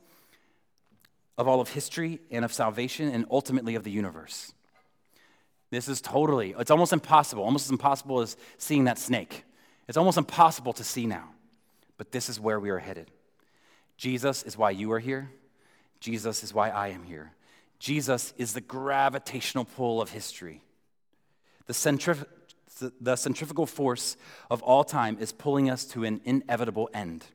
of 1.37 1.47
all 1.47 1.61
of 1.61 1.69
history 1.69 2.19
and 2.31 2.43
of 2.43 2.51
salvation 2.51 3.09
and 3.09 3.25
ultimately 3.29 3.75
of 3.75 3.83
the 3.83 3.91
universe. 3.91 4.53
This 5.69 5.87
is 5.87 6.01
totally, 6.01 6.55
it's 6.57 6.71
almost 6.71 6.93
impossible, 6.93 7.43
almost 7.43 7.65
as 7.67 7.71
impossible 7.71 8.21
as 8.21 8.37
seeing 8.57 8.85
that 8.85 8.97
snake. 8.97 9.43
It's 9.87 9.97
almost 9.97 10.17
impossible 10.17 10.73
to 10.73 10.83
see 10.83 11.05
now. 11.05 11.29
But 11.97 12.11
this 12.11 12.29
is 12.29 12.39
where 12.39 12.59
we 12.59 12.69
are 12.69 12.79
headed. 12.79 13.11
Jesus 13.97 14.43
is 14.43 14.57
why 14.57 14.71
you 14.71 14.91
are 14.91 14.99
here. 14.99 15.31
Jesus 15.99 16.43
is 16.43 16.53
why 16.53 16.69
I 16.69 16.89
am 16.89 17.03
here. 17.03 17.31
Jesus 17.79 18.33
is 18.37 18.53
the 18.53 18.61
gravitational 18.61 19.65
pull 19.65 20.01
of 20.01 20.11
history. 20.11 20.61
The, 21.65 21.73
centrif- 21.73 22.25
the 23.01 23.15
centrifugal 23.15 23.65
force 23.65 24.17
of 24.49 24.61
all 24.63 24.83
time 24.83 25.17
is 25.19 25.31
pulling 25.31 25.69
us 25.69 25.85
to 25.85 26.03
an 26.03 26.21
inevitable 26.25 26.89
end 26.93 27.25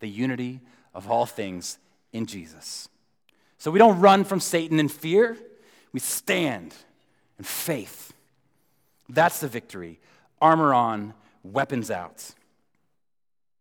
the 0.00 0.08
unity 0.08 0.60
of 0.94 1.08
all 1.08 1.24
things 1.24 1.78
in 2.12 2.26
Jesus. 2.26 2.88
So 3.56 3.70
we 3.70 3.78
don't 3.78 4.00
run 4.00 4.24
from 4.24 4.40
Satan 4.40 4.80
in 4.80 4.88
fear, 4.88 5.36
we 5.92 6.00
stand 6.00 6.74
in 7.38 7.44
faith. 7.44 8.12
That's 9.08 9.38
the 9.40 9.48
victory. 9.48 10.00
Armor 10.40 10.74
on, 10.74 11.14
weapons 11.44 11.90
out. 11.90 12.34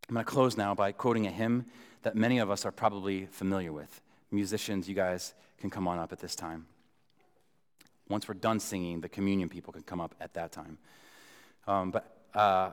I'm 0.10 0.16
going 0.16 0.26
to 0.26 0.32
close 0.32 0.58
now 0.58 0.74
by 0.74 0.92
quoting 0.92 1.28
a 1.28 1.32
hymn 1.32 1.66
that 2.02 2.16
many 2.16 2.40
of 2.40 2.50
us 2.50 2.66
are 2.66 2.72
probably 2.72 3.28
familiar 3.28 3.72
with. 3.72 4.02
Musicians, 4.32 4.90
you 4.90 4.96
guys 4.96 5.36
can 5.60 5.70
come 5.70 5.88
on 5.88 6.00
up 6.00 6.12
at 6.12 6.20
this 6.20 6.36
time. 6.36 6.66
Once 8.10 8.28
we're 8.28 8.34
done 8.34 8.60
singing, 8.60 9.02
the 9.02 9.10
communion 9.10 9.48
people 9.48 9.72
can 9.72 9.84
come 9.84 10.02
up 10.02 10.16
at 10.20 10.34
that 10.34 10.52
time. 10.52 10.80
Um, 11.68 11.92
but 11.92 12.18
uh, 12.34 12.72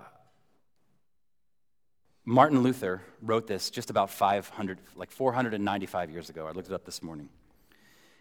Martin 2.24 2.62
Luther 2.62 3.02
wrote 3.22 3.46
this 3.46 3.70
just 3.70 3.90
about 3.90 4.10
500, 4.10 4.78
like 4.96 5.10
495 5.10 6.10
years 6.10 6.30
ago. 6.30 6.46
I 6.46 6.52
looked 6.52 6.68
it 6.68 6.74
up 6.74 6.84
this 6.84 7.02
morning. 7.02 7.28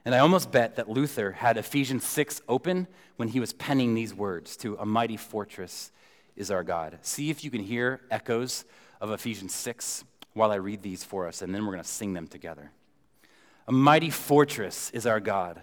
And 0.05 0.15
I 0.15 0.19
almost 0.19 0.51
bet 0.51 0.77
that 0.77 0.89
Luther 0.89 1.33
had 1.33 1.57
Ephesians 1.57 2.05
6 2.05 2.41
open 2.47 2.87
when 3.17 3.27
he 3.27 3.41
was 3.41 3.51
penning 3.51 3.93
these 3.93 4.13
words 4.13 4.55
to 4.57 4.77
a 4.79 4.85
mighty 4.85 5.17
fortress 5.17 5.91
is 6.37 6.49
our 6.49 6.63
God. 6.63 6.97
See 7.01 7.29
if 7.29 7.43
you 7.43 7.51
can 7.51 7.59
hear 7.59 7.99
echoes 8.09 8.63
of 9.01 9.11
Ephesians 9.11 9.53
6 9.53 10.05
while 10.33 10.51
I 10.51 10.55
read 10.55 10.81
these 10.81 11.03
for 11.03 11.27
us, 11.27 11.41
and 11.41 11.53
then 11.53 11.65
we're 11.65 11.73
going 11.73 11.83
to 11.83 11.89
sing 11.89 12.13
them 12.13 12.27
together. 12.27 12.71
A 13.67 13.73
mighty 13.73 14.09
fortress 14.09 14.89
is 14.91 15.05
our 15.05 15.19
God, 15.19 15.61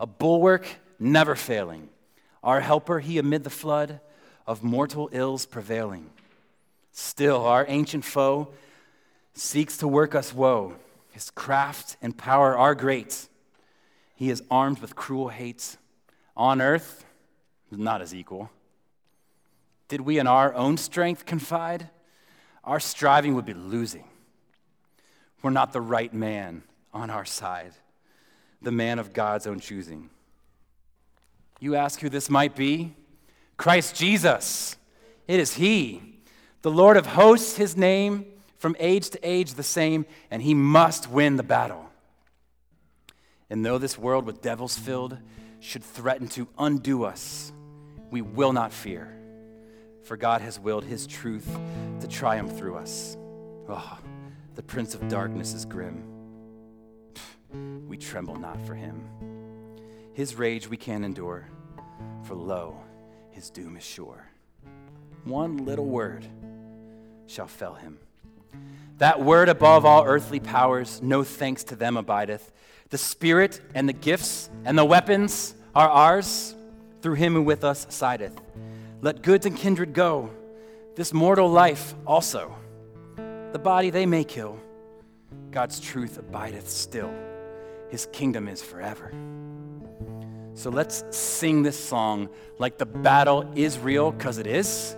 a 0.00 0.06
bulwark 0.06 0.66
never 0.98 1.36
failing. 1.36 1.90
Our 2.42 2.60
helper, 2.60 2.98
he 2.98 3.18
amid 3.18 3.44
the 3.44 3.50
flood 3.50 4.00
of 4.46 4.62
mortal 4.62 5.08
ills 5.12 5.46
prevailing. 5.46 6.10
Still, 6.92 7.44
our 7.44 7.64
ancient 7.68 8.04
foe 8.04 8.48
seeks 9.32 9.76
to 9.78 9.88
work 9.88 10.14
us 10.14 10.32
woe. 10.32 10.74
His 11.10 11.30
craft 11.30 11.96
and 12.02 12.16
power 12.16 12.56
are 12.56 12.74
great. 12.74 13.28
He 14.14 14.30
is 14.30 14.42
armed 14.50 14.80
with 14.80 14.96
cruel 14.96 15.28
hates. 15.28 15.76
On 16.36 16.60
earth, 16.60 17.04
not 17.70 18.02
as 18.02 18.14
equal. 18.14 18.50
Did 19.88 20.00
we 20.00 20.18
in 20.18 20.26
our 20.26 20.54
own 20.54 20.76
strength 20.76 21.26
confide, 21.26 21.90
our 22.64 22.80
striving 22.80 23.34
would 23.34 23.44
be 23.44 23.54
losing. 23.54 24.04
We're 25.42 25.50
not 25.50 25.72
the 25.72 25.80
right 25.80 26.12
man 26.12 26.62
on 26.92 27.10
our 27.10 27.24
side, 27.24 27.72
the 28.62 28.72
man 28.72 28.98
of 28.98 29.12
God's 29.12 29.46
own 29.46 29.60
choosing. 29.60 30.10
You 31.60 31.74
ask 31.74 32.00
who 32.00 32.08
this 32.08 32.30
might 32.30 32.56
be? 32.56 32.94
Christ 33.56 33.94
Jesus. 33.94 34.76
It 35.26 35.40
is 35.40 35.54
He, 35.54 36.02
the 36.62 36.70
Lord 36.70 36.96
of 36.96 37.06
hosts, 37.06 37.56
His 37.56 37.76
name, 37.76 38.26
from 38.58 38.76
age 38.78 39.10
to 39.10 39.18
age 39.22 39.54
the 39.54 39.62
same, 39.62 40.06
and 40.30 40.42
He 40.42 40.54
must 40.54 41.10
win 41.10 41.36
the 41.36 41.42
battle. 41.42 41.88
And 43.50 43.64
though 43.64 43.78
this 43.78 43.98
world 43.98 44.26
with 44.26 44.42
devils 44.42 44.76
filled 44.76 45.18
should 45.60 45.84
threaten 45.84 46.28
to 46.28 46.48
undo 46.58 47.04
us, 47.04 47.52
we 48.10 48.22
will 48.22 48.52
not 48.52 48.72
fear, 48.72 49.16
for 50.04 50.16
God 50.16 50.40
has 50.40 50.58
willed 50.58 50.84
His 50.84 51.06
truth 51.06 51.48
to 52.00 52.08
triumph 52.08 52.56
through 52.56 52.76
us. 52.76 53.16
Oh, 53.68 53.98
the 54.54 54.62
Prince 54.62 54.94
of 54.94 55.08
Darkness 55.08 55.54
is 55.54 55.64
grim. 55.64 56.04
We 57.86 57.96
tremble 57.96 58.36
not 58.36 58.60
for 58.66 58.74
him. 58.74 59.08
His 60.12 60.34
rage 60.34 60.68
we 60.68 60.76
can 60.76 61.04
endure, 61.04 61.48
for 62.24 62.34
lo, 62.34 62.80
his 63.34 63.50
doom 63.50 63.76
is 63.76 63.82
sure. 63.82 64.28
One 65.24 65.64
little 65.64 65.86
word 65.86 66.24
shall 67.26 67.48
fell 67.48 67.74
him. 67.74 67.98
That 68.98 69.20
word 69.20 69.48
above 69.48 69.84
all 69.84 70.04
earthly 70.04 70.38
powers, 70.38 71.02
no 71.02 71.24
thanks 71.24 71.64
to 71.64 71.76
them 71.76 71.96
abideth. 71.96 72.52
The 72.90 72.98
Spirit 72.98 73.60
and 73.74 73.88
the 73.88 73.92
gifts 73.92 74.48
and 74.64 74.78
the 74.78 74.84
weapons 74.84 75.56
are 75.74 75.88
ours 75.88 76.54
through 77.02 77.14
him 77.14 77.34
who 77.34 77.42
with 77.42 77.64
us 77.64 77.88
sideth. 77.90 78.40
Let 79.00 79.22
goods 79.22 79.46
and 79.46 79.56
kindred 79.56 79.94
go, 79.94 80.30
this 80.94 81.12
mortal 81.12 81.48
life 81.48 81.92
also. 82.06 82.54
The 83.16 83.58
body 83.58 83.90
they 83.90 84.06
may 84.06 84.22
kill, 84.22 84.60
God's 85.50 85.80
truth 85.80 86.18
abideth 86.18 86.68
still. 86.68 87.12
His 87.90 88.06
kingdom 88.12 88.46
is 88.46 88.62
forever. 88.62 89.12
So 90.54 90.70
let's 90.70 91.04
sing 91.10 91.62
this 91.62 91.76
song 91.76 92.28
like 92.58 92.78
the 92.78 92.86
battle 92.86 93.50
is 93.56 93.78
real, 93.78 94.12
because 94.12 94.38
it 94.38 94.46
is. 94.46 94.96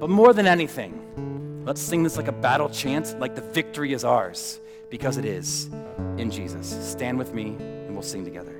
But 0.00 0.10
more 0.10 0.32
than 0.32 0.46
anything, 0.46 1.62
let's 1.64 1.80
sing 1.80 2.02
this 2.02 2.16
like 2.16 2.28
a 2.28 2.32
battle 2.32 2.68
chant, 2.70 3.18
like 3.20 3.34
the 3.34 3.42
victory 3.42 3.92
is 3.92 4.04
ours, 4.04 4.60
because 4.90 5.18
it 5.18 5.24
is 5.24 5.70
in 6.16 6.30
Jesus. 6.30 6.66
Stand 6.90 7.18
with 7.18 7.34
me 7.34 7.56
and 7.58 7.92
we'll 7.92 8.02
sing 8.02 8.24
together. 8.24 8.55